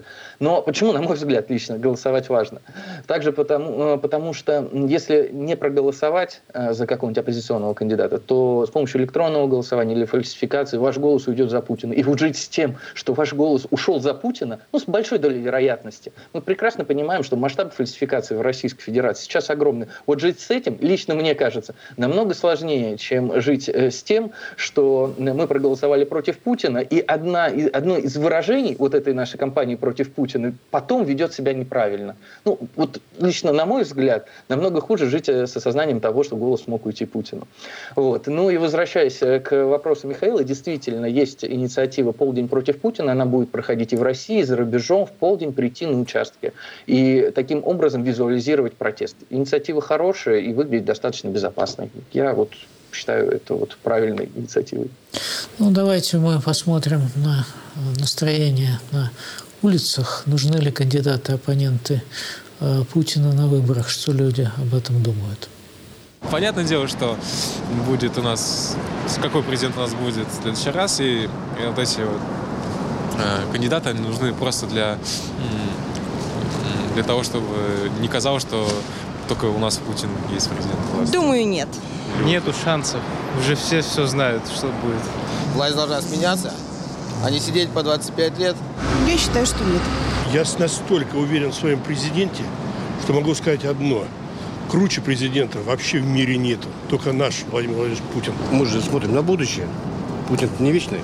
Но 0.40 0.62
почему, 0.62 0.92
на 0.92 1.00
мой 1.00 1.16
взгляд, 1.16 1.50
лично 1.50 1.78
голосовать 1.78 2.28
важно? 2.28 2.60
Также 3.06 3.32
потому, 3.32 3.94
э, 3.94 3.98
потому 3.98 4.34
что 4.34 4.68
если 4.72 5.30
не 5.32 5.56
проголосовать 5.56 6.42
э, 6.52 6.72
за 6.72 6.86
какого-нибудь 6.86 7.18
оппозиционного 7.18 7.74
кандидата, 7.74 8.18
то 8.18 8.66
с 8.66 8.70
помощью 8.70 9.00
электронного 9.00 9.46
голосования 9.46 9.94
или 9.94 10.04
фальсификации 10.04 10.76
ваш 10.76 10.98
голос 10.98 11.26
уйдет 11.26 11.50
за 11.50 11.60
Путина. 11.60 11.92
И 11.92 12.02
вот 12.02 12.18
жить 12.18 12.36
с 12.36 12.48
тем, 12.48 12.76
что 12.94 13.14
ваш 13.14 13.32
голос 13.32 13.66
ушел 13.70 14.00
за 14.00 14.14
Путина, 14.14 14.60
ну, 14.72 14.78
с 14.78 14.84
большой 14.84 15.18
долей 15.18 15.40
вероятности. 15.40 16.12
Мы 16.32 16.42
прекрасно 16.42 16.84
понимаем, 16.84 17.22
что 17.22 17.36
масштаб 17.36 17.72
фальсификации 17.72 18.34
в 18.34 18.42
Российской 18.42 18.82
Федерации 18.82 19.24
сейчас 19.24 19.50
огромный. 19.50 19.88
Вот 20.06 20.20
жить 20.20 20.40
с 20.40 20.50
этим, 20.50 20.78
лично 20.80 21.14
мне 21.14 21.34
кажется, 21.34 21.74
намного 21.96 22.34
сложнее, 22.34 22.96
чем 22.98 23.40
жить 23.40 23.68
с 23.68 24.02
тем, 24.02 24.32
что 24.56 24.73
что 24.74 25.14
мы 25.18 25.46
проголосовали 25.46 26.04
против 26.04 26.38
Путина, 26.38 26.78
и 26.78 26.98
одна, 26.98 27.44
одно 27.72 27.96
из 27.96 28.16
выражений 28.16 28.74
вот 28.76 28.94
этой 28.94 29.14
нашей 29.14 29.38
кампании 29.38 29.76
против 29.76 30.10
Путина 30.10 30.52
потом 30.72 31.04
ведет 31.04 31.32
себя 31.32 31.52
неправильно. 31.52 32.16
Ну, 32.44 32.58
вот 32.74 33.00
лично, 33.20 33.52
на 33.52 33.66
мой 33.66 33.84
взгляд, 33.84 34.26
намного 34.48 34.80
хуже 34.80 35.08
жить 35.08 35.28
э, 35.28 35.46
с 35.46 35.56
осознанием 35.56 36.00
того, 36.00 36.24
что 36.24 36.34
голос 36.36 36.66
мог 36.66 36.86
уйти 36.86 37.04
Путину. 37.06 37.46
Вот. 37.94 38.26
Ну 38.26 38.50
и 38.50 38.56
возвращаясь 38.56 39.22
э, 39.22 39.38
к 39.38 39.64
вопросу 39.64 40.08
Михаила, 40.08 40.42
действительно, 40.42 41.06
есть 41.06 41.44
инициатива 41.44 42.10
«Полдень 42.10 42.48
против 42.48 42.80
Путина», 42.80 43.12
она 43.12 43.26
будет 43.26 43.50
проходить 43.50 43.92
и 43.92 43.96
в 43.96 44.02
России, 44.02 44.40
и 44.40 44.42
за 44.42 44.56
рубежом, 44.56 45.06
в 45.06 45.12
полдень 45.12 45.52
прийти 45.52 45.86
на 45.86 46.00
участки 46.00 46.52
и 46.86 47.30
таким 47.32 47.62
образом 47.64 48.02
визуализировать 48.02 48.72
протест. 48.72 49.16
Инициатива 49.30 49.80
хорошая 49.80 50.40
и 50.40 50.52
выглядит 50.52 50.84
достаточно 50.84 51.28
безопасной. 51.28 51.90
Я 52.12 52.32
вот 52.32 52.50
считаю 52.94 53.30
это 53.30 53.54
вот 53.54 53.76
правильной 53.82 54.30
инициативой. 54.34 54.90
Ну, 55.58 55.70
давайте 55.70 56.18
мы 56.18 56.40
посмотрим 56.40 57.02
на 57.16 57.46
настроение 57.98 58.80
на 58.92 59.10
улицах. 59.62 60.22
Нужны 60.26 60.56
ли 60.56 60.70
кандидаты-оппоненты 60.70 62.02
э, 62.60 62.82
Путина 62.92 63.32
на 63.32 63.46
выборах? 63.46 63.88
Что 63.88 64.12
люди 64.12 64.50
об 64.58 64.74
этом 64.74 65.02
думают? 65.02 65.48
Понятное 66.30 66.64
дело, 66.64 66.88
что 66.88 67.18
будет 67.86 68.16
у 68.18 68.22
нас, 68.22 68.76
какой 69.20 69.42
президент 69.42 69.76
у 69.76 69.80
нас 69.80 69.92
будет 69.94 70.26
в 70.26 70.42
следующий 70.42 70.70
раз, 70.70 71.00
и, 71.00 71.24
и 71.24 71.66
вот 71.66 71.78
эти 71.78 72.00
вот 72.00 72.20
э, 73.18 73.52
кандидаты 73.52 73.92
нужны 73.92 74.32
просто 74.32 74.66
для, 74.66 74.98
для 76.94 77.02
того, 77.02 77.22
чтобы 77.22 77.46
не 78.00 78.08
казалось, 78.08 78.42
что 78.42 78.66
только 79.28 79.46
у 79.46 79.58
нас 79.58 79.78
Путин 79.78 80.08
есть 80.32 80.48
президент 80.48 80.80
власти. 80.94 81.12
Думаю, 81.12 81.46
нет. 81.46 81.68
Нету 82.22 82.52
шансов. 82.52 83.00
Уже 83.40 83.56
все 83.56 83.82
все 83.82 84.06
знают, 84.06 84.42
что 84.46 84.68
будет. 84.68 85.02
Власть 85.54 85.74
должна 85.74 86.00
сменяться, 86.00 86.52
а 87.24 87.30
не 87.30 87.40
сидеть 87.40 87.70
по 87.70 87.82
25 87.82 88.38
лет. 88.38 88.56
Я 89.06 89.18
считаю, 89.18 89.46
что 89.46 89.64
нет. 89.64 89.82
Я 90.32 90.44
настолько 90.58 91.16
уверен 91.16 91.50
в 91.50 91.54
своем 91.54 91.80
президенте, 91.80 92.42
что 93.02 93.12
могу 93.12 93.34
сказать 93.34 93.64
одно. 93.64 94.04
Круче 94.70 95.00
президента 95.00 95.58
вообще 95.60 95.98
в 95.98 96.06
мире 96.06 96.38
нету. 96.38 96.68
Только 96.88 97.12
наш 97.12 97.44
Владимир 97.50 97.76
Владимирович 97.76 98.04
Путин. 98.14 98.32
Мы 98.50 98.64
же 98.66 98.80
смотрим 98.80 99.14
на 99.14 99.22
будущее. 99.22 99.66
Путин 100.28 100.48
не 100.58 100.72
вечный. 100.72 101.00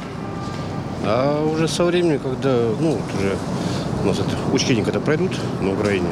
А 1.05 1.45
уже 1.45 1.69
со 1.69 1.85
временем, 1.85 2.21
когда, 2.21 2.55
ну, 2.79 2.99
уже 3.19 3.37
у 4.03 4.07
нас 4.07 4.19
это 4.19 4.31
учения 4.53 4.83
когда 4.83 5.01
пройдут 5.01 5.33
на 5.61 5.73
Украине, 5.73 6.09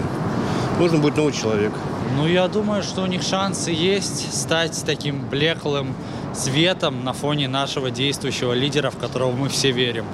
нужно 0.78 0.98
будет 0.98 1.16
новый 1.16 1.32
человек. 1.32 1.72
Ну, 2.16 2.26
я 2.26 2.48
думаю, 2.48 2.82
что 2.82 3.02
у 3.02 3.06
них 3.06 3.22
шансы 3.22 3.70
есть 3.70 4.34
стать 4.34 4.82
таким 4.84 5.28
блеклым 5.28 5.94
светом 6.34 7.04
на 7.04 7.12
фоне 7.12 7.48
нашего 7.48 7.90
действующего 7.90 8.52
лидера, 8.52 8.90
в 8.90 8.98
которого 8.98 9.32
мы 9.32 9.48
все 9.48 9.70
верим. 9.70 10.04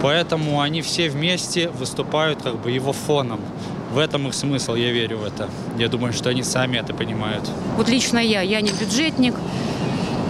Поэтому 0.00 0.60
они 0.60 0.82
все 0.82 1.08
вместе 1.08 1.68
выступают 1.68 2.42
как 2.42 2.60
бы 2.60 2.70
его 2.70 2.92
фоном. 2.92 3.40
В 3.92 3.98
этом 3.98 4.26
их 4.26 4.34
смысл, 4.34 4.74
я 4.74 4.90
верю 4.90 5.18
в 5.18 5.24
это. 5.24 5.48
Я 5.78 5.88
думаю, 5.88 6.12
что 6.12 6.30
они 6.30 6.42
сами 6.42 6.78
это 6.78 6.94
понимают. 6.94 7.48
Вот 7.76 7.88
лично 7.88 8.18
я, 8.18 8.40
я 8.40 8.60
не 8.60 8.72
бюджетник, 8.72 9.34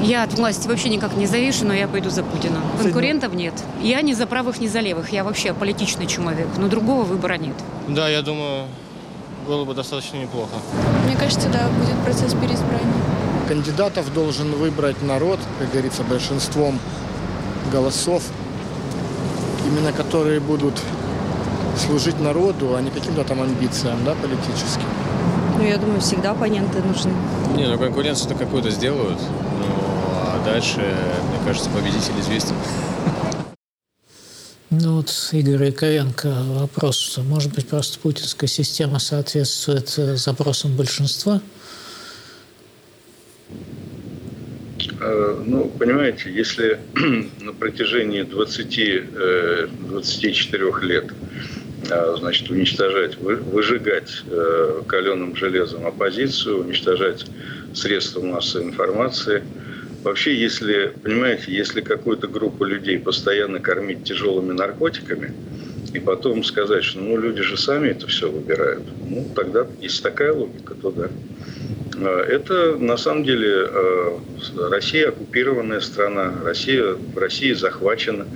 я 0.02 0.24
от 0.24 0.34
власти 0.34 0.66
вообще 0.66 0.88
никак 0.88 1.16
не 1.16 1.26
завишу, 1.26 1.64
но 1.64 1.72
я 1.72 1.86
пойду 1.86 2.10
за 2.10 2.24
Путина. 2.24 2.60
Конкурентов 2.80 3.34
нет. 3.34 3.54
Я 3.80 4.02
не 4.02 4.14
за 4.14 4.26
правых, 4.26 4.58
не 4.58 4.66
за 4.66 4.80
левых. 4.80 5.12
Я 5.12 5.22
вообще 5.22 5.54
политичный 5.54 6.06
человек. 6.06 6.48
Но 6.58 6.66
другого 6.66 7.04
выбора 7.04 7.34
нет. 7.34 7.54
Да, 7.86 8.08
я 8.08 8.22
думаю, 8.22 8.66
было 9.46 9.64
бы 9.64 9.74
достаточно 9.74 10.16
неплохо. 10.16 10.54
Мне 11.04 11.16
кажется, 11.16 11.48
да, 11.48 11.68
будет 11.68 11.96
процесс 12.04 12.34
переизбрания. 12.34 12.86
Кандидатов 13.48 14.12
должен 14.14 14.52
выбрать 14.52 15.02
народ, 15.02 15.38
как 15.58 15.70
говорится, 15.70 16.02
большинством 16.04 16.78
голосов, 17.70 18.22
именно 19.66 19.92
которые 19.92 20.40
будут 20.40 20.80
служить 21.76 22.20
народу, 22.20 22.76
а 22.76 22.80
не 22.80 22.90
каким-то 22.90 23.24
там 23.24 23.42
амбициям, 23.42 24.04
да, 24.04 24.14
политическим. 24.14 24.86
Ну, 25.58 25.64
я 25.64 25.76
думаю, 25.76 26.00
всегда 26.00 26.32
оппоненты 26.32 26.82
нужны. 26.82 27.12
Не, 27.56 27.66
ну 27.66 27.78
конкуренцию-то 27.78 28.34
какую-то 28.34 28.70
сделают, 28.70 29.18
ну, 29.18 29.66
а 30.12 30.42
дальше, 30.44 30.78
мне 30.78 31.38
кажется, 31.44 31.70
победитель 31.70 32.18
известен. 32.20 32.54
Ну 34.74 34.96
вот 34.96 35.12
Игорь 35.32 35.66
Яковенко 35.66 36.28
вопрос, 36.28 37.18
может 37.18 37.54
быть 37.54 37.68
просто 37.68 37.98
путинская 37.98 38.48
система 38.48 38.98
соответствует 39.00 39.92
э, 39.98 40.16
запросам 40.16 40.74
большинства? 40.74 41.42
Э, 44.98 45.42
ну, 45.46 45.70
понимаете, 45.78 46.32
если 46.32 46.80
на 47.42 47.52
протяжении 47.52 48.22
20, 48.22 49.90
24 49.90 50.64
э, 50.64 50.86
лет 50.86 51.12
значит, 52.18 52.48
уничтожать, 52.48 53.18
выжигать 53.18 54.22
каленым 54.86 55.36
железом 55.36 55.86
оппозицию, 55.86 56.64
уничтожать 56.64 57.26
средства 57.74 58.22
массовой 58.22 58.64
информации– 58.68 59.42
Вообще, 60.02 60.34
если, 60.34 60.92
понимаете, 61.02 61.52
если 61.52 61.80
какую-то 61.80 62.26
группу 62.26 62.64
людей 62.64 62.98
постоянно 62.98 63.60
кормить 63.60 64.04
тяжелыми 64.04 64.52
наркотиками, 64.52 65.32
и 65.92 66.00
потом 66.00 66.42
сказать, 66.42 66.84
что 66.84 67.00
ну, 67.00 67.16
люди 67.16 67.42
же 67.42 67.56
сами 67.56 67.88
это 67.88 68.06
все 68.06 68.30
выбирают, 68.30 68.82
ну, 69.08 69.26
тогда, 69.34 69.66
если 69.80 70.02
такая 70.02 70.32
логика, 70.32 70.74
то 70.74 70.90
да. 70.90 71.08
А, 72.00 72.22
это 72.24 72.76
на 72.76 72.96
самом 72.96 73.24
деле 73.24 73.66
а, 73.68 74.20
Россия 74.70 75.10
оккупированная 75.10 75.80
страна, 75.80 76.32
Россия, 76.44 76.94
в 76.94 77.18
России 77.18 77.52
захвачена, 77.52 78.26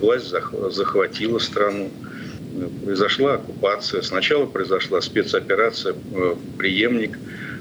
власть 0.00 0.30
захватила 0.70 1.38
страну, 1.38 1.90
произошла 2.84 3.34
оккупация, 3.34 4.02
сначала 4.02 4.46
произошла 4.46 5.00
спецоперация 5.00 5.94
а, 6.14 6.36
«Преемник», 6.58 7.16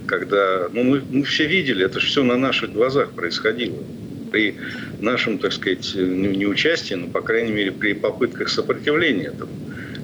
когда, 0.08 0.68
ну, 0.72 0.84
мы, 0.84 1.02
мы 1.10 1.24
все 1.24 1.46
видели, 1.46 1.86
это 1.86 2.00
все 2.00 2.24
на 2.24 2.38
наших 2.38 2.74
глазах 2.74 3.12
происходило. 3.12 3.78
При 4.32 4.56
нашем, 5.00 5.38
так 5.38 5.54
сказать, 5.54 5.92
ну, 5.96 6.32
не 6.32 6.48
участии, 6.48 6.96
но, 6.96 7.08
по 7.08 7.22
крайней 7.22 7.52
мере, 7.52 7.72
при 7.72 7.94
попытках 7.94 8.50
сопротивления 8.50 9.26
этому, 9.26 9.52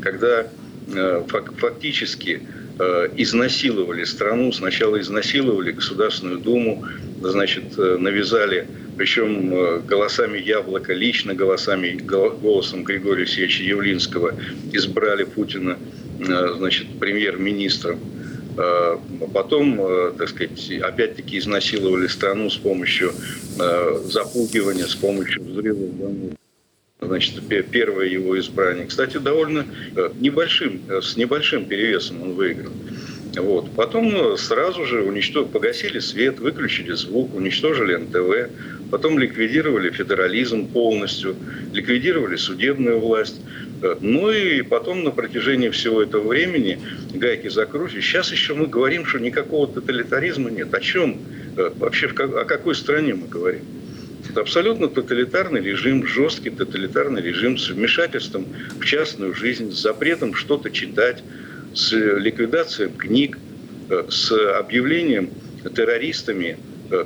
когда 0.02 0.48
э, 0.94 1.24
фактически 1.58 2.42
э, 2.78 3.10
изнасиловали 3.18 4.04
страну, 4.04 4.52
сначала 4.52 5.00
изнасиловали 5.00 5.72
Государственную 5.72 6.40
Думу, 6.40 6.86
значит, 7.22 7.78
э, 7.78 7.98
навязали, 8.00 8.68
причем 8.98 9.82
голосами 9.86 10.38
Яблока, 10.38 10.94
лично 10.94 11.34
голосами, 11.34 11.98
голосом 11.98 12.84
Григория 12.84 13.24
Алексеевича 13.24 13.64
Явлинского 13.64 14.36
избрали 14.74 15.24
Путина, 15.24 15.78
значит, 16.20 16.88
премьер-министром. 17.00 17.98
Э, 18.60 18.98
потом, 19.34 19.80
э, 19.80 20.12
так 20.18 20.28
сказать, 20.28 20.70
опять-таки 20.82 21.38
изнасиловали 21.38 22.08
страну 22.08 22.50
с 22.50 22.58
помощью 22.58 23.14
э, 23.58 24.02
запугивания, 24.06 24.86
с 24.86 24.96
помощью 24.96 25.44
взрывов 25.44 25.98
домов. 25.98 26.32
Значит, 27.00 27.36
первое 27.72 28.08
его 28.08 28.38
избрание. 28.38 28.86
Кстати, 28.86 29.16
довольно 29.16 29.66
небольшим, 30.20 30.82
с 31.02 31.16
небольшим 31.16 31.66
перевесом 31.66 32.22
он 32.22 32.34
выиграл. 32.34 32.74
Вот. 33.38 33.72
Потом 33.72 34.38
сразу 34.38 34.84
же 34.84 35.04
уничтожили, 35.04 35.50
погасили 35.50 36.00
свет, 36.00 36.40
выключили 36.40 36.92
звук, 36.92 37.34
уничтожили 37.34 37.96
НТВ, 37.96 38.52
потом 38.92 39.18
ликвидировали 39.18 39.92
федерализм 39.92 40.68
полностью, 40.68 41.38
ликвидировали 41.72 42.36
судебную 42.36 43.00
власть. 43.00 43.40
Э, 43.82 43.96
ну 44.02 44.32
и 44.32 44.62
потом 44.62 45.04
на 45.04 45.12
протяжении 45.12 45.70
всего 45.70 46.02
этого 46.02 46.28
времени 46.28 46.80
гайки 47.14 47.48
закручивают. 47.48 48.06
Сейчас 48.06 48.32
еще 48.32 48.54
мы 48.54 48.68
говорим, 48.68 49.06
что 49.06 49.20
никакого 49.20 49.68
тоталитаризма 49.68 50.50
нет. 50.50 50.74
О 50.74 50.80
чем? 50.80 51.18
Э, 51.58 51.72
вообще 51.78 52.08
о 52.08 52.46
какой 52.46 52.76
стране 52.76 53.14
мы 53.14 53.28
говорим? 53.28 53.62
Это 54.30 54.42
абсолютно 54.42 54.90
тоталитарный 54.90 55.62
режим, 55.62 56.06
жесткий 56.06 56.50
тоталитарный 56.50 57.22
режим 57.22 57.58
с 57.58 57.70
вмешательством 57.70 58.46
в 58.80 58.86
частную 58.86 59.34
жизнь, 59.34 59.72
с 59.72 59.82
запретом 59.82 60.36
что-то 60.36 60.70
читать, 60.70 61.24
с 61.74 61.94
ликвидацией 61.94 62.92
книг, 62.92 63.38
э, 63.90 64.04
с 64.10 64.32
объявлением 64.58 65.30
террористами 65.76 66.58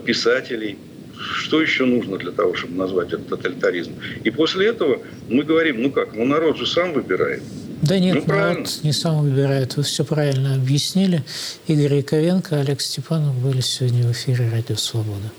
писателей, 0.05 0.77
что 1.17 1.61
еще 1.61 1.85
нужно 1.85 2.17
для 2.17 2.31
того, 2.31 2.53
чтобы 2.55 2.75
назвать 2.75 3.13
это 3.13 3.23
тоталитаризм? 3.23 3.93
И 4.23 4.31
после 4.31 4.67
этого 4.67 4.99
мы 5.29 5.43
говорим, 5.43 5.81
ну 5.81 5.91
как, 5.91 6.13
ну 6.13 6.25
народ 6.25 6.57
же 6.57 6.65
сам 6.65 6.93
выбирает. 6.93 7.43
Да 7.81 7.99
нет, 7.99 8.25
ну, 8.25 8.33
народ 8.33 8.79
не 8.83 8.93
сам 8.93 9.21
выбирает. 9.23 9.75
Вы 9.75 9.83
все 9.83 10.05
правильно 10.05 10.55
объяснили. 10.55 11.23
Игорь 11.67 11.95
Яковенко, 11.95 12.59
Олег 12.59 12.79
Степанов 12.79 13.35
были 13.35 13.59
сегодня 13.61 14.07
в 14.07 14.11
эфире 14.13 14.49
«Радио 14.49 14.77
Свобода». 14.77 15.31